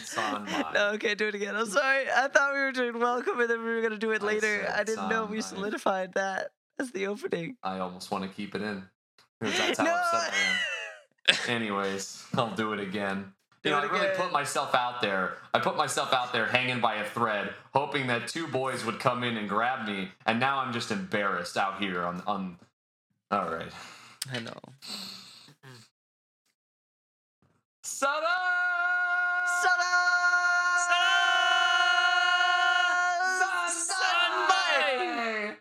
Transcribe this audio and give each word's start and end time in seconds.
It's 0.00 0.18
on 0.18 0.44
my. 0.44 0.64
No, 0.74 0.90
okay, 0.94 1.14
do 1.14 1.28
it 1.28 1.34
again. 1.34 1.54
I'm 1.56 1.66
sorry. 1.66 2.04
I 2.10 2.28
thought 2.28 2.52
we 2.52 2.60
were 2.60 2.72
doing 2.72 2.98
welcome 2.98 3.38
and 3.40 3.48
then 3.48 3.58
we 3.64 3.74
were 3.74 3.82
gonna 3.82 3.98
do 3.98 4.10
it 4.12 4.22
I 4.22 4.26
later. 4.26 4.72
I 4.74 4.84
didn't 4.84 5.08
know 5.08 5.24
we 5.26 5.38
I- 5.38 5.40
solidified 5.40 6.14
that 6.14 6.50
as 6.80 6.90
the 6.90 7.06
opening. 7.06 7.56
I 7.62 7.78
almost 7.78 8.10
want 8.10 8.24
to 8.24 8.30
keep 8.30 8.54
it 8.54 8.62
in. 8.62 8.82
that's 9.40 9.78
how 9.78 9.84
No! 9.84 9.92
upset 9.94 10.32
I 10.32 10.36
am. 11.30 11.36
Anyways, 11.62 12.24
I'll 12.34 12.54
do 12.54 12.72
it 12.72 12.80
again. 12.80 13.32
Do 13.62 13.70
you 13.70 13.76
know, 13.76 13.80
I 13.80 13.84
really 13.84 14.06
again. 14.08 14.16
put 14.20 14.32
myself 14.32 14.74
out 14.74 15.00
there. 15.00 15.34
I 15.54 15.58
put 15.60 15.76
myself 15.76 16.12
out 16.12 16.32
there 16.34 16.46
hanging 16.46 16.80
by 16.80 16.96
a 16.96 17.04
thread, 17.08 17.54
hoping 17.72 18.08
that 18.08 18.28
two 18.28 18.46
boys 18.46 18.84
would 18.84 19.00
come 19.00 19.24
in 19.24 19.36
and 19.38 19.48
grab 19.48 19.86
me, 19.86 20.10
and 20.26 20.38
now 20.38 20.58
I'm 20.58 20.72
just 20.72 20.90
embarrassed 20.90 21.56
out 21.56 21.80
here 21.80 22.02
on 22.04 22.22
on. 22.26 22.58
All 23.30 23.48
right, 23.50 23.72
I 24.32 24.40
know. 24.40 24.58
Sada! 27.82 28.26
Sunday! 34.24 35.56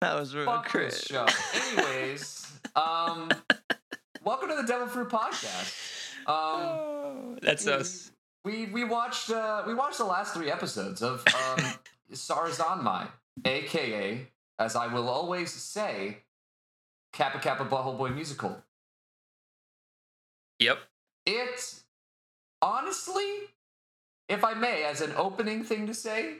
That 0.00 0.18
was 0.18 0.34
real 0.34 0.46
Fuck 0.46 0.66
cringe. 0.68 0.92
this 0.92 1.02
show. 1.04 1.26
Anyways, 1.54 2.50
um, 2.76 3.28
welcome 4.24 4.48
to 4.50 4.56
the 4.56 4.62
Devil 4.66 4.86
Fruit 4.86 5.08
Podcast. 5.08 5.74
Um, 6.26 6.34
Oh, 6.34 7.36
that's 7.42 7.66
us. 7.66 8.10
we 8.44 8.66
we 8.66 8.84
watched 8.84 9.30
uh, 9.30 9.62
we 9.66 9.74
watched 9.74 9.98
the 9.98 10.04
last 10.04 10.34
three 10.34 10.50
episodes 10.50 11.02
of 11.02 11.24
um, 11.26 11.64
Sarazanmai, 12.12 13.08
aka, 13.44 14.26
as 14.58 14.76
I 14.76 14.86
will 14.92 15.08
always 15.08 15.52
say, 15.52 16.18
Kappa 17.12 17.38
Kappa 17.38 17.64
Butthole 17.64 17.96
Boy 17.98 18.10
musical. 18.10 18.62
Yep. 20.58 20.78
It 21.26 21.74
honestly, 22.62 23.24
if 24.28 24.44
I 24.44 24.54
may, 24.54 24.84
as 24.84 25.00
an 25.00 25.12
opening 25.16 25.62
thing 25.62 25.86
to 25.86 25.94
say, 25.94 26.36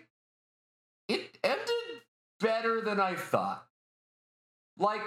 it 1.08 1.38
ended 1.44 2.02
better 2.40 2.80
than 2.80 3.00
I 3.00 3.14
thought. 3.14 3.64
Like 4.78 5.00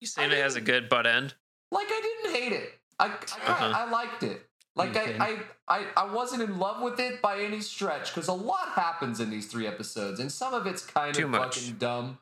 You 0.00 0.06
saying 0.06 0.30
it 0.32 0.38
has 0.38 0.56
a 0.56 0.60
good 0.60 0.88
butt 0.88 1.06
end? 1.06 1.34
like 1.70 1.86
I 1.88 2.00
didn't 2.22 2.40
hate 2.40 2.52
it. 2.52 2.72
I 2.98 3.06
I, 3.06 3.10
Uh-huh. 3.10 3.72
I 3.76 3.90
liked 3.90 4.22
it. 4.22 4.46
Like 4.76 4.90
Okay. 4.96 5.16
I, 5.18 5.38
I 5.68 5.78
I 5.78 5.86
I 5.96 6.12
wasn't 6.12 6.42
in 6.42 6.58
love 6.58 6.82
with 6.82 6.98
it 7.00 7.22
by 7.22 7.40
any 7.40 7.60
stretch 7.60 8.12
because 8.14 8.28
a 8.28 8.32
lot 8.32 8.68
happens 8.74 9.20
in 9.20 9.30
these 9.30 9.46
three 9.46 9.66
episodes, 9.66 10.18
and 10.20 10.30
some 10.30 10.52
of 10.54 10.66
it's 10.66 10.84
kind 10.84 11.14
Too 11.14 11.24
of 11.24 11.30
much. 11.30 11.58
fucking 11.58 11.76
dumb. 11.76 12.18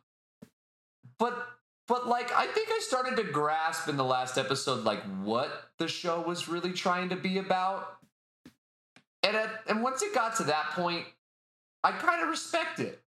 But 1.19 1.47
but 1.89 2.07
like 2.07 2.33
I 2.33 2.47
think 2.47 2.69
I 2.71 2.79
started 2.81 3.17
to 3.17 3.25
grasp 3.25 3.89
in 3.89 3.97
the 3.97 4.05
last 4.05 4.39
episode 4.39 4.85
like 4.85 5.03
what 5.23 5.71
the 5.79 5.89
show 5.89 6.21
was 6.21 6.49
really 6.49 6.73
trying 6.73 7.09
to 7.11 7.17
be 7.17 7.39
about. 7.39 7.97
And 9.25 9.37
at, 9.37 9.51
and 9.69 9.83
once 9.83 10.03
it 10.03 10.15
got 10.15 10.37
to 10.37 10.45
that 10.45 10.71
point, 10.71 11.07
I 11.85 11.93
kind 11.93 12.23
of 12.23 12.29
respect 12.29 12.81
it. 12.81 13.01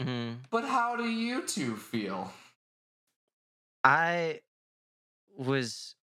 Mhm. 0.00 0.38
But 0.50 0.64
how 0.64 0.96
do 0.96 1.04
you 1.08 1.46
two 1.46 1.76
feel? 1.76 2.32
I 3.84 4.40
was 5.36 5.94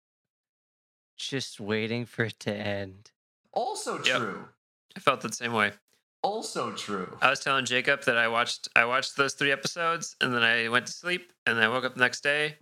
just 1.17 1.61
waiting 1.61 2.05
for 2.05 2.25
it 2.25 2.39
to 2.41 2.53
end. 2.55 3.11
Also 3.53 4.03
Yep. 4.03 4.17
true. 4.19 4.49
I 4.95 5.01
felt 5.01 5.21
the 5.23 5.33
same 5.33 5.53
way. 5.53 5.73
Also 6.23 6.73
true. 6.73 7.17
I 7.23 7.31
was 7.31 7.41
telling 7.41 7.65
Jacob 7.65 8.03
that 8.05 8.17
I 8.17 8.29
watched 8.29 8.69
I 8.75 8.85
watched 8.85 9.17
those 9.17 9.35
three 9.35 9.53
episodes 9.53 10.17
and 10.21 10.35
then 10.35 10.43
I 10.43 10.69
went 10.69 10.87
to 10.87 10.93
sleep 10.93 11.33
and 11.47 11.57
then 11.57 11.65
I 11.65 11.69
woke 11.69 11.85
up 11.85 11.95
the 11.95 12.01
next 12.01 12.23
day 12.23 12.57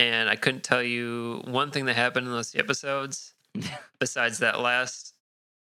and 0.00 0.28
I 0.28 0.36
couldn't 0.36 0.64
tell 0.64 0.82
you 0.82 1.40
one 1.46 1.70
thing 1.70 1.84
that 1.86 1.94
happened 1.96 2.26
in 2.26 2.32
those 2.32 2.54
episodes 2.56 3.34
besides 4.00 4.38
that 4.38 4.60
last 4.60 5.14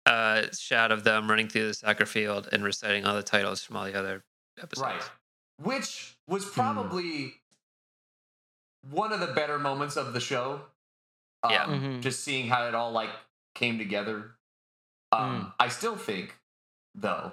uh, 0.06 0.46
shot 0.56 0.90
of 0.90 1.04
them 1.04 1.28
running 1.28 1.48
through 1.48 1.68
the 1.68 1.74
soccer 1.74 2.06
field 2.06 2.48
and 2.50 2.64
reciting 2.64 3.04
all 3.04 3.14
the 3.14 3.22
titles 3.22 3.62
from 3.62 3.76
all 3.76 3.84
the 3.84 3.94
other 3.98 4.24
episodes. 4.62 4.80
Right. 4.82 5.02
Which 5.62 6.16
was 6.26 6.44
Hmm. 6.44 6.50
probably 6.52 7.34
one 8.90 9.12
of 9.12 9.20
the 9.20 9.26
better 9.26 9.58
moments 9.58 9.96
of 9.96 10.14
the 10.14 10.20
show. 10.20 10.62
Um, 11.42 11.50
Yeah. 11.52 11.64
Mhm. 11.66 12.00
Just 12.00 12.24
seeing 12.24 12.48
how 12.48 12.66
it 12.68 12.74
all 12.74 12.90
like 12.92 13.10
came 13.54 13.76
together. 13.76 14.36
Um, 15.12 15.40
Hmm. 15.42 15.48
I 15.60 15.68
still 15.68 15.96
think, 15.96 16.34
though, 16.94 17.32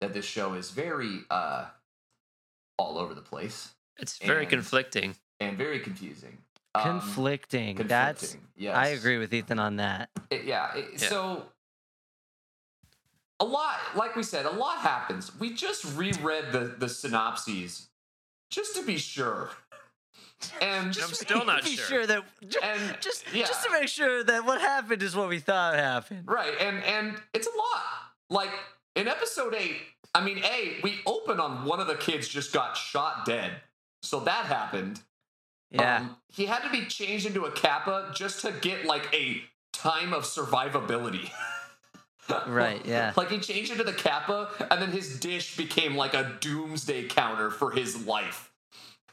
that 0.00 0.12
this 0.12 0.24
show 0.24 0.54
is 0.54 0.70
very 0.70 1.20
uh, 1.30 1.66
all 2.78 2.98
over 2.98 3.14
the 3.14 3.20
place 3.22 3.72
It's 3.98 4.18
very 4.18 4.42
And- 4.42 4.50
conflicting. 4.50 5.16
and 5.40 5.56
very 5.58 5.80
confusing. 5.80 6.38
Um, 6.74 7.00
conflicting. 7.00 7.76
That's 7.76 8.20
conflicting, 8.32 8.48
Yes. 8.56 8.76
I 8.76 8.86
agree 8.88 9.18
with 9.18 9.32
Ethan 9.34 9.58
on 9.58 9.76
that. 9.76 10.08
It- 10.30 10.44
yeah, 10.44 10.74
it- 10.74 10.92
Yeah. 11.02 11.08
So 11.08 11.52
a 13.40 13.44
lot, 13.44 13.78
like 13.94 14.16
we 14.16 14.22
said, 14.22 14.46
a 14.46 14.50
lot 14.50 14.78
happens. 14.78 15.34
We 15.38 15.52
just 15.54 15.84
reread 15.96 16.52
the 16.52 16.74
the 16.78 16.88
synopses 16.88 17.88
just 18.50 18.74
to 18.76 18.82
be 18.84 18.98
sure, 18.98 19.50
and 20.60 20.86
I'm 20.96 21.12
still 21.14 21.44
not 21.44 21.64
be 21.64 21.76
sure. 21.76 21.86
sure 21.86 22.06
that 22.06 22.24
ju- 22.48 22.60
And, 22.62 22.98
just 23.00 23.24
yeah. 23.32 23.46
just 23.46 23.64
to 23.64 23.70
make 23.72 23.88
sure 23.88 24.22
that 24.24 24.44
what 24.44 24.60
happened 24.60 25.02
is 25.02 25.14
what 25.16 25.28
we 25.28 25.40
thought 25.40 25.74
happened. 25.74 26.24
right, 26.26 26.54
and 26.60 26.82
and 26.84 27.20
it's 27.34 27.46
a 27.46 27.56
lot. 27.56 28.11
Like 28.32 28.50
in 28.96 29.08
episode 29.08 29.54
eight, 29.54 29.76
I 30.14 30.24
mean, 30.24 30.38
a 30.38 30.80
we 30.82 31.00
open 31.06 31.38
on 31.38 31.64
one 31.64 31.80
of 31.80 31.86
the 31.86 31.94
kids 31.94 32.26
just 32.26 32.52
got 32.52 32.76
shot 32.76 33.24
dead, 33.24 33.52
so 34.02 34.20
that 34.20 34.46
happened. 34.46 35.00
Yeah. 35.70 35.98
Um, 35.98 36.16
he 36.28 36.46
had 36.46 36.60
to 36.62 36.70
be 36.70 36.86
changed 36.86 37.26
into 37.26 37.44
a 37.44 37.50
kappa 37.52 38.12
just 38.14 38.40
to 38.42 38.52
get 38.52 38.84
like 38.84 39.08
a 39.14 39.42
time 39.72 40.12
of 40.12 40.24
survivability. 40.24 41.30
Right, 42.46 42.80
yeah. 42.86 43.12
Like 43.16 43.30
he 43.30 43.40
changed 43.40 43.72
into 43.72 43.82
the 43.82 43.92
kappa, 43.92 44.48
and 44.70 44.80
then 44.80 44.92
his 44.92 45.18
dish 45.18 45.56
became 45.56 45.96
like 45.96 46.14
a 46.14 46.36
doomsday 46.40 47.08
counter 47.08 47.50
for 47.50 47.72
his 47.72 48.06
life. 48.06 48.52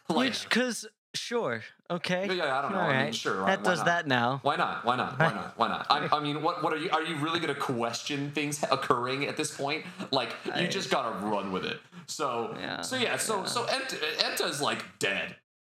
Like, 0.07 0.29
Which 0.29 0.47
cuz 0.49 0.85
sure. 1.13 1.63
Okay. 1.91 2.27
yeah, 2.27 2.33
yeah, 2.33 2.59
I 2.59 2.61
don't 2.61 2.71
know. 2.71 2.79
I 2.79 2.87
mean, 2.87 2.95
Alright. 2.97 3.15
sure. 3.15 3.45
That 3.45 3.63
does 3.63 3.79
not? 3.79 3.85
that 3.85 4.07
now. 4.07 4.39
Why 4.43 4.55
not? 4.55 4.85
Why 4.85 4.95
not? 4.95 5.17
Why 5.19 5.33
not? 5.33 5.57
Why 5.57 5.67
not? 5.67 5.87
I, 5.89 6.07
I 6.17 6.19
mean, 6.19 6.41
what? 6.41 6.63
What 6.63 6.73
are 6.73 6.77
you? 6.77 6.89
Are 6.91 7.03
you 7.03 7.15
really 7.17 7.39
going 7.39 7.53
to 7.53 7.59
question 7.59 8.31
things 8.31 8.63
occurring 8.71 9.25
at 9.25 9.37
this 9.37 9.55
point? 9.55 9.85
Like, 10.11 10.35
you 10.57 10.67
just 10.67 10.89
got 10.91 11.03
to 11.19 11.25
run 11.25 11.51
with 11.51 11.65
it. 11.65 11.79
So, 12.07 12.55
Yeah, 12.59 12.81
so 12.81 12.95
yeah. 12.95 13.17
So, 13.17 13.39
yeah. 13.39 13.45
so 13.45 13.65
Enta, 13.65 14.49
is 14.49 14.61
like 14.61 14.83
dead, 14.99 15.35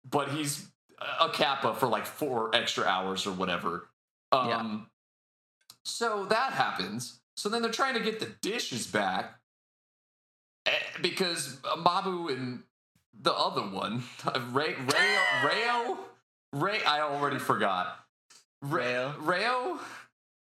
but 0.09 0.29
he's 0.29 0.67
a 1.19 1.29
kappa 1.29 1.73
for 1.75 1.87
like 1.87 2.05
four 2.05 2.55
extra 2.55 2.85
hours 2.85 3.25
or 3.27 3.31
whatever. 3.31 3.89
Um, 4.31 4.47
Yeah. 4.49 4.77
So 5.85 6.25
that 6.25 6.53
happens. 6.53 7.19
So 7.35 7.49
then 7.49 7.61
they're 7.61 7.71
trying 7.71 7.95
to 7.95 7.99
get 7.99 8.19
the 8.19 8.31
dishes 8.41 8.87
back 8.87 9.39
eh, 10.65 10.71
because 11.01 11.57
Mabu 11.63 12.31
and 12.31 12.63
the 13.19 13.33
other 13.33 13.61
one, 13.61 14.03
Ray, 14.51 14.75
Rayo, 14.75 15.19
Rayo, 15.45 15.97
Ray. 16.51 16.83
I 16.83 17.01
already 17.01 17.39
forgot. 17.39 17.99
Rayo. 18.61 19.13
Rayo. 19.19 19.79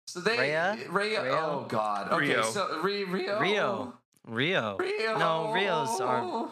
So 0.06 0.20
they 0.20 0.38
Rhea? 0.38 0.76
Rayo. 0.90 1.22
Rayo? 1.22 1.38
Oh 1.40 1.66
God. 1.68 2.12
Okay. 2.12 2.28
Rio. 2.28 2.42
So 2.42 2.80
Rio. 2.82 3.06
Rio. 3.06 3.40
Rio. 3.40 3.94
Rio. 4.26 4.76
Rio. 4.78 5.18
No, 5.18 5.52
Rio's 5.52 6.00
are 6.00 6.22
are 6.22 6.48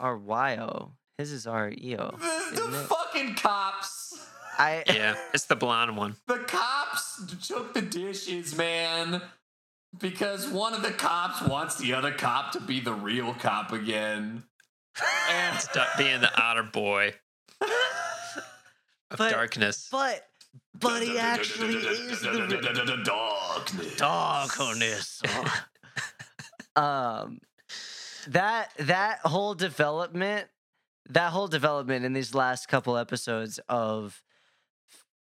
R 0.00 0.18
Y 0.18 0.56
O. 0.56 0.92
His 1.18 1.30
is 1.32 1.46
R 1.46 1.70
E 1.70 1.96
O. 1.98 2.10
The, 2.10 2.70
the 2.70 2.78
fucking 2.78 3.34
cops. 3.36 4.26
I 4.58 4.82
Yeah, 4.88 5.14
it's 5.32 5.44
the 5.44 5.56
blonde 5.56 5.96
one. 5.96 6.16
The 6.26 6.38
cops 6.38 7.22
took 7.46 7.72
the 7.72 7.82
dishes, 7.82 8.56
man. 8.56 9.22
Because 9.98 10.48
one 10.48 10.72
of 10.74 10.82
the 10.82 10.90
cops 10.90 11.42
wants 11.42 11.76
the 11.76 11.94
other 11.94 12.12
cop 12.12 12.52
to 12.52 12.60
be 12.60 12.80
the 12.80 12.94
real 12.94 13.34
cop 13.34 13.72
again. 13.72 14.44
And 15.30 15.58
Stop 15.60 15.96
being 15.96 16.20
the 16.20 16.30
otter 16.40 16.62
boy 16.62 17.14
of 17.60 17.68
But- 19.18 19.30
darkness. 19.30 19.88
but 19.90 20.26
but 20.74 21.02
he 21.02 21.18
actually 21.18 21.76
is 21.76 22.20
the 22.20 23.00
darkness. 23.04 23.96
darkness. 23.96 25.22
um 26.76 27.38
that 28.28 28.70
that 28.78 29.18
whole 29.20 29.54
development 29.54 30.48
that 31.08 31.30
whole 31.32 31.48
development 31.48 32.04
in 32.04 32.12
these 32.12 32.34
last 32.34 32.68
couple 32.68 32.96
episodes 32.96 33.58
of 33.68 34.22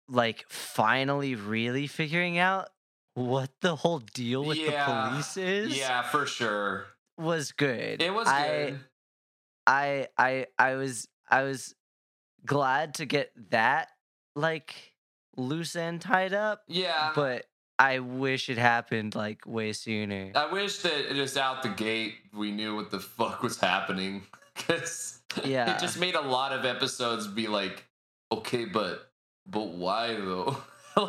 like 0.09 0.45
finally 0.49 1.35
really 1.35 1.87
figuring 1.87 2.39
out 2.39 2.69
what 3.15 3.51
the 3.61 3.77
whole 3.77 4.01
deal 4.15 4.45
with 4.45 4.59
Yeah, 4.59 4.87
the 4.87 5.11
police 5.11 5.37
is 5.37 5.77
Yeah, 5.79 6.03
for 6.03 6.27
sure. 6.27 6.87
was 7.19 7.53
good. 7.53 8.03
It 8.03 8.13
was 8.15 8.27
good. 8.27 8.33
I 8.35 8.75
I 9.67 10.09
I 10.19 10.47
I 10.59 10.75
was 10.75 11.09
I 11.31 11.43
was 11.43 11.75
glad 12.45 12.95
to 12.95 13.07
get 13.07 13.31
that 13.51 13.89
like 14.35 14.95
loose 15.37 15.77
end 15.77 16.01
tied 16.01 16.33
up, 16.33 16.63
yeah. 16.69 17.13
but 17.15 17.47
I 17.79 18.01
wish 18.01 18.49
it 18.49 18.59
happened 18.59 19.15
like 19.15 19.47
way 19.47 19.73
sooner. 19.73 20.33
I 20.35 20.53
wish 20.53 20.79
that 20.79 21.11
just 21.15 21.37
out 21.37 21.63
the 21.63 21.69
gate 21.71 22.15
we 22.35 22.51
knew 22.51 22.77
what 22.77 22.91
the 22.91 23.01
fuck 23.01 23.43
was 23.43 23.59
happening. 23.59 24.23
Because 24.55 25.21
Yeah. 25.45 25.75
it 25.77 25.81
just 25.81 25.99
made 25.99 26.15
a 26.15 26.21
lot 26.21 26.53
of 26.53 26.65
episodes 26.65 27.27
be 27.27 27.47
like, 27.47 27.85
okay, 28.33 28.65
but 28.65 29.11
but 29.47 29.69
why 29.69 30.15
though? 30.15 30.57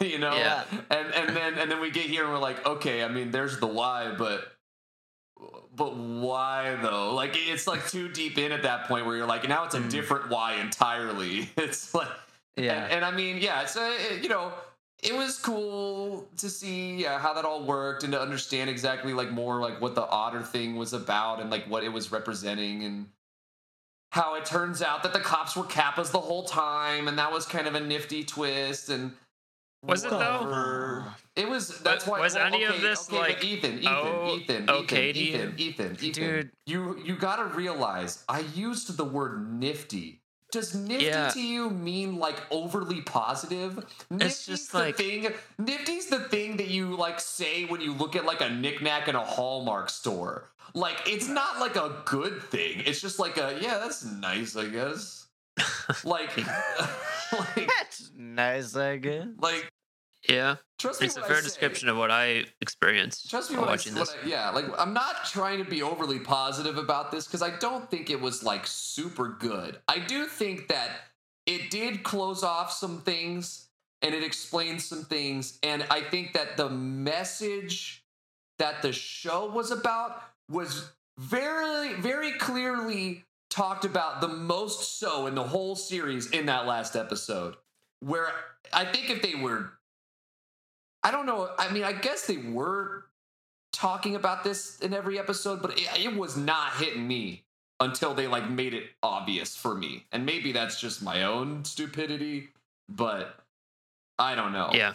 you 0.00 0.18
know, 0.18 0.34
Yeah. 0.36 0.64
and 0.90 1.12
and 1.14 1.36
then 1.36 1.54
and 1.58 1.70
then 1.70 1.80
we 1.80 1.90
get 1.90 2.04
here 2.06 2.24
and 2.24 2.32
we're 2.32 2.38
like, 2.38 2.64
okay, 2.66 3.02
I 3.02 3.08
mean, 3.08 3.30
there's 3.30 3.58
the 3.58 3.66
why, 3.66 4.14
but 4.16 4.44
but 5.74 5.96
why 5.96 6.76
though? 6.82 7.14
Like 7.14 7.32
it's 7.34 7.66
like 7.66 7.88
too 7.88 8.08
deep 8.08 8.38
in 8.38 8.52
at 8.52 8.62
that 8.64 8.86
point 8.88 9.06
where 9.06 9.16
you're 9.16 9.26
like, 9.26 9.48
now 9.48 9.64
it's 9.64 9.74
a 9.74 9.80
Mm. 9.80 9.90
different 9.90 10.30
why 10.30 10.54
entirely. 10.54 11.50
It's 11.56 11.94
like, 11.94 12.08
Yeah. 12.56 12.84
and, 12.84 12.92
and 12.94 13.04
I 13.04 13.10
mean, 13.12 13.38
yeah, 13.38 13.62
it's 13.62 13.76
uh, 13.76 13.96
you 14.20 14.28
know, 14.28 14.52
it 15.02 15.14
was 15.14 15.38
cool 15.38 16.26
to 16.38 16.50
see 16.50 17.06
uh, 17.06 17.18
how 17.18 17.32
that 17.34 17.44
all 17.44 17.62
worked 17.62 18.02
and 18.02 18.12
to 18.12 18.20
understand 18.20 18.68
exactly 18.68 19.12
like 19.12 19.30
more 19.30 19.60
like 19.60 19.80
what 19.80 19.94
the 19.94 20.04
otter 20.06 20.42
thing 20.42 20.74
was 20.76 20.92
about 20.92 21.40
and 21.40 21.50
like 21.50 21.66
what 21.66 21.84
it 21.84 21.90
was 21.90 22.10
representing 22.10 22.82
and 22.82 23.06
how 24.10 24.34
it 24.34 24.44
turns 24.44 24.82
out 24.82 25.02
that 25.04 25.12
the 25.12 25.20
cops 25.20 25.54
were 25.54 25.62
kappas 25.64 26.10
the 26.10 26.18
whole 26.18 26.44
time 26.44 27.06
and 27.08 27.18
that 27.18 27.30
was 27.30 27.46
kind 27.46 27.66
of 27.68 27.74
a 27.76 27.80
nifty 27.80 28.24
twist 28.24 28.88
and 28.88 29.12
Was 29.82 30.04
it, 30.04 30.10
though? 30.10 31.04
It 31.36 31.48
was. 31.48 31.78
That's 31.80 32.06
why. 32.06 32.20
was 32.20 32.34
well, 32.34 32.46
any 32.46 32.64
of 32.64 32.80
this, 32.80 33.08
okay, 33.08 33.18
like, 33.18 33.44
Ethan? 33.44 33.78
Ethan, 33.78 33.86
oh, 33.86 34.36
Ethan, 34.36 34.70
okay 34.70 35.10
Ethan, 35.10 35.54
Ethan, 35.56 35.58
Ethan, 35.58 35.96
Ethan, 36.00 36.12
Dude. 36.12 36.50
You 36.66 36.98
you 37.04 37.16
got 37.16 37.36
to 37.36 37.44
realize 37.56 38.24
I 38.28 38.40
used 38.40 38.96
the 38.96 39.04
word 39.04 39.52
nifty. 39.52 40.22
Does 40.50 40.74
nifty 40.74 41.04
Yeah. 41.06 41.28
to 41.28 41.40
you 41.40 41.70
mean 41.70 42.18
like 42.18 42.40
overly 42.50 43.02
positive? 43.02 43.84
Nifty's 44.10 44.46
just 44.46 44.72
the 44.72 44.78
like- 44.78 44.96
thing. 44.96 45.32
Nifty's 45.58 46.06
the 46.06 46.20
thing 46.20 46.56
that 46.56 46.68
you 46.68 46.96
like 46.96 47.20
say 47.20 47.64
when 47.66 47.80
you 47.80 47.92
look 47.92 48.16
at 48.16 48.24
like 48.24 48.40
a 48.40 48.48
knickknack 48.50 49.06
in 49.08 49.14
a 49.14 49.24
Hallmark 49.24 49.90
store. 49.90 50.50
Like 50.74 51.02
it's 51.06 51.28
not 51.28 51.60
like 51.60 51.76
a 51.76 52.02
good 52.04 52.42
thing. 52.42 52.82
It's 52.84 53.00
just 53.00 53.18
like 53.18 53.36
a 53.36 53.58
yeah, 53.60 53.78
that's 53.78 54.04
nice, 54.04 54.56
I 54.56 54.66
guess. 54.68 55.17
Like, 56.04 56.36
like, 57.32 57.68
That's 57.78 58.10
nice, 58.16 58.76
I 58.76 58.96
guess. 58.96 59.26
like. 59.38 59.70
Yeah, 60.28 60.56
Trust 60.80 61.00
me. 61.00 61.06
it's 61.06 61.16
a 61.16 61.20
when 61.20 61.24
I 61.24 61.28
fair 61.28 61.36
say- 61.38 61.44
description 61.44 61.88
of 61.88 61.96
what 61.96 62.10
I 62.10 62.44
experienced 62.60 63.30
Trust 63.30 63.50
me 63.50 63.56
while 63.56 63.66
when 63.66 63.68
I, 63.68 63.72
watching 63.74 63.94
when 63.94 64.00
this. 64.00 64.16
I- 64.24 64.26
yeah, 64.26 64.50
like 64.50 64.64
I'm 64.76 64.92
not 64.92 65.24
trying 65.26 65.62
to 65.62 65.70
be 65.70 65.80
overly 65.80 66.18
positive 66.18 66.76
about 66.76 67.12
this 67.12 67.24
because 67.26 67.40
I 67.40 67.56
don't 67.58 67.88
think 67.88 68.10
it 68.10 68.20
was 68.20 68.42
like 68.42 68.66
super 68.66 69.36
good. 69.38 69.78
I 69.86 70.00
do 70.00 70.26
think 70.26 70.66
that 70.68 70.90
it 71.46 71.70
did 71.70 72.02
close 72.02 72.42
off 72.42 72.72
some 72.72 72.98
things 73.02 73.68
and 74.02 74.12
it 74.12 74.24
explained 74.24 74.82
some 74.82 75.04
things, 75.04 75.58
and 75.62 75.86
I 75.88 76.00
think 76.00 76.32
that 76.34 76.56
the 76.56 76.68
message 76.68 78.04
that 78.58 78.82
the 78.82 78.92
show 78.92 79.46
was 79.50 79.70
about 79.70 80.20
was 80.50 80.90
very, 81.16 81.94
very 81.94 82.32
clearly 82.32 83.24
talked 83.58 83.84
about 83.84 84.20
the 84.20 84.28
most 84.28 85.00
so 85.00 85.26
in 85.26 85.34
the 85.34 85.42
whole 85.42 85.74
series 85.74 86.30
in 86.30 86.46
that 86.46 86.66
last 86.66 86.94
episode. 86.94 87.56
Where 88.00 88.28
I 88.72 88.84
think 88.84 89.10
if 89.10 89.20
they 89.20 89.34
were 89.34 89.72
I 91.02 91.10
don't 91.10 91.26
know. 91.26 91.50
I 91.58 91.72
mean, 91.72 91.84
I 91.84 91.92
guess 91.92 92.26
they 92.26 92.36
were 92.36 93.04
talking 93.72 94.14
about 94.14 94.44
this 94.44 94.80
in 94.80 94.92
every 94.92 95.18
episode, 95.18 95.62
but 95.62 95.78
it, 95.78 95.88
it 95.96 96.16
was 96.16 96.36
not 96.36 96.72
hitting 96.74 97.06
me 97.06 97.44
until 97.80 98.14
they 98.14 98.26
like 98.26 98.50
made 98.50 98.74
it 98.74 98.84
obvious 99.02 99.56
for 99.56 99.74
me. 99.74 100.04
And 100.12 100.26
maybe 100.26 100.52
that's 100.52 100.80
just 100.80 101.02
my 101.02 101.24
own 101.24 101.64
stupidity, 101.64 102.48
but 102.88 103.36
I 104.18 104.34
don't 104.34 104.52
know. 104.52 104.70
Yeah. 104.72 104.94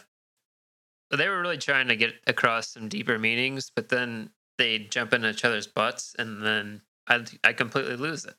They 1.12 1.30
were 1.30 1.42
really 1.42 1.58
trying 1.58 1.88
to 1.90 1.96
get 1.96 2.14
across 2.28 2.70
some 2.70 2.90
deeper 2.90 3.18
meanings, 3.20 3.72
but 3.74 3.90
then 3.90 4.32
they 4.58 4.80
jump 4.80 5.14
in 5.14 5.26
each 5.26 5.46
other's 5.46 5.68
butts, 5.68 6.16
and 6.18 6.44
then 6.44 6.82
I 7.08 7.24
I 7.44 7.54
completely 7.54 7.96
lose 7.96 8.26
it. 8.26 8.36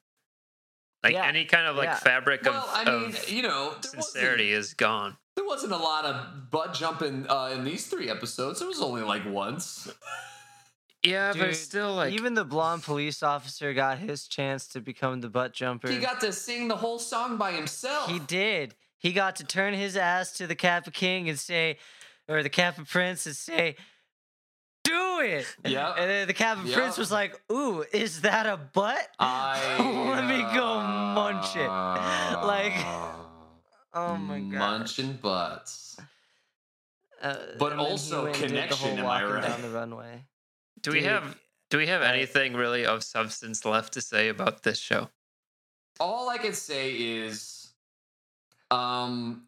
Like 1.04 1.12
Yeah, 1.14 1.26
any 1.26 1.44
kind 1.44 1.66
of 1.68 1.76
like 1.76 1.86
yeah. 1.88 1.96
fabric 1.96 2.42
Well, 2.44 2.54
of, 2.54 2.70
I 2.72 2.84
mean, 2.84 3.10
of 3.10 3.30
you 3.30 3.42
know, 3.42 3.74
sincerity 3.82 4.50
is 4.52 4.74
gone. 4.74 5.16
there 5.36 5.44
wasn't 5.44 5.72
a 5.72 5.76
lot 5.76 6.04
of 6.06 6.50
butt 6.50 6.72
jumping 6.74 7.26
uh, 7.28 7.50
in 7.54 7.62
these 7.62 7.86
three 7.86 8.08
episodes. 8.10 8.60
It 8.62 8.66
was 8.66 8.80
only 8.80 9.02
like 9.02 9.22
once. 9.26 9.88
Yeah, 11.02 11.32
but 11.32 11.38
Dude, 11.40 11.48
it's 11.50 11.60
still 11.60 11.94
like 11.94 12.14
Even 12.14 12.32
the 12.32 12.44
blonde 12.46 12.82
police 12.82 13.22
officer 13.22 13.74
got 13.74 13.98
his 13.98 14.26
chance 14.26 14.66
to 14.68 14.80
become 14.80 15.20
the 15.20 15.28
butt 15.28 15.52
jumper. 15.52 15.90
He 15.90 15.98
got 15.98 16.20
to 16.22 16.32
sing 16.32 16.66
the 16.68 16.76
whole 16.76 16.98
song 16.98 17.36
by 17.36 17.52
himself. 17.52 18.10
He 18.10 18.18
did. 18.18 18.74
He 18.96 19.12
got 19.12 19.36
to 19.36 19.44
turn 19.44 19.74
his 19.74 19.98
ass 19.98 20.32
to 20.38 20.46
the 20.46 20.54
Kappa 20.54 20.90
King 20.90 21.28
and 21.28 21.38
say, 21.38 21.76
or 22.26 22.42
the 22.42 22.48
Kappa 22.48 22.86
Prince 22.86 23.26
and 23.26 23.36
say, 23.36 23.76
"Do 24.82 25.20
it." 25.20 25.46
Yeah. 25.66 25.90
And 25.90 26.08
then 26.08 26.26
the 26.26 26.32
Kappa 26.32 26.66
Yep. 26.66 26.74
Prince 26.74 26.96
was 26.96 27.12
like, 27.12 27.38
"Ooh, 27.52 27.84
is 27.92 28.22
that 28.22 28.46
a 28.46 28.56
butt?" 28.56 29.06
I 29.18 29.60
Let 30.08 30.24
me 30.26 30.40
go 30.56 30.73
munch 31.56 32.36
it. 32.36 32.46
Like, 32.46 32.74
oh 33.94 34.16
my 34.16 34.40
god. 34.40 34.58
munching 34.58 35.14
butts. 35.22 35.96
Uh, 37.22 37.36
But 37.58 37.72
and 37.72 37.80
then 37.80 37.86
he 37.86 37.92
also 37.92 38.24
went 38.24 38.40
and 38.42 38.52
did 38.52 38.70
the 38.70 38.74
whole 38.76 38.88
connection, 38.90 38.98
am 38.98 39.06
I 39.06 39.24
right? 39.24 39.42
down 39.42 39.62
the 39.62 39.70
runway. 39.70 40.24
do 40.82 40.90
we 40.92 41.02
have 41.04 41.36
do 41.70 41.78
we 41.78 41.86
have 41.86 42.02
anything 42.02 42.54
really 42.54 42.84
of 42.86 43.02
substance 43.02 43.64
left 43.64 43.92
to 43.94 44.00
say 44.00 44.28
about 44.28 44.62
this 44.62 44.78
show? 44.78 45.08
all 46.00 46.28
I 46.28 46.38
can 46.38 46.52
say 46.52 46.90
is, 46.92 47.68
um, 48.70 49.46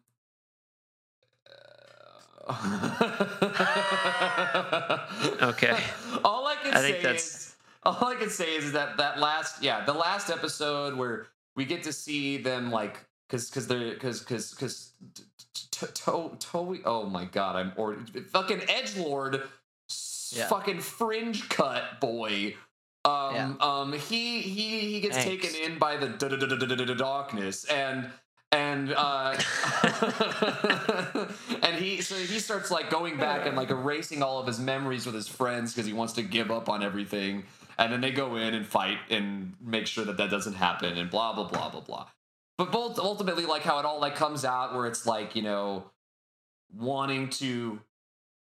Okay. 5.41 5.77
All 6.23 6.47
I 6.47 6.55
can 6.61 6.73
I 6.73 6.81
think 6.81 6.95
say 6.97 7.01
that's- 7.01 7.23
is, 7.25 7.55
all 7.83 8.05
I 8.07 8.15
can 8.15 8.29
say 8.29 8.55
is 8.55 8.71
that 8.73 8.97
that 8.97 9.19
last, 9.19 9.61
yeah, 9.61 9.85
the 9.85 9.93
last 9.93 10.29
episode 10.29 10.95
where 10.95 11.27
we 11.57 11.65
get 11.65 11.83
to 11.83 11.91
see 11.91 12.37
them 12.37 12.71
like, 12.71 13.03
cause, 13.29 13.49
cause 13.49 13.67
they're, 13.67 13.95
cause, 13.95 14.21
cause, 14.21 14.53
cause, 14.53 14.91
to, 15.71 15.87
to, 15.87 16.31
to, 16.39 16.79
oh 16.85 17.03
my 17.09 17.25
god, 17.25 17.55
I'm 17.57 17.73
or 17.75 17.95
fucking 18.31 18.61
edge 18.69 18.95
lord, 18.95 19.41
Yeah. 20.31 20.47
fucking 20.47 20.79
fringe 20.79 21.49
cut 21.49 21.99
boy. 21.99 22.55
Um, 23.03 23.35
Yeah. 23.35 23.53
um, 23.59 23.93
he 23.93 24.41
he 24.41 24.79
he 24.91 24.99
gets 24.99 25.17
taken 25.17 25.53
in 25.55 25.77
by 25.79 25.97
the 25.97 26.07
da- 26.09 26.27
da- 26.27 26.35
da- 26.35 26.45
da- 26.45 26.55
da- 26.57 26.75
da- 26.75 26.85
da- 26.85 26.93
darkness, 26.93 27.63
and 27.65 28.09
and 28.51 28.93
uh, 28.95 29.37
and 31.63 31.75
he 31.75 32.01
so 32.01 32.15
he 32.15 32.39
starts 32.39 32.69
like 32.69 32.89
going 32.89 33.17
back 33.17 33.45
and 33.45 33.55
like 33.55 33.69
erasing 33.79 34.21
all 34.21 34.39
of 34.39 34.47
his 34.47 34.59
memories 34.59 35.05
with 35.05 35.15
his 35.15 35.27
friends 35.27 35.73
because 35.73 35.85
he 35.85 35.93
wants 35.93 36.13
to 36.13 36.21
give 36.21 36.51
up 36.51 36.69
on 36.69 36.83
everything. 36.83 37.43
And 37.77 37.93
then 37.93 38.01
they 38.01 38.11
go 38.11 38.35
in 38.35 38.53
and 38.53 38.65
fight 38.65 38.97
and 39.09 39.53
make 39.61 39.85
sure 39.85 40.03
that 40.05 40.17
that 40.17 40.31
doesn't 40.31 40.53
happen 40.53 40.97
and 40.97 41.09
blah 41.09 41.33
blah 41.33 41.47
blah 41.47 41.69
blah 41.69 41.81
blah. 41.81 42.07
But 42.57 42.71
both 42.71 42.97
ultimately, 42.97 43.45
like 43.45 43.61
how 43.61 43.79
it 43.79 43.85
all 43.85 43.99
like 43.99 44.15
comes 44.15 44.43
out 44.43 44.73
where 44.73 44.87
it's 44.87 45.05
like 45.05 45.35
you 45.35 45.43
know 45.43 45.91
wanting 46.75 47.29
to 47.29 47.79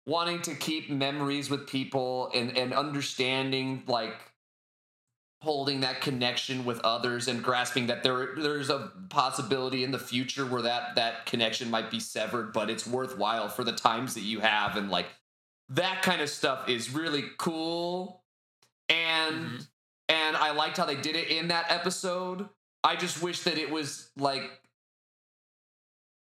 wanting 0.06 0.42
to 0.42 0.56
keep 0.56 0.90
memories 0.90 1.50
with 1.50 1.68
people 1.68 2.32
and 2.34 2.58
and 2.58 2.74
understanding 2.74 3.84
like 3.88 4.16
holding 5.42 5.82
that 5.82 6.02
connection 6.02 6.66
with 6.66 6.80
others 6.82 7.28
and 7.28 7.44
grasping 7.44 7.88
that 7.88 8.04
there 8.04 8.34
there's 8.36 8.70
a 8.70 8.92
possibility 9.10 9.84
in 9.84 9.92
the 9.92 10.00
future 10.00 10.46
where 10.46 10.64
that 10.64 10.96
that 10.96 11.26
connection 11.26 11.70
might 11.70 11.90
be 11.90 12.00
severed 12.00 12.52
but 12.52 12.70
it's 12.70 12.86
worthwhile 12.86 13.48
for 13.48 13.64
the 13.64 13.72
times 13.72 14.16
that 14.16 14.24
you 14.24 14.40
have 14.40 14.76
and 14.76 14.90
like 14.90 15.06
that 15.70 16.02
kind 16.02 16.22
of 16.22 16.30
stuff 16.30 16.68
is 16.68 16.94
really 16.94 17.24
cool 17.38 18.19
and 18.90 19.36
Mhm. 19.46 19.68
and 20.10 20.38
I 20.38 20.52
liked 20.52 20.78
how 20.78 20.86
they 20.86 20.96
did 20.96 21.16
it 21.16 21.30
in 21.30 21.48
that 21.50 21.70
episode 21.72 22.50
I 22.84 22.96
just 22.96 23.22
wish 23.22 23.42
that 23.42 23.58
it 23.58 23.70
was 23.70 24.10
like 24.18 24.50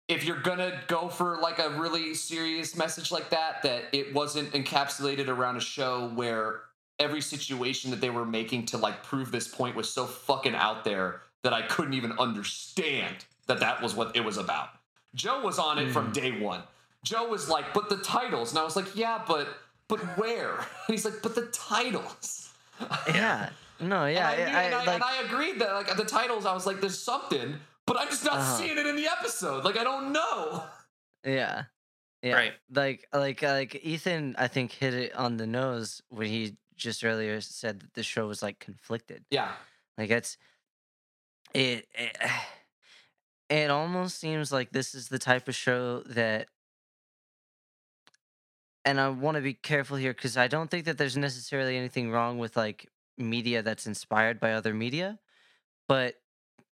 if 0.09 0.25
you're 0.25 0.41
gonna 0.41 0.81
go 0.87 1.09
for 1.09 1.37
like 1.39 1.59
a 1.59 1.69
really 1.71 2.15
serious 2.15 2.75
message 2.77 3.13
like 3.13 3.29
that, 3.31 3.63
that 3.63 3.85
it 3.93 4.15
wasn't 4.15 4.51
encapsulated 4.53 5.29
around 5.29 5.57
a 5.57 5.61
show 5.61 6.09
where 6.15 6.63
every 6.99 7.21
situation 7.21 7.91
that 7.91 8.01
they 8.01 8.09
were 8.11 8.25
making 8.25 8.65
to 8.67 8.79
like 8.79 9.03
prove 9.03 9.31
this 9.31 9.47
point 9.47 9.77
was 9.77 9.93
so 9.93 10.07
fucking 10.07 10.55
out 10.55 10.85
there 10.85 11.21
that 11.43 11.53
I 11.53 11.63
couldn't 11.63 11.93
even 11.93 12.13
understand 12.19 13.27
that 13.47 13.61
that 13.61 13.83
was 13.83 13.95
what 13.95 14.17
it 14.17 14.25
was 14.25 14.39
about. 14.39 14.71
Joe 15.15 15.43
was 15.43 15.59
on 15.59 15.79
it 15.79 15.91
from 15.93 16.11
day 16.13 16.41
one. 16.41 16.63
Joe 17.05 17.29
was 17.29 17.49
like, 17.49 17.73
"But 17.75 17.89
the 17.91 17.99
titles," 17.99 18.51
and 18.51 18.59
I 18.59 18.65
was 18.65 18.77
like, 18.77 18.97
"Yeah, 18.97 19.23
but 19.27 19.49
but 19.89 20.01
where?" 20.19 20.57
And 20.89 20.95
he's 20.97 21.05
like, 21.05 21.23
"But 21.23 21.35
the 21.35 21.47
titles." 21.47 22.48
Yeah. 23.09 23.51
No, 23.81 24.07
yeah. 24.07 24.31
and, 24.33 24.43
I, 24.43 24.51
knew- 24.51 24.57
I, 24.57 24.63
and, 24.63 24.75
I, 24.75 24.79
like, 24.79 24.89
and 24.95 25.05
I 25.05 25.23
agreed 25.23 25.61
that 25.61 25.73
like 25.73 25.89
at 25.89 25.97
the 25.97 26.05
titles, 26.05 26.45
I 26.47 26.53
was 26.53 26.67
like, 26.67 26.81
"There's 26.81 26.99
something," 26.99 27.55
but 27.87 27.97
I'm 27.99 28.09
just 28.09 28.25
not 28.25 28.35
Uh-huh. 28.39 28.57
seeing 28.57 28.77
it 28.77 28.87
in 28.87 28.97
the 28.97 29.07
episode. 29.07 29.65
Like 29.65 29.79
I 29.79 29.85
don't 29.85 30.13
know. 30.13 30.65
Yeah. 31.25 31.65
Yeah. 32.23 32.35
Right. 32.35 32.53
Like 32.75 33.07
like 33.13 33.43
like 33.43 33.81
Ethan 33.85 34.35
I 34.39 34.49
think 34.49 34.73
hit 34.73 34.95
it 34.95 35.15
on 35.15 35.37
the 35.37 35.47
nose 35.47 36.03
when 36.09 36.27
he 36.27 36.57
just 36.77 37.05
earlier 37.05 37.41
said 37.41 37.81
that 37.81 37.95
the 37.95 38.03
show 38.03 38.27
was 38.27 38.43
like 38.43 38.59
conflicted. 38.59 39.25
Yeah. 39.31 39.53
Like 39.97 40.11
it's 40.11 40.37
it 41.55 41.87
it, 41.95 42.17
it 43.49 43.71
almost 43.71 44.19
seems 44.19 44.51
like 44.53 44.73
this 44.73 44.95
is 44.95 45.09
the 45.09 45.19
type 45.19 45.47
of 45.49 45.55
show 45.55 46.01
that 46.07 46.49
and 48.89 48.99
I 48.99 49.11
want 49.11 49.35
to 49.35 49.43
be 49.43 49.53
careful 49.53 49.99
here 49.99 50.15
cuz 50.15 50.39
I 50.39 50.49
don't 50.49 50.71
think 50.71 50.87
that 50.87 50.97
there's 50.97 51.17
necessarily 51.17 51.77
anything 51.77 52.11
wrong 52.11 52.39
with 52.39 52.57
like 52.57 52.89
media 53.19 53.63
that's 53.63 53.87
inspired 53.87 54.41
by 54.41 54.53
other 54.55 54.73
media, 54.73 55.19
but 55.89 56.23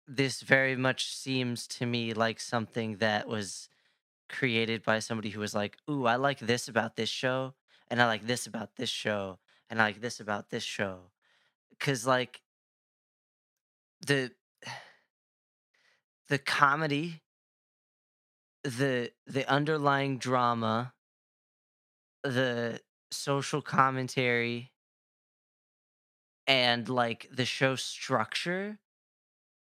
this 0.08 0.40
very 0.40 0.76
much 0.76 1.14
seems 1.14 1.66
to 1.66 1.84
me 1.84 2.14
like 2.14 2.40
something 2.40 2.96
that 2.98 3.28
was 3.28 3.68
created 4.30 4.82
by 4.82 4.98
somebody 4.98 5.30
who 5.30 5.40
was 5.40 5.54
like, 5.54 5.76
"Ooh, 5.90 6.06
I 6.06 6.16
like 6.16 6.38
this 6.38 6.68
about 6.68 6.96
this 6.96 7.10
show, 7.10 7.54
and 7.90 8.00
I 8.00 8.06
like 8.06 8.26
this 8.26 8.46
about 8.46 8.76
this 8.76 8.90
show, 8.90 9.38
and 9.68 9.82
I 9.82 9.84
like 9.84 10.00
this 10.00 10.18
about 10.18 10.48
this 10.50 10.64
show," 10.64 11.10
because 11.70 12.06
like 12.06 12.40
the 14.06 14.32
the 16.28 16.38
comedy, 16.38 17.22
the 18.64 19.12
the 19.26 19.48
underlying 19.58 20.18
drama, 20.18 20.94
the 22.28 22.80
social 23.10 23.62
commentary, 23.62 24.72
and 26.46 26.88
like 26.88 27.28
the 27.32 27.44
show 27.44 27.74
structure 27.76 28.78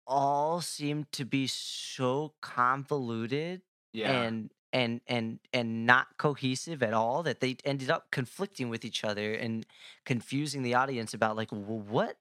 all 0.07 0.61
seem 0.61 1.07
to 1.13 1.25
be 1.25 1.47
so 1.47 2.33
convoluted 2.41 3.63
Yeah. 3.93 4.11
and 4.23 4.51
and 4.73 5.01
and 5.07 5.39
and 5.53 5.87
not 5.87 6.17
cohesive 6.19 6.83
at 6.83 6.93
all 6.93 7.23
that 7.23 7.41
they 7.41 7.57
ended 7.65 7.91
up 7.91 8.11
conflicting 8.11 8.69
with 8.69 8.85
each 8.85 9.03
other 9.05 9.33
and 9.35 9.67
confusing 10.05 10.63
the 10.63 10.75
audience 10.75 11.15
about 11.15 11.37
like 11.37 11.51
"Well, 11.53 11.79
what 11.79 12.19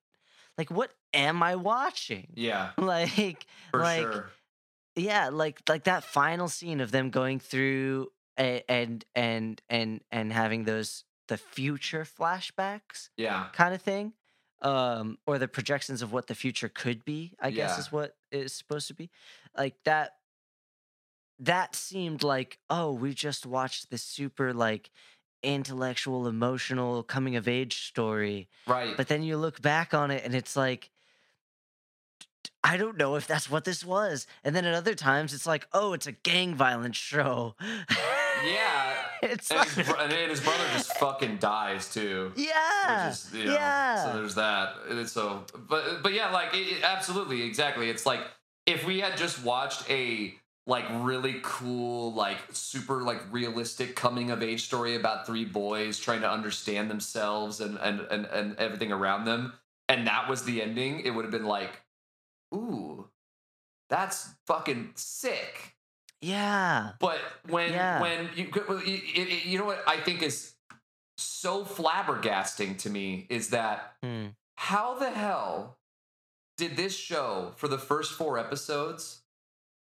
like 0.57 0.69
what 0.71 0.91
am 1.13 1.43
i 1.43 1.55
watching 1.55 2.27
yeah. 2.35 2.71
like 2.77 3.45
For 3.71 3.79
like 3.81 4.01
sure. 4.11 4.29
yeah 4.95 5.29
like 5.29 5.61
like 5.67 5.83
that 5.85 6.03
final 6.05 6.47
scene 6.47 6.79
of 6.81 6.91
them 6.91 7.09
going 7.09 7.39
through 7.39 8.11
and 8.37 9.03
and 9.15 9.61
and 9.69 10.01
and 10.11 10.31
having 10.31 10.63
those 10.65 11.03
the 11.27 11.37
future 11.37 12.05
flashbacks 12.05 13.09
Yeah. 13.17 13.47
kind 13.53 13.73
of 13.73 13.81
thing 13.81 14.13
um 14.61 15.17
or 15.27 15.37
the 15.37 15.47
projections 15.47 16.01
of 16.01 16.11
what 16.11 16.27
the 16.27 16.35
future 16.35 16.69
could 16.69 17.03
be 17.05 17.33
i 17.39 17.51
guess 17.51 17.71
Yeah. 17.75 17.79
is 17.79 17.91
what 17.91 18.15
it's 18.31 18.53
supposed 18.53 18.87
to 18.87 18.93
be 18.93 19.09
like 19.55 19.75
that 19.83 20.13
that 21.39 21.75
seemed 21.75 22.23
like 22.23 22.57
oh 22.69 22.91
we 22.93 23.13
just 23.13 23.45
watched 23.45 23.89
this 23.91 24.03
super 24.03 24.53
like 24.53 24.89
intellectual 25.43 26.27
emotional 26.27 27.03
coming 27.03 27.35
of 27.35 27.47
age 27.47 27.85
story 27.87 28.47
Right. 28.65 28.97
but 28.97 29.07
then 29.07 29.21
you 29.21 29.37
look 29.37 29.61
back 29.61 29.93
on 29.93 30.09
it 30.11 30.23
and 30.25 30.33
it's 30.33 30.55
like 30.55 30.89
I 32.63 32.77
don't 32.77 32.97
know 32.97 33.15
if 33.15 33.27
that's 33.27 33.49
what 33.49 33.65
this 33.65 33.83
was. 33.85 34.25
And 34.43 34.55
then 34.55 34.65
at 34.65 34.73
other 34.73 34.95
times 34.95 35.33
it's 35.33 35.45
like, 35.45 35.67
oh, 35.73 35.93
it's 35.93 36.07
a 36.07 36.11
gang 36.11 36.55
violence 36.55 36.95
show. 36.97 37.55
yeah. 38.45 38.93
it's 39.23 39.51
And 39.51 39.69
his, 39.69 39.87
bro- 39.87 39.99
and 39.99 40.11
his 40.29 40.41
brother 40.41 40.63
just 40.73 40.93
fucking 40.97 41.37
dies 41.37 41.91
too. 41.93 42.31
yeah. 42.35 43.09
Is, 43.09 43.31
you 43.33 43.45
know, 43.45 43.53
yeah. 43.53 44.03
So 44.11 44.17
there's 44.19 44.35
that. 44.35 44.73
And 44.89 45.07
so, 45.09 45.43
but 45.67 46.01
but 46.03 46.13
yeah, 46.13 46.31
like 46.31 46.53
it, 46.53 46.77
it- 46.77 46.83
absolutely, 46.83 47.41
exactly. 47.43 47.89
It's 47.89 48.05
like 48.05 48.21
if 48.65 48.85
we 48.85 48.99
had 48.99 49.17
just 49.17 49.43
watched 49.43 49.89
a 49.89 50.33
like 50.65 50.85
really 50.99 51.39
cool, 51.43 52.13
like 52.13 52.37
super 52.51 53.01
like 53.01 53.21
realistic 53.31 53.95
coming 53.95 54.31
of 54.31 54.43
age 54.43 54.65
story 54.65 54.95
about 54.95 55.25
three 55.25 55.45
boys 55.45 55.97
trying 55.97 56.19
to 56.21 56.29
understand 56.29 56.89
themselves 56.91 57.61
and 57.61 57.77
and 57.77 58.01
and, 58.11 58.25
and 58.25 58.55
everything 58.57 58.91
around 58.91 59.23
them, 59.25 59.53
and 59.87 60.05
that 60.07 60.29
was 60.29 60.43
the 60.43 60.61
ending, 60.61 60.99
it 61.01 61.11
would 61.11 61.23
have 61.23 61.31
been 61.31 61.45
like, 61.45 61.81
ooh, 62.53 63.07
that's 63.89 64.29
fucking 64.45 64.91
sick. 64.95 65.75
Yeah. 66.21 66.93
But 66.99 67.19
when 67.47 67.71
Yeah. 67.71 68.01
when 68.01 68.29
you 68.35 68.51
well, 68.67 68.81
you 68.83 68.95
you- 68.95 69.25
you 69.25 69.57
know 69.59 69.65
what 69.65 69.83
I 69.87 69.99
think 69.99 70.21
is 70.23 70.53
so 71.17 71.63
flabbergasting 71.65 72.77
to 72.79 72.89
me 72.89 73.25
is 73.29 73.49
that 73.49 73.95
Hmm. 74.03 74.27
how 74.57 74.95
the 74.95 75.09
hell 75.11 75.77
did 76.57 76.75
this 76.77 76.97
show 76.97 77.53
for 77.57 77.67
the 77.67 77.77
first 77.77 78.13
four 78.13 78.37
episodes? 78.37 79.21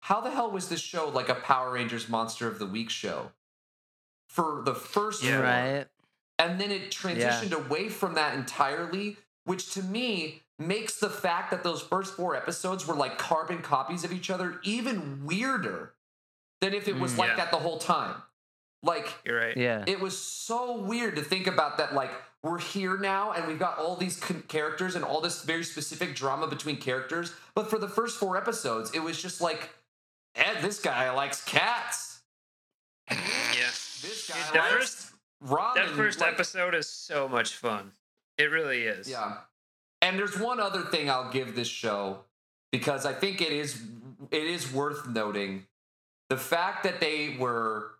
How 0.03 0.21
the 0.21 0.31
hell 0.31 0.49
was 0.51 0.69
this 0.69 0.81
show 0.81 1.07
like 1.09 1.29
a 1.29 1.35
Power 1.35 1.71
Rangers 1.71 2.07
Monster 2.09 2.47
of 2.47 2.57
the 2.59 2.65
Week 2.65 2.89
show 2.89 3.31
for 4.27 4.61
the 4.63 4.75
first 4.75 5.23
Yeah. 5.23 5.37
four? 5.37 5.43
Right. 5.45 5.87
and 6.41 6.57
then 6.61 6.71
it 6.71 6.89
transitioned 6.89 7.51
away 7.51 7.89
from 7.89 8.13
that 8.13 8.33
entirely 8.33 9.17
which 9.43 9.73
to 9.73 9.83
me 9.83 10.41
makes 10.57 10.97
the 10.97 11.09
fact 11.09 11.51
that 11.51 11.63
those 11.63 11.81
first 11.81 12.15
four 12.15 12.33
episodes 12.33 12.85
were 12.87 12.95
like 12.95 13.17
carbon 13.17 13.61
copies 13.61 14.05
of 14.05 14.13
each 14.13 14.29
other 14.29 14.57
even 14.63 15.25
weirder 15.25 15.93
than 16.61 16.73
if 16.73 16.87
it 16.87 16.95
was 16.97 17.13
Mm. 17.13 17.17
like 17.19 17.29
Yeah. 17.29 17.35
that 17.37 17.51
the 17.51 17.57
whole 17.59 17.77
time 17.79 18.21
like 18.81 19.13
You're 19.25 19.37
right. 19.37 19.57
Yeah. 19.57 19.83
it 19.87 19.99
was 19.99 20.17
so 20.17 20.77
weird 20.77 21.15
to 21.17 21.21
think 21.21 21.47
about 21.47 21.77
that 21.79 21.93
like 21.93 22.11
we're 22.43 22.59
here 22.59 22.97
now 22.97 23.33
and 23.33 23.45
we've 23.47 23.59
got 23.59 23.77
all 23.77 23.97
these 23.97 24.17
con- 24.17 24.43
characters 24.47 24.95
and 24.95 25.03
all 25.03 25.19
this 25.19 25.43
very 25.43 25.63
specific 25.65 26.15
drama 26.15 26.47
between 26.47 26.77
characters 26.77 27.33
but 27.55 27.69
for 27.69 27.77
the 27.77 27.89
first 27.89 28.17
four 28.17 28.37
episodes 28.37 28.91
it 28.93 28.99
was 28.99 29.21
just 29.21 29.41
like 29.41 29.69
Ed, 30.35 30.61
this 30.61 30.79
guy 30.79 31.11
likes 31.11 31.43
cats 31.43 32.19
Yeah. 33.09 33.17
this 34.01 34.29
guy 34.29 34.35
Dude, 34.45 34.53
that 34.53 34.71
likes 34.71 34.73
first- 34.75 35.11
ramen 35.43 35.75
That 35.75 35.89
first 35.95 36.19
like- 36.21 36.33
episode 36.33 36.75
is 36.75 36.87
so 36.89 37.27
much 37.27 37.55
fun. 37.55 37.93
It 38.37 38.45
really 38.51 38.83
is. 38.85 39.09
Yeah. 39.09 39.37
And 40.01 40.17
there's 40.17 40.37
one 40.37 40.59
other 40.61 40.83
thing 40.83 41.09
I'll 41.09 41.29
give 41.31 41.55
this 41.55 41.67
show 41.67 42.23
because 42.71 43.05
I 43.05 43.13
think 43.13 43.41
it 43.41 43.51
is 43.51 43.81
it 44.31 44.43
is 44.43 44.71
worth 44.71 45.07
noting 45.07 45.67
the 46.29 46.37
fact 46.37 46.83
that 46.83 46.99
they 46.99 47.35
were 47.39 47.91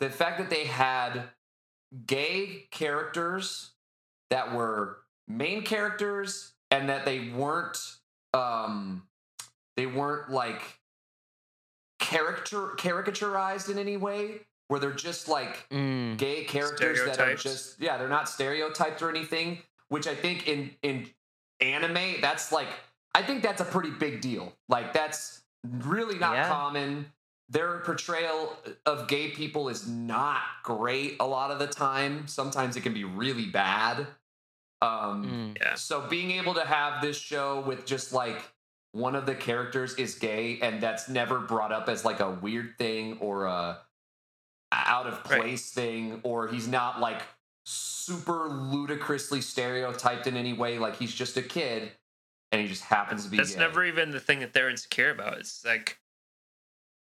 the 0.00 0.10
fact 0.10 0.38
that 0.38 0.50
they 0.50 0.64
had 0.64 1.24
gay 2.06 2.66
characters 2.70 3.72
that 4.30 4.52
were 4.54 4.98
main 5.28 5.62
characters 5.62 6.52
and 6.70 6.88
that 6.88 7.04
they 7.04 7.28
weren't 7.30 7.78
um 8.34 9.02
they 9.76 9.86
weren't 9.86 10.30
like 10.30 10.62
character 11.98 12.72
caricaturized 12.76 13.70
in 13.70 13.78
any 13.78 13.96
way 13.96 14.40
where 14.68 14.80
they're 14.80 14.90
just 14.92 15.28
like 15.28 15.66
Mm. 15.70 16.16
gay 16.18 16.44
characters 16.44 16.98
that 17.04 17.18
are 17.20 17.34
just 17.34 17.80
yeah 17.80 17.96
they're 17.96 18.08
not 18.08 18.28
stereotyped 18.28 19.00
or 19.02 19.08
anything 19.10 19.58
which 19.88 20.06
i 20.06 20.14
think 20.14 20.46
in 20.46 20.70
in 20.82 21.08
anime 21.60 22.20
that's 22.20 22.52
like 22.52 22.68
i 23.14 23.22
think 23.22 23.42
that's 23.42 23.60
a 23.60 23.64
pretty 23.64 23.90
big 23.90 24.20
deal 24.20 24.52
like 24.68 24.92
that's 24.92 25.42
really 25.64 26.18
not 26.18 26.34
Yeah. 26.34 26.48
common 26.48 27.06
their 27.48 27.78
portrayal 27.80 28.56
of 28.86 29.06
gay 29.08 29.30
people 29.30 29.68
is 29.68 29.86
not 29.86 30.40
great 30.64 31.16
a 31.20 31.26
lot 31.26 31.50
of 31.50 31.58
the 31.58 31.66
time 31.66 32.26
sometimes 32.26 32.76
it 32.76 32.80
can 32.80 32.92
be 32.94 33.04
really 33.04 33.46
bad 33.46 34.06
um 34.82 35.54
Mm. 35.56 35.58
Yeah. 35.60 35.74
so 35.74 36.02
being 36.08 36.32
able 36.32 36.54
to 36.54 36.64
have 36.64 37.00
this 37.00 37.16
show 37.18 37.60
with 37.60 37.86
just 37.86 38.12
like 38.12 38.42
one 38.92 39.14
of 39.14 39.26
the 39.26 39.34
characters 39.34 39.94
is 39.94 40.14
gay 40.16 40.58
and 40.60 40.82
that's 40.82 41.08
never 41.08 41.38
brought 41.38 41.72
up 41.72 41.88
as 41.88 42.04
like 42.04 42.20
a 42.20 42.30
weird 42.30 42.76
thing 42.78 43.18
or 43.20 43.44
a 43.46 43.78
out 44.72 45.06
of 45.06 45.14
Right. 45.30 45.40
place 45.40 45.70
thing 45.72 46.20
or 46.24 46.48
he's 46.48 46.66
not 46.68 47.00
like 47.00 47.22
super 47.64 48.48
ludicrously 48.48 49.40
stereotyped 49.40 50.26
in 50.26 50.36
any 50.36 50.52
way 50.52 50.78
like 50.78 50.96
he's 50.96 51.14
just 51.14 51.36
a 51.36 51.42
kid 51.42 51.90
and 52.52 52.60
he 52.60 52.68
just 52.68 52.82
happens 52.82 53.24
to 53.24 53.30
be 53.30 53.36
That's 53.36 53.54
gay. 53.54 53.60
never 53.60 53.84
even 53.84 54.10
the 54.10 54.20
thing 54.20 54.40
that 54.40 54.52
they're 54.52 54.68
insecure 54.70 55.10
about. 55.10 55.38
It's 55.38 55.64
like 55.64 55.98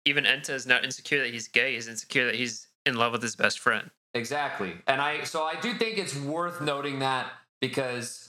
even 0.07 0.25
Enta 0.25 0.51
is 0.51 0.67
not 0.67 0.85
insecure 0.85 1.19
that 1.23 1.33
he's 1.33 1.49
gay. 1.49 1.75
He's 1.75 1.89
insecure 1.89 2.25
that 2.27 2.35
he's 2.37 2.69
in 2.87 2.95
love 2.97 3.13
with 3.13 3.23
his 3.23 3.37
best 3.37 3.59
friend. 3.59 3.91
exactly 4.15 4.73
and 4.87 5.01
i 5.03 5.23
so 5.25 5.43
i 5.43 5.55
do 5.61 5.75
think 5.75 5.99
it's 5.99 6.17
worth 6.17 6.61
noting 6.61 7.01
that 7.01 7.31
because 7.61 8.23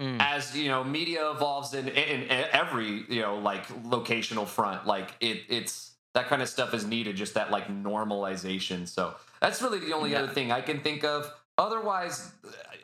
Mm. 0.00 0.16
as 0.18 0.56
you 0.56 0.68
know 0.70 0.82
media 0.82 1.30
evolves 1.30 1.74
in, 1.74 1.86
in, 1.86 2.22
in 2.22 2.44
every 2.52 3.04
you 3.10 3.20
know 3.20 3.36
like 3.38 3.68
locational 3.84 4.46
front 4.46 4.86
like 4.86 5.10
it 5.20 5.42
it's 5.50 5.92
that 6.14 6.26
kind 6.26 6.40
of 6.40 6.48
stuff 6.48 6.72
is 6.72 6.86
needed 6.86 7.16
just 7.16 7.34
that 7.34 7.50
like 7.50 7.68
normalization 7.68 8.88
so 8.88 9.14
that's 9.42 9.60
really 9.60 9.78
the 9.78 9.92
only 9.92 10.12
Yeah. 10.12 10.22
other 10.22 10.32
thing 10.32 10.50
i 10.50 10.62
can 10.62 10.80
think 10.80 11.04
of 11.04 11.30
otherwise 11.58 12.32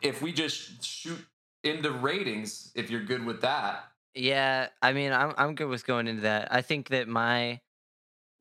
if 0.03 0.21
we 0.21 0.31
just 0.31 0.85
shoot 0.85 1.19
into 1.65 1.91
ratings 1.91 2.71
if 2.75 2.91
you're 2.91 3.05
good 3.05 3.25
with 3.25 3.41
that 3.41 3.85
Yeah, 4.15 4.69
I 4.83 4.93
mean, 4.93 5.13
I'm 5.13 5.33
I'm 5.39 5.55
good 5.55 5.69
with 5.69 5.87
going 5.87 6.07
into 6.09 6.23
that. 6.23 6.49
I 6.51 6.63
think 6.63 6.89
that 6.91 7.07
my 7.09 7.61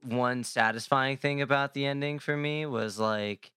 one 0.05 0.43
satisfying 0.43 1.17
thing 1.17 1.41
about 1.41 1.73
the 1.73 1.85
ending 1.85 2.19
for 2.19 2.35
me 2.37 2.65
was 2.65 2.99
like 2.99 3.51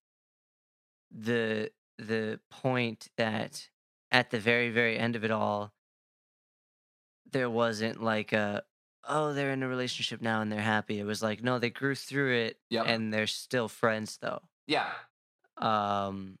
the 1.11 1.71
the 1.97 2.39
point 2.49 3.07
that 3.17 3.67
at 4.11 4.29
the 4.31 4.39
very 4.39 4.69
very 4.69 4.97
end 4.97 5.15
of 5.15 5.23
it 5.23 5.31
all 5.31 5.73
there 7.31 7.49
wasn't 7.49 8.01
like 8.01 8.31
a 8.33 8.63
oh 9.07 9.33
they're 9.33 9.51
in 9.51 9.63
a 9.63 9.67
relationship 9.67 10.21
now 10.21 10.41
and 10.41 10.51
they're 10.51 10.61
happy. 10.61 10.99
It 10.99 11.03
was 11.05 11.21
like 11.21 11.43
no, 11.43 11.59
they 11.59 11.69
grew 11.69 11.95
through 11.95 12.33
it 12.35 12.57
Yep. 12.69 12.85
and 12.87 13.13
they're 13.13 13.27
still 13.27 13.67
friends 13.67 14.17
though. 14.21 14.41
yeah 14.67 14.89
Um 15.57 16.37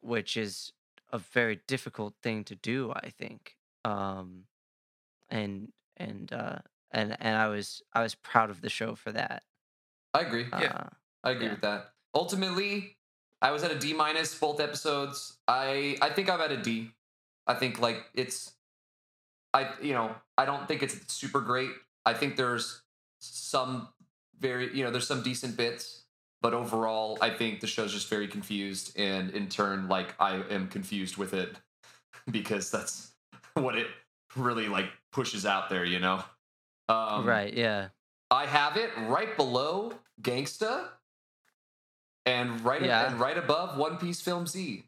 which 0.00 0.36
is 0.36 0.72
a 1.12 1.18
very 1.18 1.60
difficult 1.66 2.14
thing 2.22 2.44
to 2.44 2.54
do, 2.56 2.92
I 2.92 3.10
think. 3.10 3.56
Um 3.84 4.44
and 5.28 5.72
and 5.96 6.32
uh 6.32 6.58
and 6.90 7.16
and 7.20 7.36
I 7.36 7.48
was 7.48 7.82
I 7.92 8.02
was 8.02 8.14
proud 8.14 8.50
of 8.50 8.60
the 8.60 8.68
show 8.70 8.94
for 8.94 9.12
that. 9.12 9.42
i 10.14 10.20
agree 10.20 10.46
Yeah. 10.52 10.72
Uh, 10.74 10.88
i 11.24 11.30
agree 11.32 11.46
yeah. 11.46 11.52
with 11.52 11.60
that 11.62 11.90
ultimately 12.14 12.96
i 13.42 13.50
was 13.50 13.62
at 13.64 13.70
a 13.70 13.78
d 13.78 13.92
minus 13.92 14.34
both 14.38 14.60
episodes 14.60 15.38
i 15.48 15.96
i 16.00 16.08
think 16.10 16.30
i'm 16.30 16.40
at 16.40 16.52
a 16.52 16.56
d 16.56 16.90
i 17.46 17.54
think 17.54 17.80
like 17.80 18.04
it's 18.14 18.52
I 19.54 19.70
you 19.80 19.94
know 19.94 20.14
I 20.36 20.44
don't 20.44 20.68
think 20.68 20.82
it's 20.82 21.12
super 21.12 21.40
great. 21.40 21.70
I 22.04 22.12
think 22.12 22.36
there's 22.36 22.82
some 23.20 23.88
very 24.38 24.76
you 24.76 24.84
know 24.84 24.90
there's 24.90 25.06
some 25.06 25.22
decent 25.22 25.56
bits, 25.56 26.04
but 26.42 26.52
overall 26.52 27.16
I 27.22 27.30
think 27.30 27.60
the 27.60 27.66
show's 27.66 27.92
just 27.92 28.08
very 28.10 28.28
confused, 28.28 28.98
and 28.98 29.30
in 29.30 29.48
turn 29.48 29.88
like 29.88 30.14
I 30.20 30.42
am 30.50 30.68
confused 30.68 31.16
with 31.16 31.32
it 31.32 31.56
because 32.30 32.70
that's 32.70 33.12
what 33.54 33.76
it 33.78 33.86
really 34.36 34.68
like 34.68 34.90
pushes 35.10 35.46
out 35.46 35.70
there. 35.70 35.84
You 35.86 36.00
know. 36.00 36.22
Um, 36.88 37.26
right. 37.26 37.52
Yeah. 37.52 37.88
I 38.30 38.46
have 38.46 38.76
it 38.76 38.90
right 39.06 39.36
below 39.36 39.92
Gangsta, 40.20 40.88
and 42.24 42.60
right 42.64 42.82
Yeah. 42.82 43.06
and 43.10 43.20
right 43.20 43.38
above 43.38 43.76
One 43.76 43.98
Piece 43.98 44.20
Film 44.20 44.46
Z. 44.46 44.84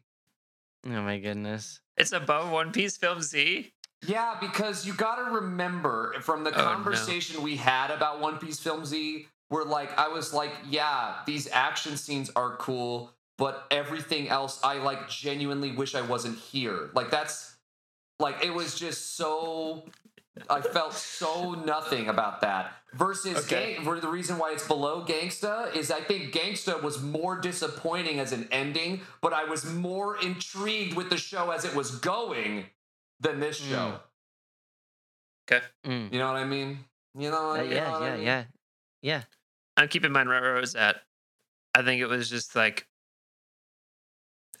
Oh 0.85 1.01
my 1.01 1.19
goodness. 1.19 1.79
It's 1.97 2.11
above 2.11 2.49
One 2.51 2.71
Piece 2.71 2.97
Film 2.97 3.21
Z. 3.21 3.73
Yeah, 4.05 4.37
because 4.39 4.85
you 4.85 4.93
got 4.93 5.15
to 5.17 5.23
remember 5.35 6.15
from 6.21 6.43
the 6.45 6.51
Oh, 6.53 6.57
no. 6.57 6.63
conversation 6.63 7.41
we 7.43 7.57
had 7.57 7.91
about 7.91 8.19
One 8.21 8.37
Piece 8.37 8.59
Film 8.59 8.85
Z, 8.85 9.27
where 9.49 9.65
like 9.65 9.97
I 9.97 10.07
was 10.07 10.33
like, 10.33 10.53
yeah, 10.69 11.15
these 11.25 11.49
action 11.51 11.97
scenes 11.97 12.29
are 12.35 12.55
cool, 12.57 13.13
but 13.37 13.65
everything 13.71 14.29
else, 14.29 14.59
I 14.63 14.75
like 14.77 15.09
genuinely 15.09 15.71
wish 15.71 15.95
I 15.95 16.01
wasn't 16.01 16.37
here. 16.39 16.91
Like 16.93 17.11
that's 17.11 17.55
like 18.19 18.43
it 18.43 18.53
was 18.53 18.77
just 18.79 19.15
so. 19.15 19.85
I 20.49 20.61
felt 20.61 20.93
so 20.93 21.51
nothing 21.53 22.07
about 22.07 22.41
that. 22.41 22.73
Versus 22.93 23.37
Okay. 23.45 23.75
gang, 23.75 23.85
where 23.85 23.99
the 23.99 24.07
reason 24.07 24.37
why 24.37 24.51
it's 24.51 24.67
below 24.67 25.03
Gangsta 25.05 25.75
is 25.75 25.91
I 25.91 26.01
think 26.01 26.33
Gangsta 26.33 26.81
was 26.81 27.01
more 27.01 27.39
disappointing 27.39 28.19
as 28.19 28.31
an 28.31 28.47
ending, 28.51 29.01
but 29.21 29.31
I 29.33 29.43
was 29.43 29.65
more 29.65 30.17
intrigued 30.21 30.95
with 30.95 31.09
the 31.09 31.17
show 31.17 31.51
as 31.51 31.65
it 31.65 31.75
was 31.75 31.91
going 31.99 32.65
than 33.19 33.39
this 33.39 33.57
show. 33.57 33.99
Okay. 35.51 35.63
Mm. 35.85 36.11
You 36.11 36.19
know 36.19 36.27
what 36.31 36.37
I 36.41 36.45
mean? 36.45 36.79
You 37.15 37.29
know, 37.31 37.51
Uh, 37.51 37.61
you 37.61 37.69
know 37.69 37.75
yeah. 37.75 37.97
I 37.97 38.05
Yeah. 38.05 38.15
mean? 38.15 38.25
Yeah. 38.25 38.43
Yeah. 39.01 39.23
I'm 39.77 39.87
keeping 39.87 40.11
mine 40.11 40.27
right 40.27 40.41
where 40.41 40.57
I 40.57 40.59
was 40.59 40.75
at. 40.75 41.03
I 41.75 41.83
think 41.83 42.01
it 42.01 42.07
was 42.07 42.29
just 42.29 42.55
like 42.55 42.87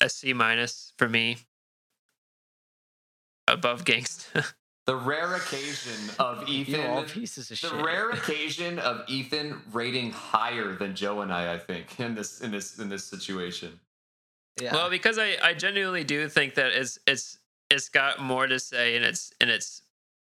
a 0.01 0.09
C 0.09 0.33
minus 0.33 0.93
for 0.97 1.09
me. 1.09 1.37
Above 3.47 3.85
Gangsta. 3.85 4.53
The 4.89 4.95
rare 4.95 5.35
occasion 5.35 6.09
of 6.19 6.47
You 6.49 6.81
all 6.81 7.03
Ethan, 7.03 7.05
pieces 7.21 7.51
of 7.51 7.57
shit. 7.57 7.69
the 7.69 7.77
shit. 7.77 7.85
rare 7.85 8.09
occasion 8.09 8.79
of 8.79 9.03
Ethan 9.07 9.61
rating 9.71 10.11
higher 10.11 10.75
than 10.75 10.95
Joe 10.95 11.21
and 11.21 11.31
I, 11.31 11.53
I 11.53 11.59
think, 11.59 11.99
in 11.99 12.15
this 12.15 12.41
in 12.41 12.51
this 12.51 12.79
in 12.79 12.89
this 12.89 13.05
situation. 13.05 13.79
yeah. 14.61 14.73
Well, 14.73 14.89
because 14.89 15.17
I, 15.19 15.37
I 15.43 15.53
genuinely 15.53 16.03
do 16.03 16.27
think 16.27 16.55
that 16.55 16.71
it's 16.73 16.97
it's 17.05 17.37
it's 17.69 17.89
got 17.89 18.19
more 18.21 18.47
to 18.47 18.57
say 18.59 18.95
and 18.95 19.05
it's 19.05 19.31
and 19.39 19.49
it's 19.49 19.83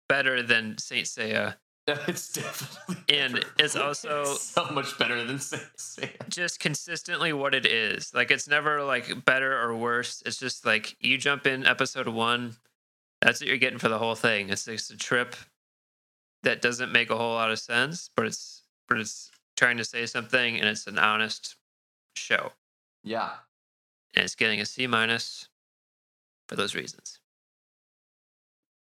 better 0.10 0.41
than 0.41 0.77
Saint 0.77 1.05
Seiya. 1.07 1.55
It's 1.88 2.34
definitely 2.34 3.03
And 3.15 3.34
better. 3.36 3.48
it's 3.60 3.75
also- 3.75 4.24
so 4.55 4.65
much 4.72 4.98
better 4.98 5.24
than 5.24 5.38
Saint 5.38 5.62
Seiya. 5.77 6.27
Just 6.29 6.60
consistently 6.60 7.31
what 7.34 7.53
it 7.53 7.67
is. 7.67 8.12
Like 8.12 8.31
it's 8.31 8.48
never 8.48 8.81
like 8.84 9.24
better 9.25 9.55
or 9.62 9.75
worse. 9.75 10.24
It's 10.25 10.39
just 10.39 10.65
like 10.65 10.95
you 11.00 11.19
jump 11.19 11.45
in 11.45 11.63
episode 11.67 12.07
one, 12.07 12.55
that's 13.25 13.41
what 13.41 13.48
you're 13.48 13.58
getting 13.58 13.79
for 13.79 13.89
the 13.89 13.98
whole 13.98 14.13
thing. 14.13 14.50
It's 14.50 14.65
just 14.65 14.91
a 14.91 14.98
trip 14.98 15.36
that 16.44 16.62
doesn't 16.62 16.91
make 16.91 17.10
a 17.10 17.17
whole 17.17 17.34
lot 17.34 17.50
of 17.50 17.58
sense, 17.58 18.08
but 18.15 18.27
it's 18.27 18.62
but 18.88 19.00
it's 19.00 19.32
trying 19.58 19.77
to 19.77 19.84
say 19.84 20.05
something 20.05 20.60
and 20.60 20.70
it's 20.70 20.86
an 20.86 21.00
honest 21.00 21.55
show. 22.15 22.51
Yeah. 23.03 23.32
And 24.15 24.25
it's 24.25 24.36
getting 24.36 24.62
a 24.62 24.65
C 24.65 24.86
minus 24.86 25.50
for 26.48 26.55
those 26.55 26.75
reasons. 26.75 27.20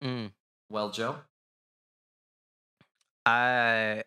Mm. 0.02 0.32
Well, 0.70 0.90
Joe. 0.90 1.18
I. 3.26 4.04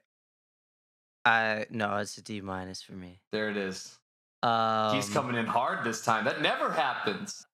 I 1.26 1.66
no, 1.68 1.98
it's 1.98 2.16
a 2.16 2.22
D 2.22 2.40
minus 2.40 2.80
for 2.80 2.94
me. 2.94 3.20
There 3.32 3.50
it 3.50 3.58
is. 3.58 3.98
Um, 4.42 4.94
He's 4.94 5.10
coming 5.10 5.36
in 5.36 5.46
hard 5.46 5.84
this 5.84 6.02
time. 6.02 6.24
That 6.24 6.40
never 6.40 6.72
happens. 6.72 7.46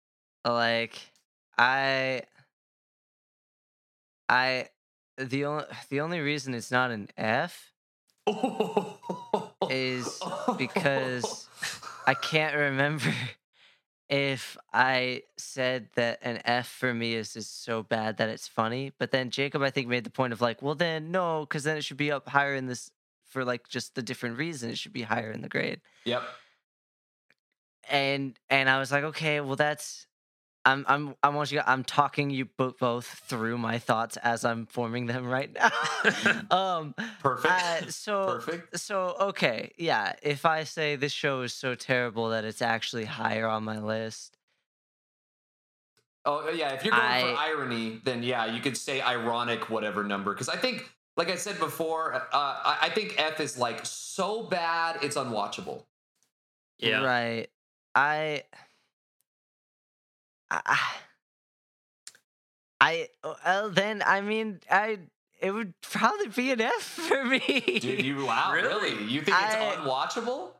like 0.46 0.96
I 1.58 2.22
I 4.28 4.68
the 5.16 5.44
only 5.44 5.64
the 5.88 6.00
only 6.00 6.20
reason 6.20 6.54
it's 6.54 6.70
not 6.70 6.90
an 6.90 7.08
F 7.16 7.72
Is 9.70 10.20
because 10.56 11.48
I 12.06 12.14
can't 12.22 12.56
remember 12.56 13.12
if 14.08 14.56
I 14.72 15.22
said 15.36 15.88
that 15.94 16.18
an 16.22 16.40
F 16.44 16.68
for 16.68 16.94
me 16.94 17.14
is 17.14 17.34
just 17.34 17.64
so 17.64 17.82
bad 17.82 18.18
that 18.18 18.28
it's 18.28 18.48
funny. 18.48 18.92
But 18.98 19.10
then 19.10 19.30
Jacob, 19.30 19.62
I 19.62 19.70
think, 19.70 19.88
made 19.88 20.04
the 20.04 20.10
point 20.10 20.32
of 20.32 20.40
like, 20.40 20.62
well, 20.62 20.74
then 20.74 21.10
no, 21.10 21.40
because 21.40 21.64
then 21.64 21.76
it 21.76 21.84
should 21.84 21.96
be 21.96 22.10
up 22.10 22.28
higher 22.28 22.54
in 22.54 22.66
this 22.66 22.90
for 23.24 23.44
like 23.44 23.68
just 23.68 23.94
the 23.94 24.02
different 24.02 24.38
reason. 24.38 24.70
It 24.70 24.78
should 24.78 24.92
be 24.92 25.02
higher 25.02 25.30
in 25.30 25.42
the 25.42 25.48
grade. 25.48 25.80
Yep. 26.04 26.22
And 27.90 28.38
and 28.50 28.68
I 28.68 28.78
was 28.78 28.92
like, 28.92 29.04
okay, 29.04 29.40
well, 29.40 29.56
that's. 29.56 30.06
I'm 30.68 30.84
I'm 30.88 31.14
I 31.22 31.28
want 31.30 31.50
you. 31.50 31.62
I'm 31.66 31.84
talking 31.84 32.30
you 32.30 32.44
both 32.44 33.06
through 33.06 33.58
my 33.58 33.78
thoughts 33.78 34.16
as 34.18 34.44
I'm 34.44 34.66
forming 34.66 35.06
them 35.06 35.26
right 35.26 35.50
now. 35.54 35.70
um. 36.50 36.94
Perfect. 37.20 37.54
Uh, 37.54 37.90
so 37.90 38.26
Perfect. 38.26 38.78
so 38.78 39.16
okay, 39.20 39.72
yeah. 39.78 40.12
If 40.22 40.44
I 40.44 40.64
say 40.64 40.96
this 40.96 41.12
show 41.12 41.42
is 41.42 41.54
so 41.54 41.74
terrible 41.74 42.30
that 42.30 42.44
it's 42.44 42.62
actually 42.62 43.06
higher 43.06 43.46
on 43.46 43.64
my 43.64 43.78
list, 43.78 44.36
Oh 46.24 46.50
yeah, 46.50 46.72
if 46.74 46.84
you're 46.84 46.92
going 46.92 47.02
I- 47.02 47.20
for 47.22 47.38
irony, 47.38 48.00
then 48.04 48.22
yeah, 48.22 48.44
you 48.44 48.60
could 48.60 48.76
say 48.76 49.00
ironic 49.00 49.70
whatever 49.70 50.04
number. 50.04 50.34
Because 50.34 50.50
I 50.50 50.56
think, 50.56 50.90
like 51.16 51.30
I 51.30 51.36
said 51.36 51.58
before, 51.58 52.14
uh, 52.14 52.20
I, 52.32 52.78
I 52.82 52.88
think 52.90 53.14
F 53.16 53.40
is 53.40 53.56
like 53.56 53.80
so 53.86 54.42
bad 54.42 54.98
it's 55.02 55.16
unwatchable. 55.16 55.84
Yeah. 56.78 57.02
right? 57.02 57.48
I, 57.94 58.42
I, 60.50 60.78
I 62.80 63.08
well, 63.44 63.70
then 63.70 64.02
I 64.06 64.20
mean 64.20 64.60
I 64.70 64.98
it 65.40 65.50
would 65.52 65.74
probably 65.80 66.28
be 66.28 66.50
an 66.52 66.60
F 66.60 66.72
for 66.82 67.24
me. 67.24 67.40
Dude, 67.80 68.04
you 68.04 68.24
wow, 68.26 68.52
really? 68.52 68.92
Really? 68.94 69.04
You 69.12 69.20
think 69.22 69.36
it's 69.40 69.54
I- 69.54 69.76
unwatchable? 69.76 70.50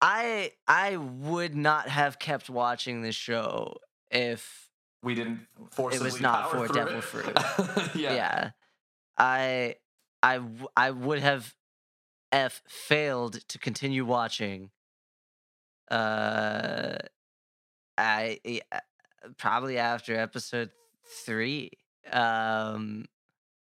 I 0.00 0.52
I 0.66 0.96
would 0.96 1.56
not 1.56 1.88
have 1.88 2.18
kept 2.18 2.48
watching 2.48 3.02
this 3.02 3.16
show 3.16 3.78
if 4.10 4.70
We 5.02 5.14
didn't 5.16 5.46
force 5.70 5.96
it 5.96 6.02
was 6.02 6.20
not 6.20 6.50
for 6.50 6.68
Devil 6.68 6.98
it? 6.98 7.04
Fruit. 7.04 7.36
yeah. 7.96 8.14
yeah. 8.14 8.50
I 9.16 9.74
I 10.22 10.40
I 10.76 10.92
would 10.92 11.18
have 11.18 11.54
F 12.30 12.62
failed 12.68 13.40
to 13.48 13.58
continue 13.58 14.04
watching. 14.04 14.70
Uh, 15.90 16.98
I 17.96 18.38
uh, 18.70 18.78
probably 19.36 19.78
after 19.78 20.14
episode 20.18 20.70
three. 21.24 21.70
Um, 22.12 23.06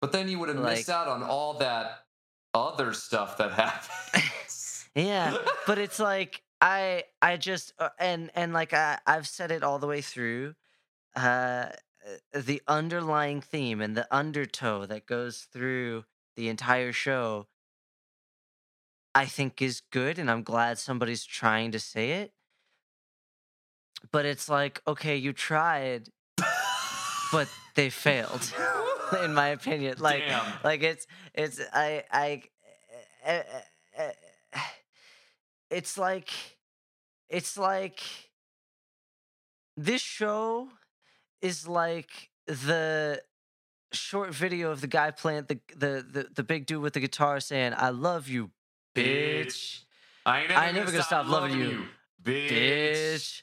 But 0.01 0.11
then 0.11 0.27
you 0.29 0.39
would 0.39 0.49
have 0.49 0.57
missed 0.59 0.89
out 0.89 1.07
on 1.07 1.23
all 1.23 1.55
that 1.55 2.05
other 2.53 2.93
stuff 2.93 3.37
that 3.37 3.51
happens. 3.63 4.85
yeah, 4.95 5.37
but 5.67 5.77
it's 5.77 5.99
like 5.99 6.41
I 6.61 7.03
I 7.21 7.37
just 7.37 7.73
uh, 7.79 7.89
and 7.99 8.31
and 8.35 8.53
like 8.53 8.73
I 8.73 8.99
I've 9.05 9.27
said 9.27 9.51
it 9.51 9.63
all 9.63 9.79
the 9.79 9.87
way 9.87 10.01
through. 10.01 10.55
Uh, 11.15 11.69
the 12.33 12.61
underlying 12.67 13.41
theme 13.41 13.81
and 13.81 13.95
the 13.97 14.07
undertow 14.13 14.85
that 14.85 15.07
goes 15.07 15.47
through 15.51 16.03
the 16.35 16.49
entire 16.49 16.91
show, 16.91 17.47
I 19.15 19.25
think 19.25 19.61
is 19.61 19.81
good, 19.91 20.19
and 20.19 20.29
I'm 20.29 20.43
glad 20.43 20.77
somebody's 20.77 21.25
trying 21.25 21.71
to 21.71 21.79
say 21.79 22.11
it. 22.11 22.33
But 24.11 24.25
it's 24.25 24.49
like, 24.49 24.81
okay, 24.87 25.15
you 25.15 25.33
tried, 25.33 26.09
but 27.31 27.47
they 27.75 27.89
failed, 27.89 28.53
in 29.23 29.33
my 29.33 29.49
opinion. 29.49 29.97
Like, 29.99 30.27
Damn. 30.27 30.45
like 30.63 30.83
it's 30.83 31.07
it's 31.33 31.59
I 31.73 32.03
I 32.11 32.43
uh, 33.25 33.31
uh, 33.97 34.01
uh, 34.03 34.59
it's 35.69 35.97
like 35.97 36.29
it's 37.29 37.57
like 37.57 38.01
this 39.77 40.01
show 40.01 40.69
is 41.41 41.67
like 41.67 42.29
the 42.47 43.21
short 43.91 44.33
video 44.33 44.71
of 44.71 44.81
the 44.81 44.87
guy 44.87 45.11
playing 45.11 45.45
the 45.47 45.59
the 45.75 46.05
the, 46.09 46.27
the 46.35 46.43
big 46.43 46.65
dude 46.65 46.81
with 46.81 46.93
the 46.93 46.99
guitar 46.99 47.39
saying 47.39 47.73
"I 47.75 47.89
love 47.89 48.27
you, 48.27 48.51
bitch." 48.93 49.83
I 50.25 50.39
ain't 50.39 50.49
never, 50.49 50.61
I 50.61 50.65
ain't 50.67 50.75
never 50.75 50.91
gonna 50.91 51.03
stop 51.03 51.27
loving 51.27 51.59
you, 51.59 51.85
bitch. 52.23 52.49
bitch. 52.49 53.41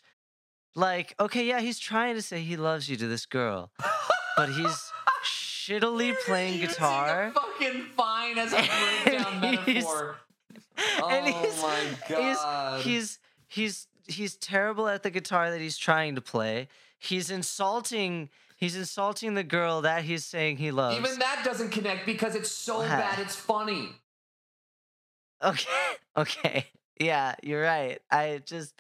Like, 0.75 1.15
okay, 1.21 1.45
yeah, 1.47 1.61
he's 1.61 1.79
trying 1.79 2.15
to 2.15 2.23
say 2.23 2.41
he 2.41 2.57
loves 2.57 2.89
you 2.89 2.97
to 2.97 3.07
this 3.07 3.27
girl, 3.27 3.71
but 4.37 4.49
he's 4.51 4.91
shittily 5.25 6.15
playing 6.25 6.61
guitar. 6.61 7.31
fucking 7.35 7.85
fine 7.97 8.39
as 8.39 8.53
a 8.53 8.57
breakdown 9.05 9.45
And 9.45 9.59
he's- 9.61 9.67
metaphor. 9.85 10.17
and 10.77 11.03
oh 11.03 11.41
he's- 11.43 11.63
my 11.63 11.85
god. 12.09 12.81
He's 12.83 12.85
he's 12.85 13.19
he's 13.49 13.87
he's 14.09 14.37
terrible 14.37 14.89
at 14.89 15.03
the 15.03 15.11
guitar 15.11 15.51
that 15.51 15.61
he's 15.61 15.77
trying 15.77 16.15
to 16.15 16.21
play. 16.23 16.69
he's 16.99 17.31
insulting 17.31 18.31
he's 18.57 18.75
insulting 18.77 19.35
the 19.35 19.45
girl 19.45 19.83
that 19.83 20.05
he's 20.05 20.25
saying 20.25 20.57
he 20.57 20.71
loves. 20.71 20.97
Even 20.99 21.19
that 21.19 21.43
doesn't 21.45 21.71
connect 21.71 22.07
because 22.07 22.35
it's 22.35 22.51
so 22.51 22.79
What? 22.79 22.89
bad 22.89 23.19
it's 23.19 23.37
funny. 23.37 23.91
Okay. 25.43 25.69
Okay. 26.17 26.67
Yeah, 27.01 27.35
you're 27.43 27.63
right. 27.63 27.99
I 28.11 28.43
just 28.45 28.75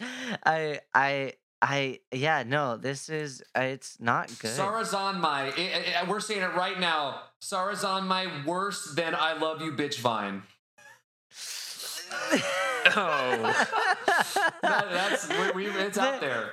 I 0.44 0.80
I 0.94 1.32
I 1.62 2.00
yeah, 2.12 2.42
no, 2.44 2.76
this 2.76 3.08
is 3.08 3.40
uh, 3.56 3.60
it's 3.60 4.00
not 4.00 4.26
good. 4.40 4.50
Sarazanmai 4.50 5.52
I- 5.56 5.94
I- 6.00 6.08
we're 6.08 6.18
saying 6.20 6.42
it 6.42 6.54
right 6.54 6.78
now. 6.80 7.22
Sarazanmai 7.40 8.44
worse 8.44 8.94
than 8.96 9.14
I 9.14 9.34
love 9.34 9.62
you 9.62 9.72
bitch 9.72 9.98
vine. 10.00 10.42
Oh. 12.94 13.66
That- 14.62 14.90
that's 14.90 15.28
we, 15.54 15.66
we, 15.66 15.66
it's 15.70 15.96
out 15.96 16.20
there. 16.20 16.52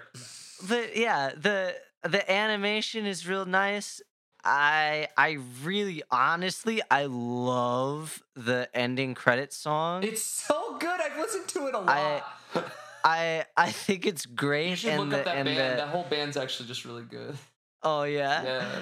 But 0.69 0.95
yeah, 0.95 1.31
the 1.35 1.75
the 2.03 2.31
animation 2.31 3.05
is 3.05 3.27
real 3.27 3.45
nice. 3.45 3.99
I 4.43 5.07
I 5.17 5.37
really 5.63 6.01
honestly 6.11 6.81
I 6.89 7.05
love 7.09 8.21
the 8.35 8.69
ending 8.73 9.15
credit 9.15 9.51
song. 9.53 10.03
It's 10.03 10.21
so 10.21 10.77
good. 10.77 11.01
I've 11.01 11.17
listened 11.17 11.47
to 11.49 11.67
it 11.67 11.73
a 11.75 11.79
lot. 11.79 11.89
I- 12.55 12.63
I 13.03 13.45
I 13.57 13.71
think 13.71 14.05
it's 14.05 14.25
great 14.25 14.69
you 14.71 14.75
should 14.75 14.91
and 14.91 14.99
look 15.01 15.09
the 15.11 15.19
up 15.19 15.25
that 15.25 15.45
band. 15.45 15.47
the 15.47 15.53
that 15.77 15.87
whole 15.89 16.05
band's 16.09 16.37
actually 16.37 16.67
just 16.67 16.85
really 16.85 17.03
good. 17.03 17.37
oh 17.83 18.03
yeah. 18.03 18.43
Yeah. 18.43 18.79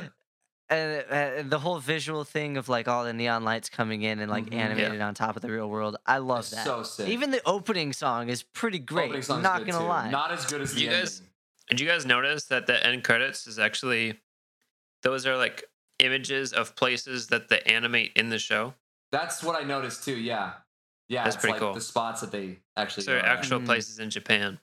and, 0.70 1.04
uh, 1.10 1.14
and 1.14 1.50
the 1.52 1.60
whole 1.60 1.80
visual 1.80 2.24
thing 2.24 2.58
of 2.58 2.68
like 2.68 2.88
all 2.88 3.04
the 3.06 3.14
neon 3.14 3.44
lights 3.44 3.70
coming 3.70 4.02
in 4.02 4.20
and 4.20 4.30
like 4.30 4.46
Mhm. 4.48 4.54
Yeah. 4.54 4.60
animated 4.66 5.02
on 5.02 5.14
top 5.14 5.36
of 5.36 5.42
the 5.42 5.50
real 5.52 5.70
world. 5.70 5.96
I 6.06 6.18
love 6.18 6.40
It's 6.40 6.50
that. 6.52 6.66
so 6.66 6.84
sick. 6.84 7.08
Even 7.08 7.32
the 7.32 7.42
opening 7.46 7.94
song 7.94 8.30
is 8.30 8.44
pretty 8.44 8.80
great. 8.80 9.06
Opening 9.06 9.22
song's 9.22 9.44
not 9.44 9.60
gonna 9.66 9.80
too. 9.80 9.86
lie. 9.86 10.10
Not 10.10 10.32
as 10.32 10.46
good 10.46 10.62
as 10.62 10.74
the 10.74 10.82
You 10.82 10.90
guys- 10.90 11.18
ending. 11.20 11.34
Did 11.70 11.80
you 11.82 11.88
guys 11.88 12.06
notice 12.06 12.46
that 12.46 12.66
the 12.68 12.86
end 12.86 13.04
credits 13.04 13.46
is 13.48 13.60
actually 13.60 14.20
those 15.04 15.26
are 15.28 15.38
like 15.38 15.64
images 16.00 16.54
of 16.54 16.76
places 16.76 17.28
that 17.28 17.50
they 17.50 17.60
animate 17.62 18.12
in 18.16 18.30
the 18.30 18.40
show? 18.40 18.74
That's 19.12 19.42
what 19.44 19.62
I 19.62 19.66
noticed 19.66 20.04
too. 20.04 20.16
Yeah. 20.18 20.54
Yeah. 21.10 21.24
That's 21.24 21.36
it's 21.36 21.42
pretty 21.42 21.54
like 21.54 21.62
cool. 21.62 21.74
The 21.74 21.82
spots 21.82 22.22
that 22.22 22.32
they 22.32 22.60
actually. 22.76 23.04
So 23.04 23.12
they're 23.12 23.26
at. 23.26 23.38
actual 23.40 23.60
Mm. 23.60 23.66
places 23.66 24.00
in 24.00 24.10
Japan. 24.10 24.60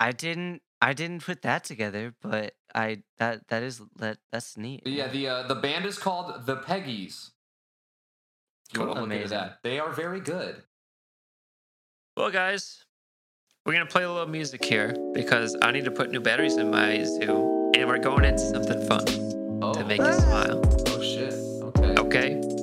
I 0.00 0.12
didn't. 0.12 0.62
I 0.82 0.92
didn't 0.92 1.24
put 1.24 1.40
that 1.42 1.64
together, 1.64 2.14
but 2.20 2.54
I 2.74 3.02
that 3.18 3.48
that 3.48 3.62
is 3.62 3.80
that 3.96 4.18
that's 4.30 4.56
neat. 4.56 4.82
Yeah, 4.86 5.08
the 5.08 5.28
uh, 5.28 5.42
the 5.46 5.54
band 5.54 5.86
is 5.86 5.98
called 5.98 6.44
the 6.46 6.56
Peggies. 6.56 7.30
If 8.70 8.74
Cool. 8.78 8.86
look 8.88 8.96
into 8.98 9.04
Amazing. 9.16 9.28
that, 9.30 9.58
they 9.62 9.78
are 9.78 9.92
very 9.92 10.20
good. 10.20 10.62
Well, 12.16 12.30
guys, 12.30 12.84
we're 13.64 13.72
gonna 13.72 13.86
play 13.86 14.02
a 14.04 14.10
little 14.12 14.28
music 14.28 14.64
here 14.64 14.94
because 15.14 15.56
I 15.62 15.70
need 15.70 15.84
to 15.86 15.90
put 15.90 16.10
new 16.10 16.20
batteries 16.20 16.56
in 16.56 16.70
my 16.70 17.02
zoo, 17.04 17.72
and 17.74 17.88
we're 17.88 17.98
going 17.98 18.24
into 18.24 18.40
something 18.40 18.86
fun 18.86 19.04
Oh, 19.62 19.72
to 19.74 19.84
make 19.84 20.00
you 20.00 20.12
smile. 20.12 20.60
oh 20.88 21.02
shit. 21.02 21.32
Okay. 21.62 21.94
Okay. 21.98 22.53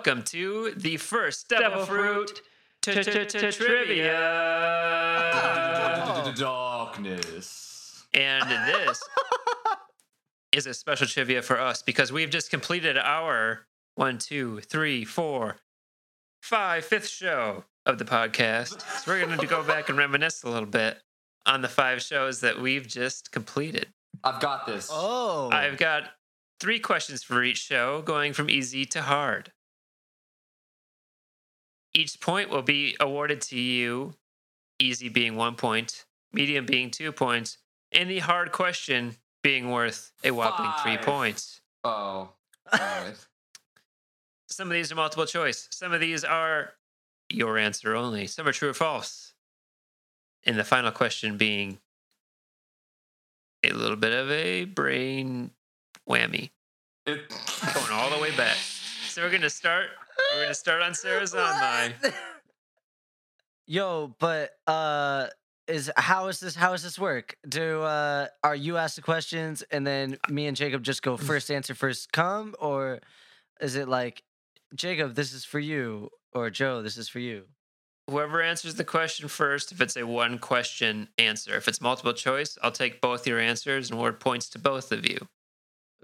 Welcome 0.00 0.22
to 0.22 0.72
the 0.78 0.96
first 0.96 1.50
Devil 1.50 1.84
Fruit 1.84 2.40
Trivia. 2.80 4.16
Darkness. 6.34 8.06
And 8.14 8.50
this 8.50 9.02
is 10.52 10.66
a 10.66 10.72
special 10.72 11.06
trivia 11.06 11.42
for 11.42 11.60
us 11.60 11.82
because 11.82 12.10
we've 12.10 12.30
just 12.30 12.48
completed 12.48 12.96
our 12.96 13.66
one, 13.96 14.16
two, 14.16 14.60
three, 14.60 15.04
four, 15.04 15.56
five, 16.40 16.82
fifth 16.86 17.08
show 17.08 17.64
of 17.84 17.98
the 17.98 18.06
podcast. 18.06 18.80
So 19.02 19.12
we're 19.12 19.26
going 19.26 19.38
to 19.38 19.46
go 19.46 19.62
back 19.62 19.90
and 19.90 19.98
reminisce 19.98 20.44
a 20.44 20.48
little 20.48 20.64
bit 20.66 20.96
on 21.44 21.60
the 21.60 21.68
five 21.68 22.00
shows 22.00 22.40
that 22.40 22.58
we've 22.58 22.88
just 22.88 23.32
completed. 23.32 23.88
I've 24.24 24.40
got 24.40 24.66
this. 24.66 24.88
Oh. 24.90 25.50
I've 25.52 25.76
got 25.76 26.04
three 26.58 26.78
questions 26.78 27.22
for 27.22 27.42
each 27.44 27.58
show, 27.58 28.00
going 28.00 28.32
from 28.32 28.48
easy 28.48 28.86
to 28.86 29.02
hard. 29.02 29.52
Each 31.94 32.20
point 32.20 32.50
will 32.50 32.62
be 32.62 32.96
awarded 33.00 33.40
to 33.42 33.58
you, 33.58 34.14
easy 34.78 35.08
being 35.08 35.36
one 35.36 35.56
point, 35.56 36.04
medium 36.32 36.66
being 36.66 36.90
two 36.90 37.12
points, 37.12 37.58
and 37.92 38.08
the 38.08 38.20
hard 38.20 38.52
question 38.52 39.16
being 39.42 39.70
worth 39.70 40.12
a 40.22 40.30
whopping 40.30 40.70
three 40.82 40.98
points. 40.98 41.60
Oh. 41.82 41.90
All 41.90 42.34
right. 42.72 43.14
Some 44.48 44.68
of 44.68 44.74
these 44.74 44.92
are 44.92 44.96
multiple 44.96 45.26
choice, 45.26 45.68
some 45.70 45.92
of 45.92 46.00
these 46.00 46.24
are 46.24 46.72
your 47.28 47.56
answer 47.58 47.94
only, 47.94 48.26
some 48.26 48.46
are 48.46 48.52
true 48.52 48.70
or 48.70 48.74
false. 48.74 49.34
And 50.44 50.58
the 50.58 50.64
final 50.64 50.90
question 50.90 51.36
being 51.36 51.78
a 53.64 53.72
little 53.72 53.96
bit 53.96 54.12
of 54.12 54.30
a 54.30 54.64
brain 54.64 55.50
whammy. 56.08 56.50
It- 57.06 57.28
going 57.74 57.92
all 57.92 58.10
the 58.10 58.18
way 58.18 58.34
back. 58.36 58.56
So 59.08 59.22
we're 59.22 59.30
gonna 59.30 59.50
start. 59.50 59.90
We're 60.34 60.42
gonna 60.42 60.54
start 60.54 60.82
on 60.82 60.92
Sarazanmai. 60.92 61.92
What? 62.02 62.14
Yo, 63.66 64.14
but 64.18 64.50
uh 64.66 65.26
is 65.68 65.90
how 65.96 66.26
is 66.28 66.40
this 66.40 66.54
how 66.54 66.72
does 66.72 66.82
this 66.82 66.98
work? 66.98 67.36
Do 67.48 67.82
uh 67.82 68.26
are 68.42 68.54
you 68.56 68.76
ask 68.76 68.96
the 68.96 69.02
questions 69.02 69.62
and 69.70 69.86
then 69.86 70.18
me 70.28 70.46
and 70.46 70.56
Jacob 70.56 70.82
just 70.82 71.02
go 71.02 71.16
first 71.16 71.50
answer 71.50 71.74
first 71.74 72.12
come 72.12 72.54
or 72.58 73.00
is 73.60 73.76
it 73.76 73.88
like 73.88 74.22
Jacob 74.74 75.14
this 75.14 75.32
is 75.32 75.44
for 75.44 75.60
you 75.60 76.10
or 76.32 76.50
Joe 76.50 76.82
this 76.82 76.96
is 76.96 77.08
for 77.08 77.20
you? 77.20 77.44
Whoever 78.08 78.42
answers 78.42 78.74
the 78.74 78.82
question 78.82 79.28
first, 79.28 79.70
if 79.70 79.80
it's 79.80 79.96
a 79.96 80.04
one 80.04 80.38
question 80.40 81.08
answer, 81.16 81.56
if 81.56 81.68
it's 81.68 81.80
multiple 81.80 82.12
choice, 82.12 82.58
I'll 82.60 82.72
take 82.72 83.00
both 83.00 83.24
your 83.24 83.38
answers 83.38 83.88
and 83.88 83.98
award 83.98 84.18
points 84.18 84.48
to 84.50 84.58
both 84.58 84.90
of 84.90 85.08
you. 85.08 85.28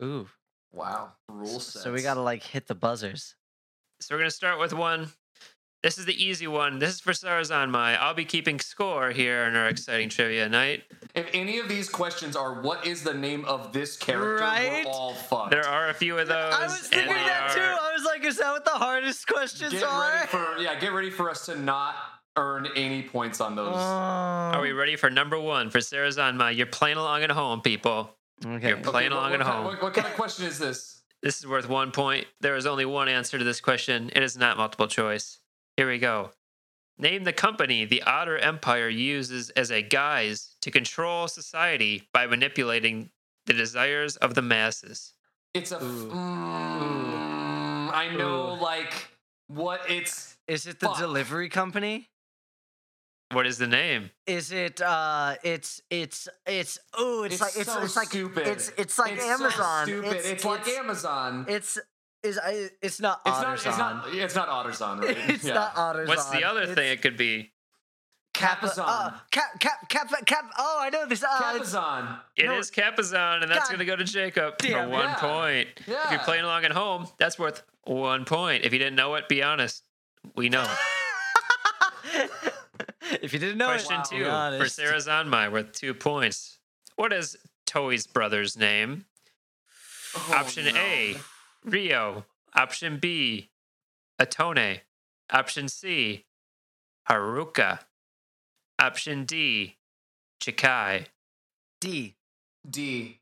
Ooh. 0.00 0.28
wow. 0.72 1.14
Rule 1.28 1.58
sets. 1.58 1.82
So 1.82 1.92
we 1.92 2.02
got 2.02 2.14
to 2.14 2.20
like 2.20 2.44
hit 2.44 2.68
the 2.68 2.76
buzzers. 2.76 3.34
So 4.00 4.14
we're 4.14 4.20
gonna 4.20 4.30
start 4.30 4.58
with 4.58 4.72
one. 4.72 5.08
This 5.82 5.98
is 5.98 6.04
the 6.04 6.22
easy 6.24 6.46
one. 6.48 6.78
This 6.80 6.94
is 6.94 7.00
for 7.00 7.12
Sarazanmai. 7.12 7.96
I'll 7.98 8.14
be 8.14 8.24
keeping 8.24 8.58
score 8.58 9.10
here 9.10 9.44
in 9.44 9.54
our 9.54 9.68
exciting 9.68 10.08
trivia 10.08 10.48
night. 10.48 10.82
If 11.14 11.28
any 11.32 11.58
of 11.58 11.68
these 11.68 11.88
questions 11.88 12.34
are 12.34 12.60
what 12.62 12.86
is 12.86 13.04
the 13.04 13.14
name 13.14 13.44
of 13.44 13.72
this 13.72 13.96
character, 13.96 14.42
Right? 14.44 14.84
we're 14.84 14.90
all 14.90 15.14
fucked. 15.14 15.50
There 15.52 15.66
are 15.66 15.88
a 15.88 15.94
few 15.94 16.18
of 16.18 16.26
those. 16.28 16.54
I 16.54 16.62
was 16.64 16.80
and 16.82 16.90
thinking 16.90 17.08
they 17.14 17.22
that 17.22 17.52
too. 17.54 17.60
are- 17.60 17.64
I 17.80 17.92
was 17.92 18.04
like, 18.04 18.24
is 18.24 18.38
that 18.38 18.50
what 18.52 18.64
the 18.64 18.70
hardest 18.72 19.26
questions 19.28 19.72
get 19.72 19.84
are? 19.84 20.10
ready 20.10 20.26
for 20.26 20.56
yeah, 20.58 20.78
get 20.78 20.92
ready 20.92 21.10
for 21.10 21.30
us 21.30 21.46
to 21.46 21.56
not 21.56 21.94
earn 22.36 22.68
any 22.74 23.02
points 23.02 23.40
on 23.40 23.54
those. 23.54 23.74
Um, 23.76 23.76
are 23.78 24.60
we 24.60 24.72
ready 24.72 24.96
for 24.96 25.08
number 25.08 25.38
one 25.38 25.70
for 25.70 25.78
Sarazanmai? 25.78 26.56
You're 26.56 26.66
playing 26.66 26.96
along 26.96 27.22
at 27.22 27.30
home, 27.30 27.60
people. 27.60 28.10
okay. 28.44 28.68
You're 28.70 28.78
playing 28.78 29.12
what- 29.12 29.18
along 29.18 29.30
what, 29.32 29.40
at 29.40 29.46
kind- 29.46 29.56
home. 29.56 29.64
What, 29.66 29.82
what 29.82 29.94
kind 29.94 30.06
of 30.06 30.14
question 30.14 30.46
is 30.46 30.58
this? 30.58 30.95
This 31.22 31.38
is 31.38 31.46
worth 31.46 31.68
one 31.68 31.90
point. 31.92 32.26
There 32.40 32.56
is 32.56 32.66
only 32.66 32.84
one 32.84 33.08
answer 33.08 33.38
to 33.38 33.44
this 33.44 33.60
question. 33.60 34.10
It 34.14 34.22
is 34.22 34.36
not 34.36 34.56
multiple 34.56 34.86
choice. 34.86 35.38
Here 35.76 35.88
we 35.88 35.98
go. 35.98 36.30
Name 36.98 37.24
the 37.24 37.32
company 37.32 37.84
the 37.84 38.02
Otter 38.04 38.38
Empire 38.38 38.88
uses 38.88 39.50
as 39.50 39.70
a 39.70 39.82
guise 39.82 40.56
to 40.62 40.70
control 40.70 41.28
society 41.28 42.08
by 42.12 42.26
manipulating 42.26 43.10
the 43.46 43.52
desires 43.52 44.16
of 44.16 44.34
the 44.34 44.42
masses. 44.42 45.12
It's 45.54 45.72
a. 45.72 45.76
f- 45.76 45.82
Mm, 45.82 47.92
I 47.92 48.14
know, 48.16 48.56
Ooh. 48.56 48.62
like 48.62 49.08
what 49.48 49.80
it's. 49.90 50.36
Is 50.48 50.66
it 50.66 50.80
the 50.80 50.86
Fuck. 50.86 50.98
delivery 50.98 51.48
company? 51.48 52.08
What 53.32 53.46
is 53.46 53.58
the 53.58 53.66
name? 53.66 54.10
Is 54.26 54.52
it 54.52 54.80
uh 54.80 55.34
it's 55.42 55.82
it's 55.90 56.28
it's 56.46 56.78
oh 56.94 57.24
it's, 57.24 57.34
It's 57.34 57.42
like 57.42 57.56
it's 57.56 57.72
so 57.72 57.82
it's 57.82 57.96
like 57.96 58.08
stupid. 58.08 58.46
it's 58.46 58.68
it's 58.78 58.98
like 58.98 59.12
it's 59.14 59.24
so 59.38 59.82
stupid. 59.84 60.16
It's, 60.24 60.44
like 60.44 60.68
Amazon. 60.68 61.44
It's 61.48 61.78
is 62.22 62.38
I 62.38 62.68
it's 62.80 63.00
not 63.00 63.20
It's 63.26 63.40
not. 63.42 63.54
It's 63.54 63.64
Otterzon. 63.64 63.78
not. 63.78 64.14
It's 64.14 64.34
not 64.36 64.48
Otterzon, 64.48 65.00
right? 65.02 65.16
It's 65.30 65.44
Yeah. 65.44 65.54
not 65.54 65.74
Otterzon. 65.74 66.08
What's 66.08 66.30
the 66.30 66.44
other 66.44 66.62
It's 66.62 66.74
thing 66.74 66.92
it 66.92 67.02
could 67.02 67.16
be? 67.16 67.52
Kappa, 68.32 68.66
Capazon. 68.66 68.84
uh, 68.88 69.18
cap 69.30 69.58
cap 69.58 69.88
cap 69.88 70.26
cap. 70.26 70.44
Oh, 70.58 70.78
I 70.80 70.90
know 70.90 71.06
this. 71.06 71.22
Uh, 71.24 71.26
it's- 71.26 71.52
Capazon. 71.72 72.18
It 72.36 72.50
is 72.50 72.70
No. 72.76 72.82
Capazon, 72.82 73.42
and 73.42 73.50
that's 73.50 73.68
going 73.68 73.78
to 73.80 73.84
go 73.86 73.96
to 73.96 74.04
Jacob 74.04 74.58
damn 74.58 74.84
for 74.84 74.92
one 74.92 75.04
Yeah. 75.04 75.14
point. 75.14 75.68
If 75.78 76.10
you're 76.10 76.20
playing 76.20 76.44
along 76.44 76.64
at 76.64 76.72
home, 76.72 77.08
that's 77.18 77.38
worth 77.38 77.62
one 77.84 78.24
point. 78.24 78.64
If 78.64 78.72
you 78.72 78.78
didn't 78.78 78.94
know 78.96 79.14
it, 79.16 79.28
be 79.28 79.42
honest. 79.42 79.82
We 80.36 80.48
know. 80.48 80.66
if 83.22 83.32
you 83.32 83.38
didn't 83.38 83.58
know 83.58 83.68
Question 83.68 84.00
it, 84.00 84.06
two 84.06 84.24
for. 84.24 84.64
Sarazanmai 84.64 85.50
worth 85.50 85.72
two 85.72 85.94
points. 85.94 86.58
What 86.96 87.12
is 87.12 87.36
Toy's 87.66 88.06
brother's 88.06 88.56
name? 88.56 89.04
Oh, 90.16 90.34
Option 90.36 90.64
no. 90.64 90.80
A, 90.80 91.16
Rio. 91.64 92.24
Option 92.54 92.98
B, 92.98 93.50
Atone. 94.18 94.78
Option 95.30 95.68
C, 95.68 96.24
Haruka. 97.10 97.80
Option 98.78 99.24
D, 99.24 99.76
Chikai. 100.40 101.06
D. 101.80 102.14
D. 102.68 103.20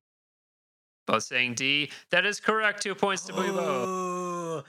Both 1.07 1.25
saying 1.25 1.55
D. 1.55 1.91
That 2.11 2.25
is 2.25 2.41
correct. 2.41 2.83
Two 2.83 2.95
points 2.95 3.25
to 3.25 3.33
Buibo. 3.33 3.87
Ooh. 3.87 4.65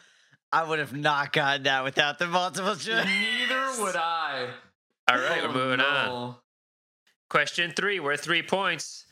I 0.52 0.64
would 0.64 0.80
have 0.80 0.94
not 0.94 1.34
gotten 1.34 1.64
that 1.64 1.84
without 1.84 2.20
the 2.20 2.28
multiple 2.28 2.76
choice. 2.76 3.06
Neither 3.06 3.84
would 3.84 3.96
I. 3.96 4.48
All 5.08 5.18
right, 5.18 5.42
Oh, 5.44 5.48
we're 5.48 5.54
moving 5.54 5.80
on. 5.82 6.36
Question 7.30 7.72
three, 7.76 8.00
worth 8.00 8.22
three 8.22 8.42
points. 8.42 9.06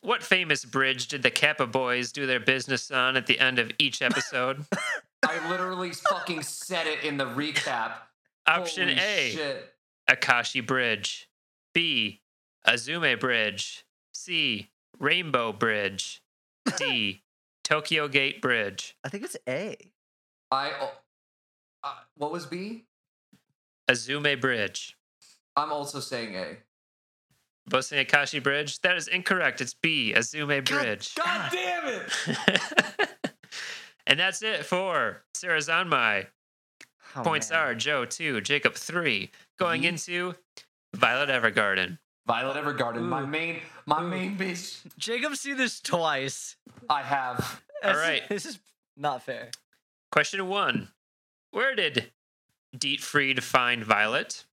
What 0.00 0.22
famous 0.22 0.64
bridge 0.64 1.08
did 1.08 1.22
the 1.22 1.30
Kappa 1.30 1.66
boys 1.66 2.12
do 2.12 2.26
their 2.26 2.40
business 2.40 2.90
on 2.90 3.16
at 3.16 3.26
the 3.26 3.38
end 3.40 3.58
of 3.58 3.70
each 3.78 4.00
episode? 4.02 4.64
I 5.24 5.48
literally 5.48 5.90
fucking 5.92 6.42
said 6.42 6.86
it 6.86 7.02
in 7.04 7.16
the 7.16 7.26
recap. 7.26 7.92
Option 8.46 8.88
Holy 8.88 9.00
A, 9.00 9.30
Shit. 9.30 9.74
Akashi 10.08 10.64
Bridge. 10.64 11.28
B, 11.74 12.20
Azume 12.66 13.18
Bridge. 13.18 13.84
C, 14.14 14.70
Rainbow 14.98 15.52
Bridge. 15.52 16.22
D, 16.76 17.22
Tokyo 17.64 18.06
Gate 18.08 18.40
Bridge. 18.40 18.96
I 19.04 19.08
think 19.08 19.24
it's 19.24 19.36
A. 19.48 19.76
I. 20.50 20.70
Uh, 21.82 21.94
what 22.16 22.30
was 22.32 22.46
B? 22.46 22.84
Azume 23.88 24.40
Bridge. 24.40 24.96
I'm 25.56 25.72
also 25.72 26.00
saying 26.00 26.36
A. 26.36 26.56
Both 27.66 27.86
saying 27.86 28.06
Akashi 28.06 28.42
Bridge? 28.42 28.80
That 28.80 28.96
is 28.96 29.08
incorrect. 29.08 29.60
It's 29.60 29.74
B, 29.74 30.14
Azume 30.16 30.64
Bridge. 30.64 31.14
God 31.14 31.50
damn 31.52 31.86
it! 31.86 33.08
and 34.06 34.18
that's 34.18 34.42
it 34.42 34.64
for 34.64 35.22
Sarazanmai. 35.36 36.26
Oh, 37.16 37.22
Points 37.22 37.50
man. 37.50 37.58
are 37.60 37.74
Joe 37.74 38.04
two, 38.04 38.40
Jacob 38.40 38.74
three. 38.74 39.30
Going 39.58 39.82
Yeet. 39.82 39.88
into 39.88 40.34
Violet 40.94 41.28
Evergarden. 41.30 41.98
Violet 42.26 42.56
Evergarden, 42.62 43.02
my 43.02 43.24
main, 43.24 43.60
my 43.86 44.02
Ooh. 44.02 44.08
main 44.08 44.36
bitch. 44.36 44.80
Jacob's 44.98 45.40
seen 45.40 45.56
this 45.56 45.80
twice. 45.80 46.56
I 46.88 47.02
have. 47.02 47.62
All 47.82 47.92
This- 47.92 48.00
right. 48.00 48.28
This 48.28 48.46
is 48.46 48.58
not 48.96 49.22
fair. 49.22 49.50
Question 50.12 50.46
one: 50.48 50.88
Where 51.50 51.74
did 51.74 52.10
Dietfried 52.76 53.42
find 53.42 53.84
Violet? 53.84 54.44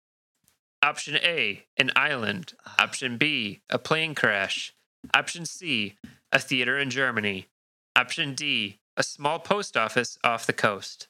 Option 0.82 1.16
A: 1.18 1.66
an 1.78 1.92
island. 1.96 2.54
Ah. 2.66 2.76
Option 2.84 3.18
B: 3.18 3.62
a 3.70 3.78
plane 3.80 4.16
crash. 4.16 4.74
Option 5.14 5.46
C: 5.46 5.96
a 6.32 6.40
theater 6.40 6.78
in 6.78 6.90
Germany. 6.90 7.48
Option 7.96 8.34
D: 8.36 8.80
a 8.96 9.04
small 9.04 9.40
post 9.40 9.76
office 9.76 10.18
off 10.24 10.46
the 10.48 10.54
coast. 10.54 11.08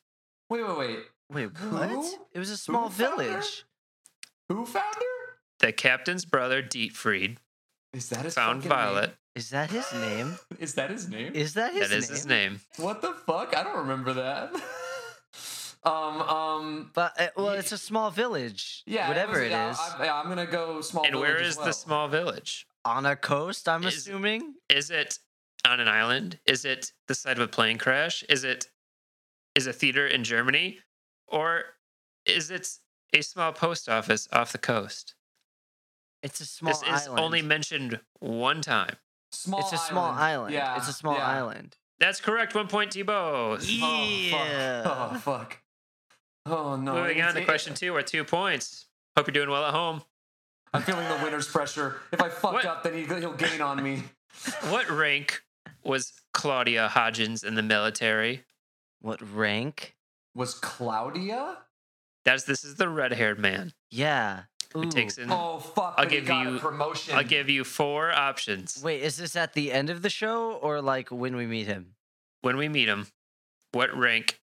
Wait, 0.49 0.65
wait, 0.67 0.77
wait. 0.77 0.99
Wait, 1.31 1.49
Who? 1.57 1.69
what? 1.75 2.19
It 2.33 2.39
was 2.39 2.49
a 2.49 2.57
small 2.57 2.89
found 2.89 3.19
her? 3.19 3.25
village. 3.27 3.65
Who 4.49 4.65
found 4.65 4.95
her? 4.95 5.37
The 5.59 5.71
captain's 5.71 6.25
brother 6.25 6.61
Dietfried 6.61 7.37
Is 7.93 8.09
that 8.09 8.25
his 8.25 8.35
found 8.35 8.63
fucking 8.63 8.69
Violet. 8.69 9.15
Is 9.35 9.49
that 9.49 9.69
his 9.71 9.91
name? 9.91 10.27
name? 10.27 10.39
Is 10.59 10.73
that 10.75 10.89
his 10.91 11.09
name? 11.09 11.33
Is 11.35 11.53
that 11.55 11.73
his 11.73 11.81
That 11.81 11.89
name? 11.89 11.99
is 11.99 12.09
his 12.09 12.25
name. 12.25 12.61
What 12.77 13.01
the 13.01 13.13
fuck? 13.13 13.55
I 13.55 13.63
don't 13.63 13.77
remember 13.77 14.13
that. 14.13 14.53
um, 15.85 16.21
um. 16.21 16.91
But 16.93 17.19
uh, 17.19 17.27
well, 17.35 17.49
it's 17.49 17.71
a 17.71 17.77
small 17.77 18.11
village. 18.11 18.83
Yeah, 18.85 19.07
whatever 19.07 19.33
was- 19.33 19.41
it 19.41 19.45
is. 19.45 19.51
yeah, 19.51 19.75
I'm, 19.95 20.03
yeah, 20.03 20.15
I'm 20.15 20.27
gonna 20.27 20.45
go 20.45 20.81
small. 20.81 21.05
And 21.05 21.15
where 21.19 21.33
village 21.33 21.47
is 21.47 21.57
as 21.57 21.65
the 21.65 21.71
small 21.73 22.07
village? 22.07 22.67
On 22.83 23.05
a 23.05 23.15
coast, 23.15 23.67
I'm 23.67 23.83
Is- 23.83 23.97
assuming. 23.97 24.55
Is 24.69 24.89
it 24.91 25.19
on 25.67 25.79
an 25.79 25.87
island? 25.87 26.39
Is 26.45 26.65
it 26.65 26.91
the 27.07 27.15
site 27.15 27.37
of 27.37 27.43
a 27.43 27.47
plane 27.47 27.77
crash? 27.77 28.23
Is 28.29 28.43
it 28.43 28.69
is 29.55 29.67
a 29.67 29.73
theater 29.73 30.05
in 30.05 30.23
Germany? 30.23 30.79
Or 31.27 31.63
is 32.25 32.51
it 32.51 32.67
a 33.13 33.21
small 33.21 33.53
post 33.53 33.89
office 33.89 34.27
off 34.31 34.51
the 34.51 34.57
coast? 34.57 35.15
It's 36.21 36.39
a 36.41 36.45
small 36.45 36.73
this 36.73 37.03
is 37.03 37.07
only 37.07 37.41
mentioned 37.41 37.99
one 38.19 38.61
time. 38.61 38.95
Small 39.31 39.59
it's 39.59 39.73
a 39.73 39.77
small 39.77 40.11
island. 40.11 40.53
Yeah, 40.53 40.77
it's 40.77 40.87
a 40.89 40.93
small 40.93 41.15
yeah. 41.15 41.27
island. 41.27 41.77
That's 41.99 42.19
correct. 42.19 42.55
One 42.55 42.67
point 42.67 42.91
to 42.91 42.99
you 42.99 43.05
both. 43.05 43.67
Yeah. 43.67 44.83
Oh 44.85 44.89
fuck. 44.89 45.11
Oh 45.15 45.17
fuck. 45.19 45.57
Oh 46.45 46.75
no. 46.75 46.95
Moving 46.95 47.21
on 47.21 47.33
to 47.33 47.41
it- 47.41 47.45
question 47.45 47.73
two, 47.73 47.95
or 47.95 48.01
two 48.03 48.23
points. 48.23 48.85
Hope 49.17 49.27
you're 49.27 49.33
doing 49.33 49.49
well 49.49 49.65
at 49.65 49.73
home. 49.73 50.01
I'm 50.73 50.81
feeling 50.81 51.07
the 51.07 51.23
winner's 51.23 51.47
pressure. 51.47 52.01
If 52.11 52.21
I 52.21 52.27
fuck 52.29 52.53
What? 52.53 52.65
up, 52.65 52.83
then 52.83 52.93
he, 52.93 53.03
he'll 53.05 53.33
gain 53.33 53.61
on 53.61 53.81
me. 53.81 54.03
What 54.69 54.89
rank 54.89 55.41
was 55.83 56.11
Claudia 56.33 56.89
Hodgins 56.93 57.45
in 57.45 57.55
the 57.55 57.61
military? 57.63 58.43
What 59.01 59.21
rank? 59.33 59.95
Was 60.35 60.53
Claudia? 60.55 61.59
That's 62.25 62.43
this 62.43 62.65
is 62.65 62.75
the 62.75 62.89
red-haired 62.89 63.39
man 63.39 63.71
Yeah. 63.89 64.43
who 64.73 64.83
Ooh. 64.87 64.91
takes 64.91 65.17
in. 65.17 65.31
Oh 65.31 65.59
fuck! 65.59 65.93
I'll 65.97 66.05
give 66.05 66.25
got 66.25 66.45
you- 66.47 66.57
a 66.57 66.59
promotion. 66.59 67.15
I'll 67.15 67.23
give 67.23 67.49
you 67.49 67.63
four 67.63 68.11
options. 68.11 68.81
Wait, 68.83 69.01
is 69.01 69.15
this 69.15 69.37
at 69.37 69.53
the 69.53 69.71
end 69.71 69.89
of 69.89 70.01
the 70.01 70.09
show 70.09 70.51
or 70.53 70.81
like 70.81 71.09
when 71.09 71.35
we 71.37 71.45
meet 71.47 71.67
him? 71.67 71.93
when 72.41 72.57
we 72.57 72.67
meet 72.67 72.87
him, 72.89 73.07
what 73.71 73.95
rank? 73.97 74.39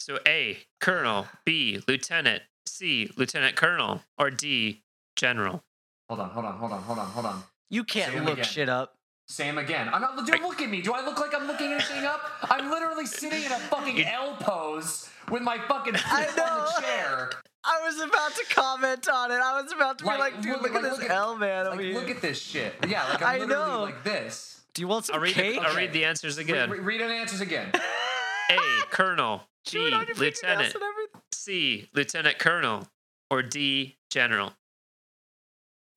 So 0.00 0.18
A, 0.26 0.58
Colonel, 0.80 1.26
B, 1.44 1.80
Lieutenant, 1.86 2.42
C, 2.66 3.10
Lieutenant 3.16 3.54
Colonel, 3.54 4.02
or 4.18 4.30
D, 4.30 4.82
General. 5.14 5.62
Hold 6.08 6.20
on, 6.20 6.30
hold 6.30 6.46
on, 6.46 6.54
hold 6.58 6.72
on, 6.72 6.82
hold 6.82 6.98
on, 6.98 7.06
hold 7.08 7.26
on. 7.26 7.42
You 7.68 7.84
can't 7.84 8.12
him 8.12 8.24
look 8.24 8.34
again. 8.34 8.44
shit 8.44 8.68
up. 8.68 8.94
Same 9.28 9.58
again. 9.58 9.88
I'm 9.92 10.00
not. 10.00 10.26
Don't 10.26 10.42
look 10.42 10.60
at 10.60 10.68
me. 10.70 10.80
Do 10.82 10.92
I 10.92 11.04
look 11.04 11.20
like 11.20 11.32
I'm 11.36 11.46
looking 11.46 11.70
anything 11.72 12.04
up? 12.04 12.20
I'm 12.42 12.68
literally 12.70 13.06
sitting 13.06 13.44
in 13.44 13.52
a 13.52 13.58
fucking 13.58 13.98
You- 13.98 14.04
L 14.06 14.34
pose 14.40 15.08
with 15.30 15.42
my 15.42 15.58
fucking 15.68 15.94
feet 15.94 16.02
I 16.06 16.26
on 16.26 16.36
know. 16.36 16.66
the 16.74 16.80
chair. 16.82 17.30
I 17.62 17.80
was 17.84 18.00
about 18.00 18.34
to 18.34 18.44
comment 18.52 19.06
on 19.08 19.30
it. 19.30 19.34
I 19.34 19.60
was 19.62 19.70
about 19.70 19.98
to 19.98 20.06
Like, 20.06 20.16
be 20.16 20.20
like, 20.20 20.40
dude, 20.42 20.52
look- 20.54 20.62
look, 20.62 20.72
like, 20.74 20.82
at 20.84 20.90
look 20.90 21.00
this 21.02 21.10
at- 21.10 21.16
L 21.16 21.36
man 21.36 21.66
over 21.66 21.76
Like, 21.76 21.84
here. 21.84 21.94
look 21.94 22.10
at 22.10 22.20
this 22.22 22.40
shit. 22.40 22.74
Yeah, 22.88 23.04
like 23.06 23.22
I'm 23.22 23.28
I 23.28 23.38
literally 23.44 23.70
know. 23.70 23.82
like 23.82 24.02
this. 24.02 24.62
Do 24.74 24.82
you 24.82 24.88
want 24.88 25.04
some 25.04 25.16
I'll 25.16 25.20
read, 25.20 25.34
cake? 25.34 25.54
the, 25.56 25.60
I'll 25.60 25.66
Okay. 25.72 25.76
read 25.76 25.92
the 25.92 26.04
answers 26.06 26.38
Re- 26.38 26.44
again. 26.44 26.70
re- 26.70 26.78
read 26.80 27.00
the 27.00 27.04
answers 27.04 27.40
again. 27.42 27.70
A, 28.50 28.58
Colonel, 28.90 29.42
Chew 29.66 29.86
it 29.86 29.90
B, 29.90 29.94
on 29.94 30.06
your 30.06 30.14
fingernails 30.16 30.74
Lieutenant. 30.74 31.10
C, 31.32 31.88
Lieutenant 31.92 32.38
Colonel, 32.38 32.88
or 33.30 33.42
D, 33.42 33.96
General. 34.10 34.52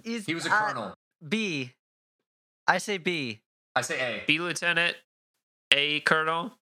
He's- 0.03 0.25
He 0.25 0.35
was 0.35 0.45
a 0.45 0.53
uh, 0.53 0.59
colonel. 0.67 0.93
B. 1.27 1.73
I 2.67 2.77
say 2.77 2.97
B. 2.97 3.41
I 3.75 3.81
say 3.81 3.99
A. 3.99 4.23
B, 4.25 4.39
Lieutenant, 4.39 4.95
A, 5.71 5.99
Colonel. 6.01 6.57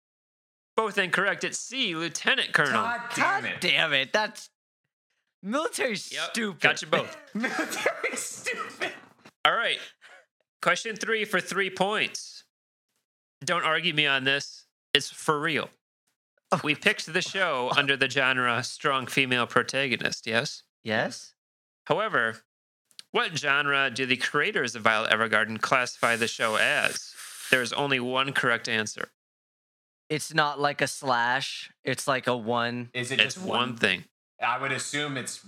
Both 0.77 0.99
incorrect. 0.99 1.43
It's 1.45 1.59
C, 1.59 1.95
Lieutenant 1.97 2.53
Colonel. 2.53 2.73
God 2.83 3.01
damn 3.15 3.43
God 3.43 3.45
it. 3.51 3.61
damn 3.61 3.93
it. 3.93 4.13
That's 4.13 4.51
military's 5.43 6.13
Yep, 6.13 6.31
stupid. 6.31 6.61
got 6.61 6.83
you 6.83 6.89
both. 6.89 7.17
Military 7.35 8.17
stupid. 8.17 8.93
All 9.45 9.55
right. 9.55 9.79
Question 10.63 10.95
three 10.97 11.25
for 11.25 11.41
three 11.41 11.71
points. 11.71 12.45
Don't 13.45 13.65
argue 13.65 13.95
me 13.95 14.07
on 14.07 14.25
this. 14.25 14.67
It's 14.95 15.11
for 15.11 15.39
real. 15.41 15.69
Oh. 16.51 16.61
We 16.65 16.75
picked 16.75 17.13
the 17.13 17.21
show 17.21 17.71
under 17.77 17.97
the 17.97 18.09
genre 18.09 18.63
strong 18.63 19.07
female 19.07 19.47
protagonist, 19.47 20.27
yes? 20.27 20.63
yes? 20.83 21.35
However, 21.85 22.39
what 23.11 23.37
genre 23.37 23.91
do 23.91 24.07
the 24.07 24.17
creators 24.17 24.75
of 24.75 24.83
Violet 24.83 25.11
Evergarden 25.11 25.61
classify 25.61 26.17
the 26.17 26.29
show 26.29 26.57
as? 26.57 27.15
There's 27.51 27.73
only 27.73 28.01
one 28.01 28.33
correct 28.33 28.69
answer. 28.69 29.11
It's 30.09 30.33
not 30.33 30.59
like 30.59 30.81
a 30.81 30.87
slash. 30.87 31.71
It's 31.85 32.09
like 32.09 32.27
a 32.27 32.37
one 32.37 32.89
Is 32.95 33.11
it 33.11 33.21
It's 33.21 33.35
just 33.35 33.47
one 33.47 33.77
thing. 33.77 34.05
I 34.43 34.59
would 34.61 34.73
assume 34.73 35.17
it's 35.17 35.45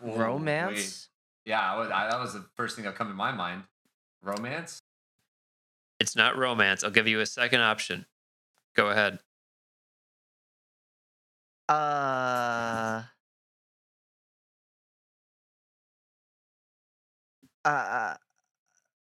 Whoa, 0.00 0.10
wait. 0.10 0.18
romance. 0.18 1.08
Yeah, 1.44 1.60
I 1.60 1.78
would, 1.78 1.90
I, 1.90 2.08
that 2.10 2.20
was 2.20 2.34
the 2.34 2.44
first 2.54 2.76
thing 2.76 2.84
that 2.84 2.94
come 2.94 3.08
to 3.08 3.14
my 3.14 3.32
mind. 3.32 3.64
Romance. 4.22 4.80
It's 6.00 6.14
not 6.14 6.36
romance. 6.36 6.84
I'll 6.84 6.90
give 6.90 7.08
you 7.08 7.20
a 7.20 7.26
second 7.26 7.60
option. 7.60 8.06
Go 8.74 8.88
ahead. 8.90 9.18
Uh. 11.68 13.02
Uh. 17.64 18.14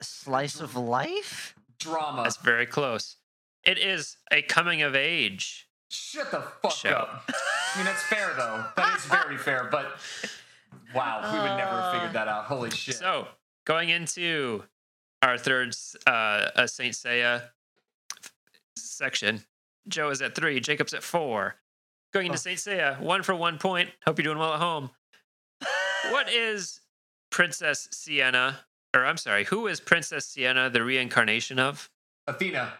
Slice 0.00 0.60
of 0.60 0.76
life? 0.76 1.54
Drama. 1.78 2.22
That's 2.22 2.36
very 2.36 2.66
close. 2.66 3.16
It 3.64 3.78
is 3.78 4.16
a 4.32 4.42
coming 4.42 4.82
of 4.82 4.94
age. 4.94 5.68
Shut 5.90 6.30
the 6.30 6.42
fuck 6.62 6.72
Show. 6.72 6.90
up. 6.90 7.24
I 7.28 7.76
mean, 7.76 7.86
that's 7.86 8.02
fair 8.04 8.32
though. 8.36 8.64
That 8.76 8.98
is 8.98 9.04
very 9.06 9.36
fair. 9.36 9.68
But 9.70 9.98
wow, 10.94 11.20
we 11.32 11.38
would 11.38 11.56
never 11.56 11.70
have 11.70 11.92
figured 11.92 12.12
that 12.12 12.28
out. 12.28 12.44
Holy 12.44 12.70
shit. 12.70 12.96
So, 12.96 13.28
going 13.64 13.88
into 13.88 14.64
our 15.22 15.38
third 15.38 15.74
uh, 16.06 16.10
uh, 16.10 16.66
Saint 16.66 16.94
Seiya 16.94 17.42
section, 18.76 19.42
Joe 19.88 20.10
is 20.10 20.22
at 20.22 20.34
three, 20.34 20.60
Jacob's 20.60 20.94
at 20.94 21.02
four. 21.02 21.56
Going 22.12 22.26
into 22.26 22.36
Oh. 22.36 22.40
Saint 22.40 22.58
Seiya, 22.58 23.00
one 23.00 23.22
for 23.22 23.34
one 23.34 23.58
point. 23.58 23.90
Hope 24.04 24.18
you're 24.18 24.24
doing 24.24 24.38
well 24.38 24.54
at 24.54 24.60
home. 24.60 24.90
What 26.10 26.28
is 26.32 26.80
Princess 27.30 27.88
Sienna? 27.92 28.60
Or 28.94 29.04
I'm 29.04 29.18
sorry, 29.18 29.44
who 29.44 29.66
is 29.66 29.80
Princess 29.80 30.26
Sienna 30.26 30.70
the 30.70 30.82
reincarnation 30.82 31.58
of? 31.58 31.90
Athena. 32.26 32.72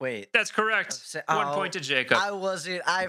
Wait. 0.00 0.28
That's 0.32 0.50
correct. 0.50 0.92
Sa- 0.94 1.20
One 1.28 1.48
oh, 1.48 1.54
point 1.54 1.74
to 1.74 1.80
Jacob. 1.80 2.18
I 2.20 2.32
wasn't. 2.32 2.82
I. 2.86 3.08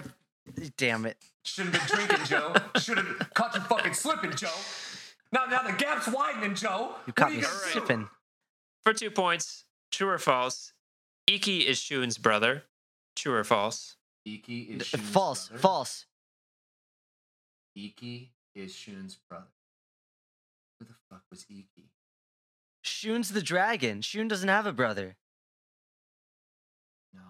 Damn 0.76 1.06
it. 1.06 1.16
Shouldn't 1.44 1.74
have 1.74 1.88
been 1.88 2.06
drinking, 2.06 2.26
Joe. 2.26 2.54
Should 2.78 2.98
have 2.98 3.32
caught 3.34 3.54
you 3.54 3.60
fucking 3.62 3.94
slipping, 3.94 4.32
Joe. 4.32 4.48
Now, 5.32 5.46
now 5.46 5.62
the 5.62 5.72
gap's 5.72 6.06
widening, 6.06 6.54
Joe. 6.54 6.94
You 7.06 7.12
caught 7.12 7.32
me 7.32 7.40
gonna. 7.40 8.08
For 8.82 8.92
two 8.92 9.10
points, 9.10 9.64
true 9.90 10.08
or 10.08 10.18
false? 10.18 10.72
Ikki 11.26 11.60
is 11.60 11.78
Shun's 11.78 12.18
brother. 12.18 12.64
True 13.16 13.34
or 13.34 13.44
false? 13.44 13.96
Ikki 14.24 14.60
is 14.62 14.86
Shun's 14.86 15.08
false. 15.10 15.48
brother. 15.48 15.60
False. 15.60 16.06
Ikki 17.76 18.32
is 18.54 18.74
Shun's 18.74 19.16
brother. 19.28 19.46
Who 20.78 20.86
the 20.86 20.94
fuck 21.10 21.22
was 21.30 21.44
Ikki? 21.50 21.90
Shun's 22.82 23.30
the 23.32 23.42
dragon. 23.42 24.00
Shun 24.02 24.28
doesn't 24.28 24.48
have 24.48 24.66
a 24.66 24.72
brother. 24.72 25.16
No. 27.12 27.20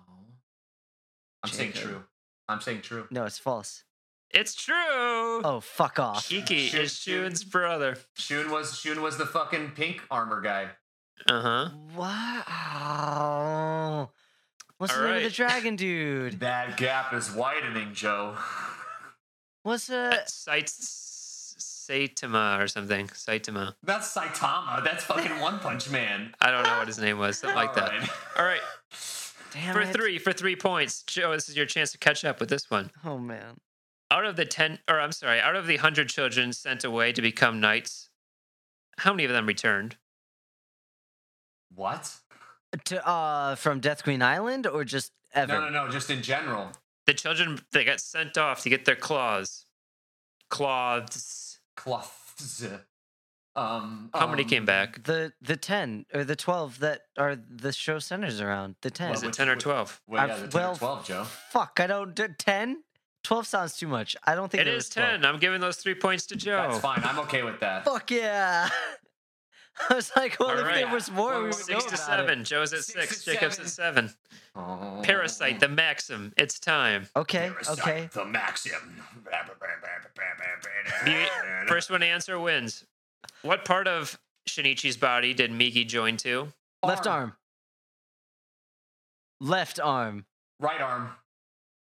I'm 1.43 1.51
saying 1.51 1.73
true. 1.73 2.05
I'm 2.49 2.61
saying 2.61 2.83
true. 2.83 3.07
No, 3.11 3.25
it's 3.25 3.39
false. 3.39 3.85
It's 4.31 4.55
true. 4.55 5.43
Oh, 5.45 5.61
fuck 5.63 5.99
off. 5.99 6.31
Ikki 6.33 6.69
Shun- 6.69 6.81
is 6.83 6.97
Shun's 6.99 7.45
brother. 7.45 7.97
Shun 8.17 8.51
was 8.51 8.79
Shun 8.79 9.01
was 9.03 9.17
the 9.17 9.27
fucking 9.27 9.71
pink 9.73 10.03
armor 10.11 10.41
guy. 10.41 10.69
Uh 11.29 11.41
huh. 11.41 11.69
Wow. 11.97 14.11
What's 14.79 14.95
the 14.97 15.05
name 15.05 15.17
of 15.17 15.23
the 15.23 15.31
dragon 15.31 15.77
dude? 15.77 16.41
That 16.41 16.77
gap 16.77 17.15
is 17.15 17.33
widening, 17.33 17.95
Joe. 17.95 18.37
What's 19.63 19.89
uh 19.89 20.25
Sites 20.27 21.15
Saitama 21.59 22.63
or 22.63 22.69
something. 22.69 23.09
Saitama. 23.09 23.75
That's 23.83 24.15
Saitama. 24.15 24.83
That's 24.83 25.05
fucking 25.05 25.39
One 25.41 25.59
Punch 25.59 25.91
Man. 25.91 26.35
I 26.41 26.51
don't 26.51 26.63
know 26.65 26.79
what 26.79 26.87
his 26.87 26.99
name 26.99 27.19
was. 27.19 27.39
Something 27.39 27.57
like 27.57 27.75
that. 27.75 27.91
Alright. 27.93 28.11
All 28.39 28.45
right. 28.45 28.61
damn 29.53 29.75
For 29.75 29.83
it. 29.83 29.93
three, 29.93 30.19
for 30.19 30.33
three 30.33 30.57
points. 30.57 31.03
Joe, 31.03 31.33
this 31.33 31.49
is 31.49 31.57
your 31.57 31.67
chance 31.67 31.93
to 31.93 31.99
catch 31.99 32.25
up 32.25 32.41
with 32.41 32.49
this 32.49 32.71
one. 32.71 32.91
Oh 33.05 33.19
man. 33.19 33.59
Out 34.11 34.25
of 34.25 34.37
the 34.37 34.45
10, 34.45 34.79
or 34.89 35.01
I'm 35.01 35.13
sorry, 35.13 35.41
out 35.41 35.57
of 35.57 35.67
the 35.67 35.77
100 35.77 36.09
children 36.09 36.53
sent 36.53 36.85
away 36.85 37.13
to 37.13 37.21
become 37.23 37.61
knights, 37.61 38.11
how 38.99 39.13
many 39.13 39.25
of 39.25 39.31
them 39.31 39.47
returned? 39.47 39.97
What? 41.75 42.15
To 42.85 43.07
uh 43.07 43.55
from 43.55 43.81
Death 43.81 44.03
Queen 44.05 44.23
Island 44.23 44.67
or 44.67 44.85
just 44.85 45.13
ever? 45.33 45.53
No, 45.53 45.69
no, 45.69 45.87
no. 45.87 45.91
Just 45.91 46.11
in 46.11 46.23
general. 46.23 46.71
The 47.07 47.15
children, 47.15 47.59
they 47.73 47.85
got 47.85 48.01
sent 48.01 48.39
off 48.39 48.63
to 48.63 48.71
get 48.71 48.85
their 48.85 48.97
claws. 48.97 49.67
Claws. 50.49 51.59
Cloths. 51.77 52.67
Um. 53.57 54.11
How 54.13 54.27
many 54.27 54.43
um, 54.43 54.49
came 54.49 54.65
back? 54.65 55.05
The 55.05 55.33
the 55.41 55.57
ten 55.57 56.07
or 56.13 56.25
the 56.25 56.35
twelve 56.37 56.81
that 56.81 57.03
are 57.17 57.37
the 57.37 57.73
show 57.73 57.99
centers 58.01 58.41
around. 58.41 58.75
The 58.83 58.91
ten. 58.91 59.13
Is 59.13 59.23
it 59.23 59.27
which- 59.27 59.37
10 59.37 59.49
or 59.49 59.55
which- 59.55 59.63
12? 59.63 60.01
Well, 60.09 60.27
yeah, 60.29 60.37
the 60.37 60.49
10 60.49 60.63
or 60.71 60.75
12, 60.77 61.07
Joe. 61.07 61.25
Fuck, 61.51 61.79
I 61.81 61.87
don't 61.87 62.15
do 62.15 62.27
ten? 62.37 62.83
Twelve 63.23 63.47
sounds 63.47 63.77
too 63.77 63.87
much. 63.89 64.17
I 64.25 64.35
don't 64.35 64.51
think 64.51 64.63
it 64.63 64.67
is 64.67 64.89
there 64.91 65.05
is 65.05 65.11
12. 65.11 65.21
10. 65.23 65.25
I'm 65.25 65.39
giving 65.41 65.61
those 65.61 65.77
three 65.77 65.95
points 65.95 66.27
to 66.27 66.37
Joe. 66.37 66.57
That's 66.69 66.81
fine. 66.81 67.01
I'm 67.05 67.19
okay 67.21 67.43
with 67.43 67.61
that. 67.61 67.85
Fuck 67.85 68.11
yeah. 68.11 68.69
I 69.91 69.95
was 69.95 70.13
like, 70.17 70.39
well, 70.39 70.51
All 70.51 70.59
if 70.59 70.75
there 70.75 70.89
was 70.89 71.11
more, 71.11 71.31
Well, 71.33 71.41
we 71.41 71.47
would 71.47 71.55
six 71.57 71.69
know 71.69 71.79
Six 71.81 71.91
to 71.91 72.05
about 72.05 72.21
it. 72.21 72.23
seven. 72.23 72.45
Joe's 72.45 72.73
at 72.73 72.85
Six 72.85 73.09
six. 73.09 73.25
to 73.25 73.33
Jacob's 73.33 73.59
at 73.59 73.69
seven. 73.69 74.11
Parasyte, 74.57 75.59
the 75.59 75.69
Maxim. 75.69 76.33
It's 76.37 76.61
time. 76.61 77.09
Okay, 77.17 77.51
Parasyte, 77.53 77.81
okay. 77.81 78.09
The 78.13 78.25
Maxim. 78.25 79.03
The 81.05 81.27
first 81.67 81.91
one 81.91 82.01
to 82.01 82.07
answer 82.07 82.39
wins. 82.39 82.85
What 83.43 83.65
part 83.65 83.89
of 83.89 84.19
Shinichi's 84.49 84.97
body 84.97 85.35
did 85.35 85.51
Migi 85.51 85.87
join 85.87 86.17
to? 86.19 86.53
Left 86.85 87.07
arm. 87.07 87.35
Left 89.41 89.81
arm. 89.81 90.25
Right 90.61 90.81
arm. 90.81 91.11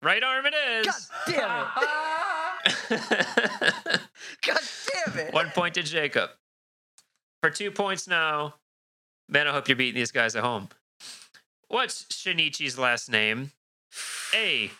Right 0.02 0.22
arm 0.22 0.44
It 0.46 0.54
is. 0.54 0.86
God 0.86 0.94
damn 1.26 1.66
it. 2.90 4.00
God 4.46 4.60
damn 5.06 5.18
it. 5.18 5.32
One 5.34 5.48
point 5.50 5.74
to 5.74 5.82
Jacob. 5.82 6.30
For 7.42 7.50
two 7.50 7.70
points 7.70 8.08
now. 8.08 8.54
Man, 9.28 9.46
I 9.46 9.52
hope 9.52 9.68
you're 9.68 9.76
beating 9.76 9.94
these 9.94 10.12
guys 10.12 10.34
at 10.36 10.42
home. 10.42 10.68
What's 11.68 12.04
Shinichi's 12.04 12.78
last 12.78 13.10
name? 13.10 13.52
A. 14.34 14.70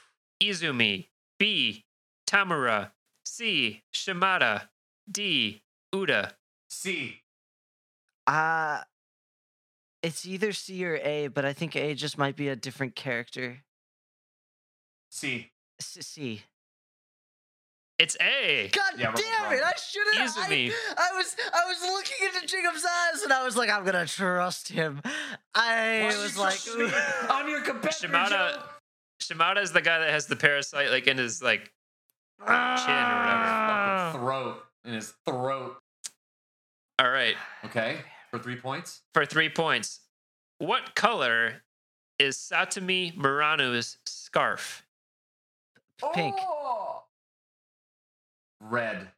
Izumi. 0.43 1.07
B. 1.39 1.85
Tamura. 2.27 2.91
C. 3.25 3.83
Shimada. 3.93 4.71
D. 5.11 5.63
Uda. 5.95 6.33
C. 6.69 7.23
Uh 8.27 8.83
it's 10.03 10.25
either 10.27 10.53
C 10.53 10.85
or 10.87 10.97
A, 10.97 11.27
but 11.27 11.45
I 11.45 11.53
think 11.53 11.75
A 11.75 11.95
just 11.95 12.19
might 12.19 12.37
be 12.37 12.49
a 12.49 12.57
different 12.57 12.95
character. 12.95 13.59
C. 15.11 15.51
S- 15.81 15.99
C. 16.01 16.43
It's 17.99 18.17
A. 18.21 18.71
God 18.73 18.93
Yeah, 18.97 19.13
damn 19.13 19.53
it! 19.53 19.63
I 19.63 19.73
should 19.77 20.07
have. 20.15 20.31
I, 20.37 20.47
Izumi. 20.49 20.73
I 20.97 21.17
was 21.17 21.37
I 21.53 21.65
was 21.67 21.83
looking 21.83 22.27
into 22.27 22.47
Jacob's 22.47 22.85
eyes, 22.85 23.23
and 23.23 23.33
I 23.33 23.45
was 23.45 23.57
like, 23.57 23.71
I'm 23.71 23.85
gonna 23.85 24.07
trust 24.07 24.69
him. 24.69 25.03
I 25.55 26.03
Why 26.03 26.17
was 26.23 26.37
you 26.37 26.41
like, 26.41 26.61
trust 26.61 26.79
me? 26.79 26.91
I'm 27.29 27.49
your 27.49 27.61
competitor, 27.63 28.07
Shimada- 28.07 28.63
Shimada 29.21 29.61
is 29.61 29.73
the 29.73 29.81
guy 29.81 29.99
that 29.99 30.11
has 30.11 30.27
the 30.27 30.37
parasite 30.37 30.91
like 30.91 31.09
in 31.09 31.19
his 31.19 31.43
like 31.43 31.73
chin 32.39 32.47
or 32.47 32.53
whatever. 32.53 32.55
Ah. 32.55 34.11
Fucking 34.13 34.21
throat. 34.21 34.63
In 34.85 34.93
his 34.95 35.13
throat. 35.27 35.77
All 37.01 37.11
right. 37.11 37.35
Okay. 37.65 37.99
For 38.31 38.39
three 38.39 38.57
points. 38.57 39.03
For 39.13 39.27
three 39.27 39.49
points. 39.49 40.01
What 40.59 40.95
color 40.95 41.63
is 42.19 42.37
Satomi 42.37 43.17
Murano's 43.17 43.99
scarf? 44.07 44.85
Pink. 46.15 46.37
Oh! 46.39 46.58
Red. 48.61 49.09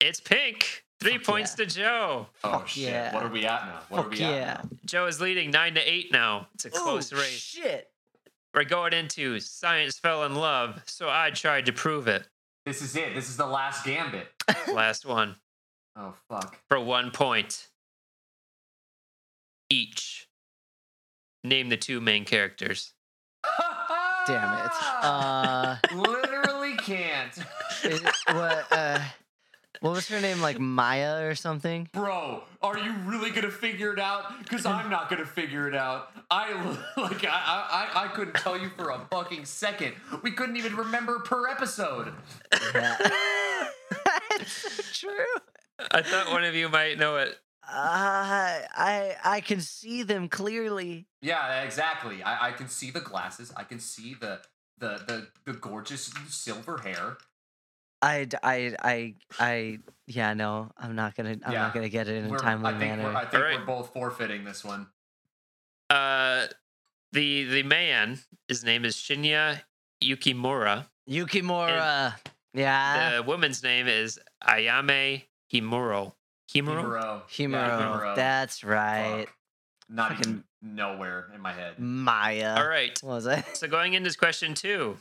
It's 0.00 0.20
pink. 0.20 0.84
Three 1.00 1.18
Fuck 1.18 1.24
points 1.24 1.54
to 1.54 1.66
Joe. 1.66 2.28
Oh 2.44 2.50
Fuck 2.50 2.68
shit. 2.68 2.84
yeah. 2.84 3.14
What 3.14 3.24
are 3.24 3.28
we 3.28 3.44
at 3.44 3.66
now? 3.66 3.80
What 3.88 4.06
are 4.06 4.08
we 4.08 4.18
yeah. 4.18 4.28
at 4.28 4.64
now? 4.64 4.70
Joe 4.84 5.06
is 5.06 5.20
leading 5.20 5.50
nine 5.50 5.74
to 5.74 5.80
eight 5.80 6.12
now. 6.12 6.46
It's 6.54 6.64
a 6.64 6.70
close 6.70 7.12
Ooh, 7.12 7.16
race. 7.16 7.38
Shit. 7.38 7.88
We're 8.54 8.64
going 8.64 8.92
into 8.92 9.40
science 9.40 9.98
fell 9.98 10.24
in 10.24 10.34
love, 10.34 10.82
so 10.86 11.08
I 11.08 11.30
tried 11.30 11.66
to 11.66 11.72
prove 11.72 12.06
it. 12.06 12.28
This 12.66 12.82
is 12.82 12.94
it. 12.94 13.14
This 13.14 13.28
is 13.28 13.36
the 13.36 13.46
last 13.46 13.84
gambit. 13.84 14.28
Last 14.72 15.04
one 15.06 15.36
Oh 15.96 16.14
fuck. 16.28 16.58
for 16.68 16.78
one 16.78 17.10
point 17.10 17.68
each. 19.70 20.28
Name 21.42 21.68
the 21.70 21.76
two 21.76 22.00
main 22.00 22.24
characters. 22.24 22.92
Damn 24.28 24.66
it. 24.66 24.70
Uh, 25.02 25.76
Literally 25.96 26.76
can't. 26.76 27.36
is 27.84 28.02
what? 28.26 28.66
Uh, 28.70 29.00
what 29.80 29.94
was 29.94 30.08
her 30.08 30.20
name? 30.20 30.40
Like 30.40 30.60
Maya 30.60 31.26
or 31.26 31.34
something? 31.34 31.88
Bro, 31.92 32.44
are 32.62 32.78
you 32.78 32.92
really 33.04 33.30
gonna 33.30 33.50
figure 33.50 33.92
it 33.92 33.98
out? 33.98 34.38
Because 34.38 34.64
I'm 34.64 34.88
not 34.90 35.10
gonna 35.10 35.26
figure 35.26 35.66
it 35.66 35.74
out. 35.74 36.10
I 36.30 36.52
like 36.96 37.24
I, 37.24 37.88
I 37.94 38.04
I 38.04 38.08
couldn't 38.08 38.34
tell 38.34 38.56
you 38.58 38.70
for 38.76 38.90
a 38.90 39.00
fucking 39.10 39.44
second. 39.44 39.94
We 40.22 40.30
couldn't 40.30 40.56
even 40.56 40.76
remember 40.76 41.18
per 41.20 41.48
episode. 41.48 42.12
Yeah. 42.74 42.96
That's 44.30 44.98
true. 44.98 45.10
I 45.90 46.02
thought 46.02 46.30
one 46.30 46.44
of 46.44 46.54
you 46.54 46.68
might 46.68 46.98
know 46.98 47.16
it. 47.16 47.36
Uh, 47.66 48.62
I 48.74 49.16
I 49.24 49.40
can 49.40 49.60
see 49.60 50.02
them 50.02 50.28
clearly. 50.28 51.06
Yeah, 51.20 51.62
exactly. 51.62 52.22
I, 52.22 52.48
I 52.48 52.52
can 52.52 52.68
see 52.68 52.90
the 52.90 53.00
glasses. 53.00 53.52
I 53.56 53.64
can 53.64 53.80
see 53.80 54.14
the 54.14 54.40
the 54.78 55.02
the, 55.06 55.28
the 55.44 55.58
gorgeous 55.58 56.12
silver 56.28 56.78
hair. 56.78 57.18
I 58.02 58.24
d- 58.24 58.36
I 58.42 58.74
I 58.82 59.14
I 59.38 59.78
yeah 60.08 60.34
no 60.34 60.70
I'm 60.76 60.94
not 60.96 61.14
gonna 61.14 61.36
I'm 61.44 61.52
Yeah. 61.52 61.62
not 61.62 61.74
gonna 61.74 61.88
get 61.88 62.08
it 62.08 62.16
in 62.16 62.24
a 62.26 62.28
We're- 62.28 62.40
timely 62.40 62.68
I 62.74 62.78
think 62.78 62.80
manner. 62.80 63.04
We're, 63.04 63.14
I 63.16 63.20
think 63.22 63.34
Alright. 63.34 63.58
we're 63.60 63.64
both 63.66 63.92
forfeiting 63.92 64.44
this 64.44 64.64
one. 64.64 64.88
Uh, 65.88 66.46
the 67.12 67.44
the 67.44 67.62
man, 67.62 68.18
his 68.48 68.64
name 68.64 68.84
is 68.84 68.96
Shinya 68.96 69.60
Yukimura. 70.02 70.86
Yukimura. 71.08 72.14
Yeah. 72.54 73.16
The 73.16 73.22
woman's 73.22 73.62
name 73.62 73.86
is 73.86 74.18
Ayame 74.44 75.24
Himuro. 75.52 76.12
Himuro? 76.52 76.82
Himuro. 76.84 77.22
Himuro. 77.28 77.52
Yeah, 77.52 77.80
Himuro. 77.80 78.16
That's 78.16 78.64
right. 78.64 79.26
Fuck. 79.26 79.36
Not 79.88 80.08
Fucking- 80.16 80.30
even 80.32 80.44
nowhere 80.62 81.28
in 81.34 81.40
my 81.40 81.52
head. 81.52 81.78
Maya. 81.78 82.54
All 82.58 82.66
right. 82.68 82.98
What 83.02 83.14
was 83.14 83.26
it? 83.26 83.44
So 83.56 83.68
going 83.68 83.94
into 83.94 84.12
question 84.16 84.54
two, 84.54 84.96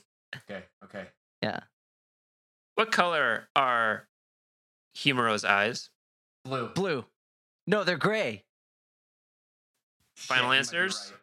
Okay, 0.49 0.63
okay. 0.83 1.07
Yeah. 1.41 1.59
What 2.81 2.91
color 2.91 3.47
are 3.55 4.07
Himuro's 4.97 5.45
eyes? 5.45 5.91
Blue. 6.43 6.69
Blue. 6.69 7.05
No, 7.67 7.83
they're 7.83 7.95
gray. 7.97 8.43
Final 10.15 10.45
you 10.45 10.47
might 10.49 10.53
be 10.53 10.57
answers? 10.57 11.13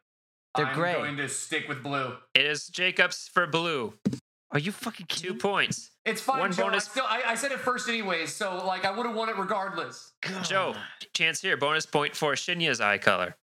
right. 0.56 0.64
They're 0.66 0.74
gray. 0.74 0.94
I'm 0.94 1.00
going 1.00 1.16
to 1.16 1.28
stick 1.28 1.68
with 1.68 1.82
blue. 1.82 2.14
It 2.34 2.46
is 2.46 2.68
Jacob's 2.68 3.28
for 3.32 3.48
blue. 3.48 3.94
Are 4.52 4.60
you 4.60 4.70
fucking 4.70 5.06
kidding? 5.06 5.32
Two 5.32 5.38
points. 5.38 5.90
It's 6.04 6.20
fine, 6.20 6.38
One 6.38 6.52
Joe. 6.52 6.64
bonus- 6.64 6.86
I, 6.86 6.90
still, 6.90 7.04
I, 7.08 7.22
I 7.26 7.34
said 7.34 7.50
it 7.50 7.58
first 7.58 7.88
anyways, 7.88 8.32
so 8.32 8.64
like 8.64 8.84
I 8.84 8.96
would 8.96 9.04
have 9.04 9.14
won 9.16 9.28
it 9.28 9.36
regardless. 9.36 10.12
Joe, 10.42 10.74
chance 11.12 11.40
here. 11.42 11.56
Bonus 11.56 11.86
point 11.86 12.14
for 12.14 12.32
Shinya's 12.34 12.80
eye 12.80 12.98
color. 12.98 13.36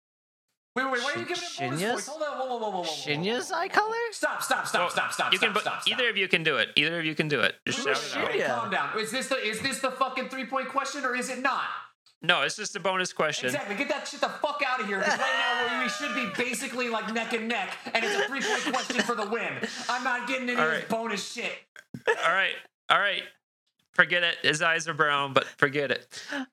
Wait, 0.76 0.90
wait, 0.90 1.02
why 1.04 1.12
are 1.14 1.18
you 1.18 1.24
giving 1.24 1.44
it 1.44 1.58
bonus 1.60 1.82
points? 1.82 2.06
Hold 2.08 2.22
on, 2.22 2.28
whoa, 2.38 2.46
whoa, 2.46 2.46
whoa, 2.46 2.58
whoa, 2.58 2.58
whoa, 2.58 2.70
whoa, 2.70 2.82
whoa, 2.82 2.84
Shinya's 2.84 3.48
whoa, 3.50 3.56
whoa, 3.58 3.62
eye 3.62 3.68
color? 3.68 3.94
Stop, 4.10 4.42
stop, 4.42 4.66
stop, 4.66 4.90
stop, 4.90 5.12
stop, 5.12 5.30
you 5.32 5.38
stop, 5.38 5.46
can, 5.48 5.54
bo- 5.54 5.60
stop, 5.60 5.82
stop. 5.82 5.92
Either 5.98 6.08
of 6.10 6.16
you 6.16 6.26
can 6.26 6.42
do 6.42 6.56
it. 6.56 6.70
Either 6.74 6.98
of 6.98 7.04
you 7.04 7.14
can 7.14 7.28
do 7.28 7.40
it. 7.40 7.54
Just 7.66 7.86
Wait, 7.86 7.96
shout 7.96 8.26
wait, 8.26 8.40
it 8.40 8.50
out. 8.50 8.62
calm 8.62 8.70
down. 8.70 8.98
Is 8.98 9.12
this 9.12 9.28
the 9.28 9.36
is 9.36 9.60
this 9.60 9.78
the 9.78 9.92
fucking 9.92 10.30
three 10.30 10.46
point 10.46 10.68
question 10.68 11.04
or 11.04 11.14
is 11.14 11.30
it 11.30 11.38
not? 11.40 11.62
No, 12.22 12.42
it's 12.42 12.56
just 12.56 12.74
a 12.74 12.80
bonus 12.80 13.12
question. 13.12 13.46
Exactly. 13.46 13.76
Get 13.76 13.88
that 13.90 14.08
shit 14.08 14.20
the 14.20 14.28
fuck 14.30 14.62
out 14.66 14.80
of 14.80 14.86
here. 14.86 14.98
Because 14.98 15.18
right 15.18 15.68
now 15.68 15.78
we- 15.78 15.84
we 15.84 15.90
should 15.90 16.14
be 16.14 16.42
basically 16.42 16.88
like 16.88 17.12
neck 17.12 17.34
and 17.34 17.46
neck, 17.48 17.76
and 17.92 18.02
it's 18.04 18.14
a 18.24 18.26
three 18.28 18.40
point 18.40 18.74
question 18.74 19.02
for 19.02 19.14
the 19.14 19.28
win. 19.28 19.52
I'm 19.88 20.02
not 20.02 20.26
getting 20.26 20.48
any 20.48 20.58
All 20.58 20.66
of 20.66 20.72
this 20.72 20.84
bonus 20.88 21.32
shit. 21.32 21.52
All 22.08 22.32
right, 22.32 22.54
all 22.90 22.98
right. 22.98 23.22
Forget 23.94 24.22
it. 24.24 24.36
His 24.42 24.60
eyes 24.60 24.88
are 24.88 24.94
brown, 24.94 25.32
but 25.32 25.44
forget 25.44 25.90
it. 25.90 26.06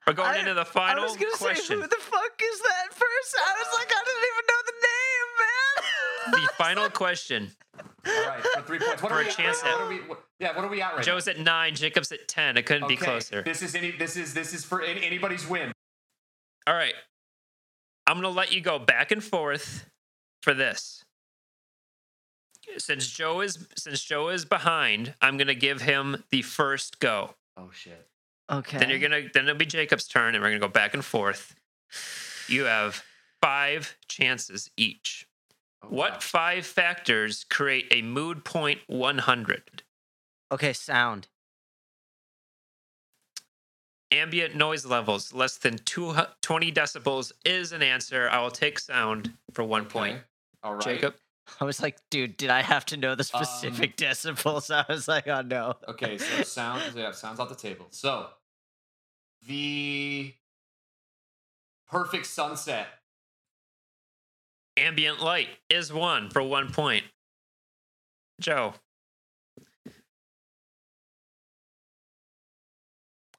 We're 0.06 0.14
going 0.14 0.30
I- 0.30 0.38
into 0.40 0.54
the 0.54 0.66
final 0.66 1.04
I 1.04 1.06
was 1.08 1.18
gonna 1.18 1.32
question. 1.38 1.66
say, 1.66 1.76
who 1.76 1.82
the 1.82 1.96
fuck 2.00 2.42
is 2.44 2.60
that 2.62 2.90
person? 2.92 3.40
I 3.44 3.54
was 3.58 3.74
like, 3.80 3.92
I 3.92 4.04
didn't 4.06 4.28
even 4.32 4.46
know 4.48 4.62
the 4.66 6.34
name, 6.34 6.36
man. 6.38 6.44
the 6.48 6.54
final 6.64 6.90
question. 6.90 7.52
All 8.06 8.28
right, 8.28 8.44
for 8.44 8.62
three 8.62 8.80
points. 8.80 9.02
What 9.02 9.12
For 9.12 9.18
are 9.18 9.22
a 9.22 9.32
chance 9.32 9.62
at? 9.64 9.70
at- 9.70 9.74
What 9.74 9.82
are 9.86 9.90
we? 9.90 9.98
What, 10.02 10.24
yeah, 10.40 10.56
what 10.56 10.66
are 10.66 10.70
we 10.70 10.82
at 10.82 10.96
right 10.96 11.04
Joe's 11.06 11.28
at 11.28 11.40
nine. 11.40 11.74
Jacob's 11.76 12.12
at 12.12 12.28
ten. 12.28 12.58
It 12.58 12.66
couldn't 12.66 12.82
now? 12.84 12.88
be 12.88 12.98
closer. 12.98 13.42
This 13.42 13.62
is 13.64 13.74
any. 13.76 13.92
This 13.92 14.16
is 14.18 14.34
this 14.34 14.54
is 14.54 14.64
for 14.66 14.82
any, 14.82 15.04
anybody's 15.04 15.48
win. 15.48 15.72
All 16.68 16.74
right. 16.76 16.94
I'm 18.08 18.18
gonna 18.18 18.30
let 18.30 18.52
you 18.52 18.62
go 18.62 18.78
back 18.80 19.12
and 19.12 19.24
forth 19.24 19.86
for 20.44 20.54
this. 20.54 21.04
Since 22.78 23.08
Joe 23.10 23.42
is 23.42 23.68
since 23.78 24.04
Joe 24.04 24.30
is 24.30 24.46
behind, 24.46 25.14
I'm 25.22 25.38
gonna 25.38 25.54
give 25.56 25.82
him 25.82 26.24
the 26.32 26.42
first 26.42 27.00
go. 27.00 27.36
Oh 27.58 27.70
shit. 27.74 28.08
Okay. 28.50 28.78
Then 28.78 28.90
you're 28.90 29.00
gonna 29.00 29.24
then 29.34 29.44
it'll 29.48 29.58
be 29.58 29.66
Jacob's 29.66 30.08
turn, 30.08 30.36
and 30.36 30.44
we're 30.44 30.50
gonna 30.50 30.60
go 30.60 30.68
back 30.68 30.94
and 30.94 31.04
forth. 31.04 31.56
You 32.48 32.66
have 32.66 33.04
five 33.42 33.96
chances 34.08 34.70
each. 34.78 35.28
Oh, 35.84 35.88
What 35.88 36.14
wow. 36.14 36.20
five 36.20 36.66
factors 36.66 37.46
create 37.50 37.88
a 37.92 38.02
mood 38.02 38.44
point 38.46 38.82
100? 38.88 39.84
Okay, 40.52 40.74
sound. 40.74 41.28
Ambient 44.12 44.56
noise 44.56 44.86
levels 44.86 45.34
less 45.34 45.56
than 45.58 45.78
two, 45.86 46.14
20 46.42 46.72
decibels 46.72 47.32
is 47.46 47.72
an 47.72 47.82
answer. 47.82 48.30
I 48.30 48.42
will 48.42 48.52
take 48.52 48.78
sound 48.78 49.32
for 49.54 49.64
one 49.64 49.86
point. 49.86 50.20
All 50.64 50.74
right. 50.74 50.84
Jacob, 50.84 51.16
I 51.60 51.66
was 51.66 51.82
like, 51.82 51.98
dude, 52.10 52.38
did 52.38 52.50
I 52.50 52.62
have 52.62 52.86
to 52.88 52.98
know 52.98 53.14
the 53.16 53.22
Um, 53.34 53.44
specific 53.46 53.98
decibels? 53.98 54.72
I 54.74 54.86
was 54.92 55.08
like, 55.08 55.28
oh 55.28 55.42
no. 55.42 55.76
Okay, 55.88 56.18
so 56.18 56.44
sounds 56.44 56.96
Yeah, 56.96 57.12
sounds 57.12 57.40
off 57.40 57.50
the 57.50 57.56
table. 57.56 57.88
So 57.92 58.28
the 59.48 60.34
perfect 61.88 62.26
sunset. 62.28 62.88
ambient 64.78 65.22
light 65.22 65.50
is 65.70 65.92
one 65.94 66.30
for 66.30 66.42
one 66.42 66.72
point. 66.72 67.04
Joe, 68.40 68.74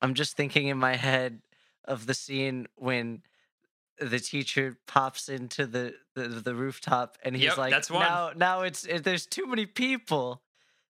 I'm 0.00 0.14
just 0.14 0.36
thinking 0.36 0.68
in 0.68 0.78
my 0.78 0.94
head 0.96 1.40
of 1.84 2.06
the 2.06 2.14
scene 2.14 2.68
when 2.76 3.22
the 4.08 4.20
teacher 4.20 4.78
pops 4.86 5.28
into 5.28 5.66
the 5.66 5.94
the, 6.14 6.28
the 6.28 6.54
rooftop 6.54 7.16
and 7.22 7.34
he's 7.34 7.44
Yep, 7.44 7.58
like, 7.58 7.70
that's 7.72 7.90
one. 7.90 8.02
now 8.02 8.32
now 8.36 8.62
it's 8.62 8.84
it, 8.84 9.04
there's 9.04 9.26
too 9.26 9.46
many 9.46 9.66
people, 9.66 10.42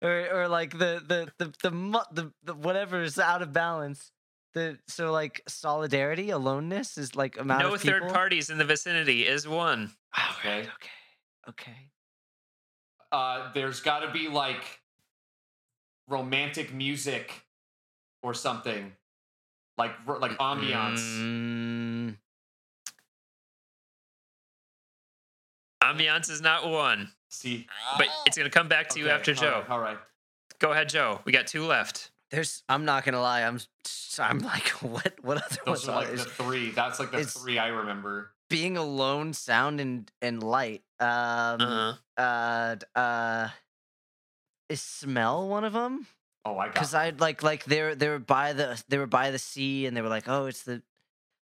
or 0.01 0.27
or 0.31 0.47
like 0.47 0.71
the 0.77 1.01
the 1.05 1.31
the 1.37 1.53
the 1.63 1.71
mu- 1.71 1.99
the, 2.11 2.31
the 2.43 2.53
whatever 2.53 3.01
is 3.01 3.17
out 3.19 3.41
of 3.41 3.51
balance. 3.53 4.11
The 4.53 4.79
so 4.87 5.11
like 5.11 5.41
solidarity, 5.47 6.29
aloneness 6.29 6.97
is 6.97 7.15
like 7.15 7.37
amount 7.39 7.63
no 7.63 7.73
of 7.75 7.81
third 7.81 8.03
parties 8.09 8.49
in 8.49 8.57
the 8.57 8.65
vicinity 8.65 9.27
is 9.27 9.47
one. 9.47 9.91
Okay, 10.39 10.59
Okay. 10.59 10.59
okay, 10.61 11.49
okay. 11.49 11.91
Uh, 13.11 13.51
there's 13.53 13.79
got 13.81 13.99
to 13.99 14.11
be 14.11 14.27
like 14.27 14.63
romantic 16.07 16.73
music 16.73 17.45
or 18.23 18.33
something, 18.33 18.93
like 19.77 19.91
like 20.07 20.31
ambiance. 20.39 20.99
Mm, 21.01 21.76
Ambiance 25.93 26.29
is 26.29 26.41
not 26.41 26.67
one, 26.69 27.11
See, 27.29 27.67
but 27.97 28.07
it's 28.25 28.37
going 28.37 28.49
to 28.49 28.55
come 28.57 28.67
back 28.67 28.89
to 28.89 28.99
you 28.99 29.05
Okay, 29.05 29.13
after 29.15 29.31
all 29.31 29.35
Joe. 29.35 29.51
right, 29.61 29.69
all 29.69 29.79
right. 29.79 29.97
Go 30.59 30.71
ahead, 30.71 30.89
Joe. 30.89 31.19
We 31.25 31.31
got 31.31 31.47
two 31.47 31.65
left. 31.65 32.11
there's. 32.31 32.63
I'm 32.67 32.83
not 32.85 33.05
gonna 33.05 33.21
lie. 33.21 33.43
I'm. 33.43 33.55
s- 33.55 34.19
I'm 34.19 34.39
like, 34.39 34.67
what? 34.81 35.13
What 35.21 35.37
other 35.37 35.57
Those 35.65 35.85
ones 35.85 35.89
are 35.89 35.91
are 35.91 35.95
like 36.01 36.11
the 36.17 36.23
three. 36.25 36.71
That's 36.71 36.99
like 36.99 37.11
the 37.11 37.17
it's- 37.19 37.33
three 37.33 37.59
I 37.59 37.67
remember. 37.67 38.31
being 38.49 38.75
alone, 38.77 39.33
sound 39.33 39.79
and 39.79 40.11
and 40.21 40.41
light. 40.41 40.81
Um. 40.99 41.07
Uh-huh. 41.61 41.93
Uh. 42.17 42.75
Uh. 42.97 43.49
Is 44.69 44.81
smell 44.81 45.47
one 45.47 45.63
of 45.63 45.73
them? 45.73 46.07
Oh, 46.43 46.57
I 46.57 46.65
got. 46.65 46.67
It. 46.67 46.73
Because 46.73 46.93
I 46.93 47.09
like 47.17 47.43
like 47.43 47.63
they 47.65 47.81
were 47.83 47.95
they 47.95 48.09
were 48.09 48.19
by 48.19 48.53
the 48.53 48.81
they 48.89 48.97
were 48.97 49.05
by 49.07 49.31
the 49.31 49.39
sea 49.39 49.85
and 49.85 49.95
they 49.95 50.01
were 50.01 50.09
like, 50.09 50.27
oh, 50.27 50.47
it's 50.47 50.63
the 50.63 50.81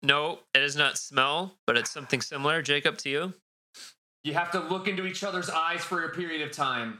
No, 0.03 0.39
it 0.55 0.63
is 0.63 0.75
not 0.75 0.97
smell, 0.97 1.53
but 1.67 1.77
it's 1.77 1.91
something 1.91 2.19
similar. 2.21 2.61
Jacob, 2.61 2.97
to 2.99 3.09
you. 3.09 3.33
You 4.27 4.33
have 4.33 4.51
to 4.51 4.59
look 4.59 4.89
into 4.89 5.05
each 5.05 5.23
other's 5.23 5.49
eyes 5.49 5.79
for 5.85 6.03
a 6.03 6.09
period 6.09 6.41
of 6.41 6.51
time. 6.51 6.99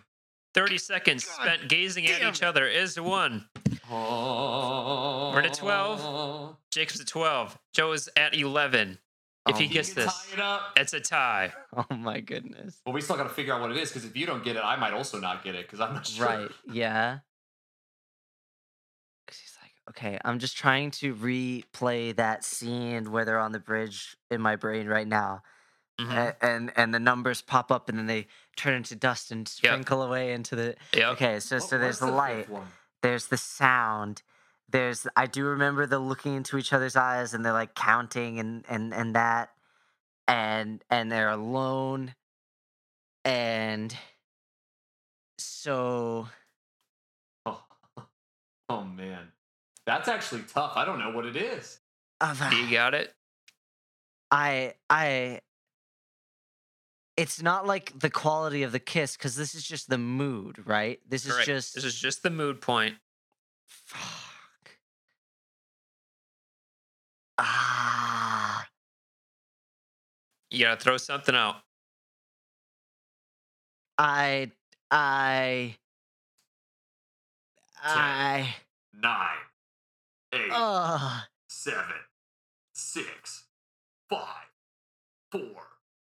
30 0.54 0.78
seconds 0.78 1.26
God 1.26 1.34
spent 1.44 1.68
gazing 1.70 2.08
at 2.08 2.22
each 2.24 2.42
other 2.42 2.66
is 2.66 2.98
one. 2.98 3.50
We're 3.92 5.42
at 5.42 5.54
12. 5.54 6.56
Jacob's 6.72 7.02
at 7.02 7.08
12. 7.08 7.60
Joe 7.74 7.92
is 7.92 8.10
at 8.16 8.34
11. 8.34 8.98
If 9.50 9.56
Oh 9.56 9.60
he 9.60 9.68
gets 9.68 9.94
this, 9.94 10.06
tie 10.06 10.34
it 10.36 10.40
up. 10.40 10.72
it's 10.78 10.94
a 10.94 11.02
tie. 11.02 11.52
Oh 11.76 11.94
my 11.94 12.22
goodness. 12.22 12.80
Well, 12.86 12.94
we 12.94 13.02
still 13.02 13.18
got 13.18 13.24
to 13.24 13.30
figure 13.30 13.54
out 13.54 13.60
what 13.60 13.72
it 13.72 13.78
is 13.78 13.90
because 13.90 14.06
if 14.06 14.16
you 14.16 14.26
don't 14.26 14.42
get 14.44 14.56
it, 14.56 14.62
I 14.64 14.78
might 14.78 14.94
also 14.94 15.20
not 15.20 15.44
get 15.44 15.54
it 15.54 15.66
because 15.68 15.82
I'm 15.82 15.94
not 15.96 16.08
sure. 16.08 16.26
Right. 16.26 16.50
Yeah. 16.72 17.20
'Cause 19.28 19.38
he's 19.40 19.58
like, 19.62 19.74
okay, 19.90 20.18
I'm 20.24 20.40
just 20.40 20.56
trying 20.56 20.92
to 20.92 21.14
replay 21.14 22.16
that 22.16 22.46
scene 22.46 23.12
where 23.12 23.26
they're 23.26 23.40
on 23.40 23.52
the 23.52 23.60
bridge 23.60 24.16
in 24.32 24.40
my 24.40 24.56
brain 24.56 24.88
right 24.88 25.08
now. 25.08 25.44
Mhm. 26.00 26.16
A- 26.16 26.46
and 26.46 26.72
and 26.78 26.94
the 26.94 27.00
numbers 27.00 27.42
pop 27.42 27.72
up 27.72 27.90
and 27.90 27.98
then 27.98 28.06
they 28.06 28.28
turn 28.56 28.74
into 28.76 28.96
dust 28.96 29.32
and 29.32 29.48
Yep. 29.48 29.72
sprinkle 29.72 30.02
away 30.04 30.32
into 30.34 30.56
the 30.56 30.76
Yep. 30.94 31.14
okay 31.14 31.40
so 31.40 31.56
Oh, 31.56 31.60
so 31.60 31.78
there's 31.80 32.00
the 32.00 32.06
fifth 32.08 32.16
light 32.16 32.50
there's 33.02 33.28
the 33.28 33.38
sound 33.38 34.22
there's 34.70 35.08
i 35.16 35.26
do 35.26 35.46
remember 35.46 35.86
the 35.88 35.98
looking 36.00 36.36
into 36.36 36.58
each 36.58 36.72
other's 36.74 36.96
eyes 36.96 37.34
and 37.34 37.44
they're 37.44 37.54
like 37.54 37.74
counting 37.74 38.38
and 38.40 38.64
and 38.70 38.94
and 38.94 39.16
that 39.16 39.54
and 40.28 40.84
and 40.90 41.12
they're 41.12 41.30
alone 41.30 42.14
and 43.26 43.98
so 45.40 46.28
Oh, 47.46 47.64
oh 48.70 48.84
man, 48.84 49.32
that's 49.86 50.08
actually 50.10 50.44
tough. 50.44 50.74
I 50.76 50.84
don't 50.86 51.00
know 51.00 51.12
what 51.12 51.26
it 51.26 51.36
is. 51.38 51.80
uh, 52.22 52.50
You 52.54 52.70
got 52.72 52.94
it? 52.94 53.14
i 54.32 54.74
i 54.90 55.40
it's 57.18 57.42
not 57.42 57.66
like 57.66 57.98
the 58.00 58.10
quality 58.10 58.64
of 58.64 58.72
the 58.72 58.80
kiss 58.80 59.18
because 59.18 59.36
this 59.36 59.56
is 59.56 59.64
just 59.64 59.90
the 59.90 59.98
mood 59.98 60.58
right 60.66 61.00
this 61.10 61.26
is 61.26 61.34
Correct. 61.34 61.48
just 61.48 61.76
This 61.76 61.84
is 61.84 61.96
just 62.00 62.24
the 62.24 62.30
mood 62.30 62.62
point. 62.62 62.96
Fuck. 63.66 64.72
Ah. 67.38 68.68
You 70.50 70.66
got 70.66 70.80
to 70.80 70.84
throw 70.84 70.98
something 70.98 71.36
out. 71.36 71.56
I. 73.98 74.52
I. 74.90 75.76
I. 77.84 78.56
Nine, 78.94 79.28
eight, 80.34 80.50
Uh, 80.52 81.22
seven, 81.48 81.84
six, 82.74 83.44
five, 84.10 84.50
four. 85.32 85.68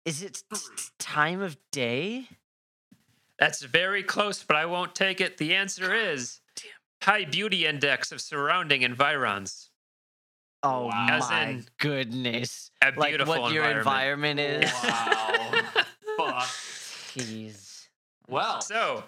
Is 0.07 0.23
it 0.23 0.41
t- 0.53 0.59
time 0.99 1.41
of 1.41 1.57
day? 1.71 2.27
That's 3.39 3.61
very 3.61 4.01
close, 4.03 4.41
but 4.43 4.55
I 4.55 4.65
won't 4.65 4.95
take 4.95 5.21
it. 5.21 5.37
The 5.37 5.53
answer 5.53 5.93
is 5.93 6.39
damn. 6.55 6.71
high 7.03 7.25
beauty 7.25 7.65
index 7.67 8.11
of 8.11 8.19
surrounding 8.21 8.81
environs. 8.81 9.69
Oh 10.63 10.85
Wow. 10.87 11.07
As 11.09 11.29
my 11.29 11.45
in 11.49 11.65
goodness! 11.77 12.71
A 12.81 12.91
Like 12.97 13.09
beautiful 13.11 13.39
what 13.41 13.51
your 13.53 13.63
environment. 13.69 14.39
environment 14.39 14.63
is. 14.65 14.83
Wow. 14.83 15.61
Fuck. 16.17 16.43
Jeez. 17.15 17.87
Well, 18.27 18.59
So, 18.61 19.03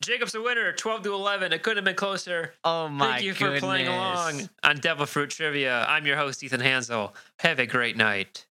Jacob's 0.00 0.34
a 0.34 0.40
winner, 0.40 0.72
12 0.72 1.02
to 1.02 1.12
11. 1.12 1.52
It 1.52 1.62
couldn't 1.62 1.76
have 1.78 1.84
been 1.84 1.94
closer. 1.94 2.54
Oh 2.64 2.88
my 2.88 3.04
god. 3.04 3.10
Thank 3.12 3.24
you 3.24 3.34
goodness. 3.34 3.60
for 3.60 3.66
playing 3.66 3.88
along 3.88 4.48
on 4.62 4.76
Devil 4.78 5.04
Fruit 5.06 5.28
Trivia. 5.30 5.84
I'm 5.88 6.06
your 6.06 6.16
host, 6.16 6.42
Ethan 6.42 6.60
Hansel. 6.60 7.14
Have 7.40 7.58
a 7.58 7.66
great 7.66 7.96
night. 7.96 8.46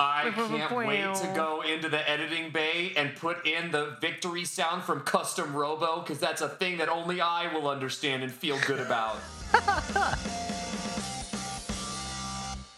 I 0.00 0.30
can't 0.30 0.76
wait 0.76 1.12
to 1.12 1.32
go 1.34 1.62
into 1.62 1.88
the 1.88 2.08
editing 2.08 2.52
bay 2.52 2.92
and 2.96 3.16
put 3.16 3.44
in 3.44 3.72
the 3.72 3.96
victory 4.00 4.44
sound 4.44 4.84
from 4.84 5.00
Custom 5.00 5.52
Robo 5.56 6.00
because 6.00 6.20
that's 6.20 6.40
a 6.40 6.48
thing 6.48 6.78
that 6.78 6.88
only 6.88 7.20
I 7.20 7.52
will 7.52 7.66
understand 7.68 8.22
and 8.22 8.30
feel 8.30 8.60
good 8.64 8.78
about. 8.78 9.16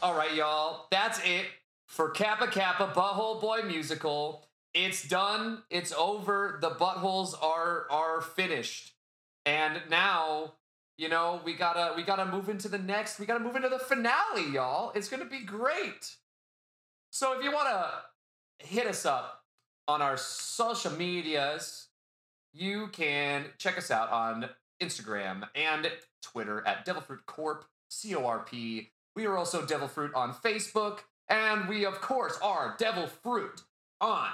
All 0.03 0.15
right, 0.15 0.35
y'all. 0.35 0.87
That's 0.91 1.19
it 1.19 1.45
for 1.87 2.09
Kappa 2.09 2.47
Kappa 2.47 2.87
Butthole 2.99 3.39
Boy 3.39 3.65
Musical. 3.67 4.47
It's 4.73 5.07
done. 5.07 5.63
It's 5.69 5.93
over. 5.93 6.59
The 6.63 6.71
buttholes 6.71 7.35
are 7.43 7.87
are 7.91 8.23
finished. 8.23 8.95
And 9.45 9.83
now 9.91 10.55
you 10.97 11.09
know, 11.09 11.41
we 11.45 11.55
gotta 11.55 11.95
we 11.97 12.03
gotta 12.03 12.27
move 12.27 12.49
into 12.49 12.69
the 12.69 12.79
next. 12.79 13.19
We 13.19 13.27
gotta 13.27 13.45
move 13.45 13.57
into 13.57 13.69
the 13.69 13.79
finale, 13.79 14.51
y'all. 14.53 14.93
It's 14.95 15.09
gonna 15.09 15.25
be 15.27 15.45
great. 15.45 16.17
So 17.11 17.37
if 17.37 17.45
you 17.45 17.53
wanna 17.53 17.91
hit 18.59 18.87
us 18.87 19.05
up 19.05 19.43
on 19.89 20.01
our 20.01 20.17
social 20.17 20.93
medias, 20.93 21.89
you 22.53 22.89
can 22.89 23.47
check 23.59 23.77
us 23.77 23.91
out 23.91 24.11
on 24.11 24.49
Instagram 24.81 25.49
and 25.55 25.91
Twitter 26.23 26.67
at 26.67 26.85
Devil 26.85 27.03
Fruit 27.03 27.27
Corp, 27.27 27.65
C 27.89 28.15
O 28.15 28.25
R 28.27 28.41
P. 28.41 28.91
We 29.17 29.27
are 29.27 29.37
also 29.37 29.67
Devil 29.67 29.89
Fruit 29.89 30.15
on 30.15 30.33
Facebook, 30.33 31.01
and 31.29 31.69
we, 31.69 31.85
of 31.85 32.01
course, 32.01 32.39
are 32.43 32.77
Devil 32.79 33.09
Fruit 33.09 33.61
on 34.01 34.29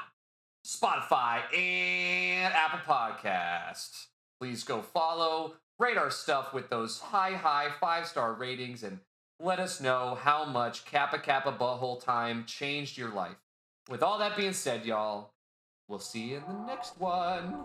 Spotify 0.66 1.42
and 1.54 2.52
Apple 2.52 2.80
Podcasts. 2.80 4.06
Please 4.38 4.64
go 4.64 4.82
follow, 4.82 5.54
rate 5.78 5.96
our 5.96 6.10
stuff 6.10 6.52
with 6.52 6.68
those 6.68 7.00
high, 7.00 7.32
high 7.32 7.70
five 7.80 8.06
star 8.06 8.34
ratings, 8.34 8.82
and 8.82 9.00
let 9.40 9.60
us 9.60 9.80
know 9.80 10.18
how 10.20 10.44
much 10.44 10.84
Kappa 10.84 11.18
Kappa 11.18 11.52
Butthole 11.52 12.02
Time 12.02 12.44
changed 12.46 12.96
your 12.96 13.10
life. 13.10 13.36
With 13.88 14.02
all 14.02 14.18
that 14.18 14.36
being 14.36 14.52
said, 14.52 14.84
y'all, 14.84 15.30
we'll 15.88 15.98
see 15.98 16.30
you 16.30 16.36
in 16.36 16.42
the 16.48 16.66
next 16.66 16.98
one. 16.98 17.64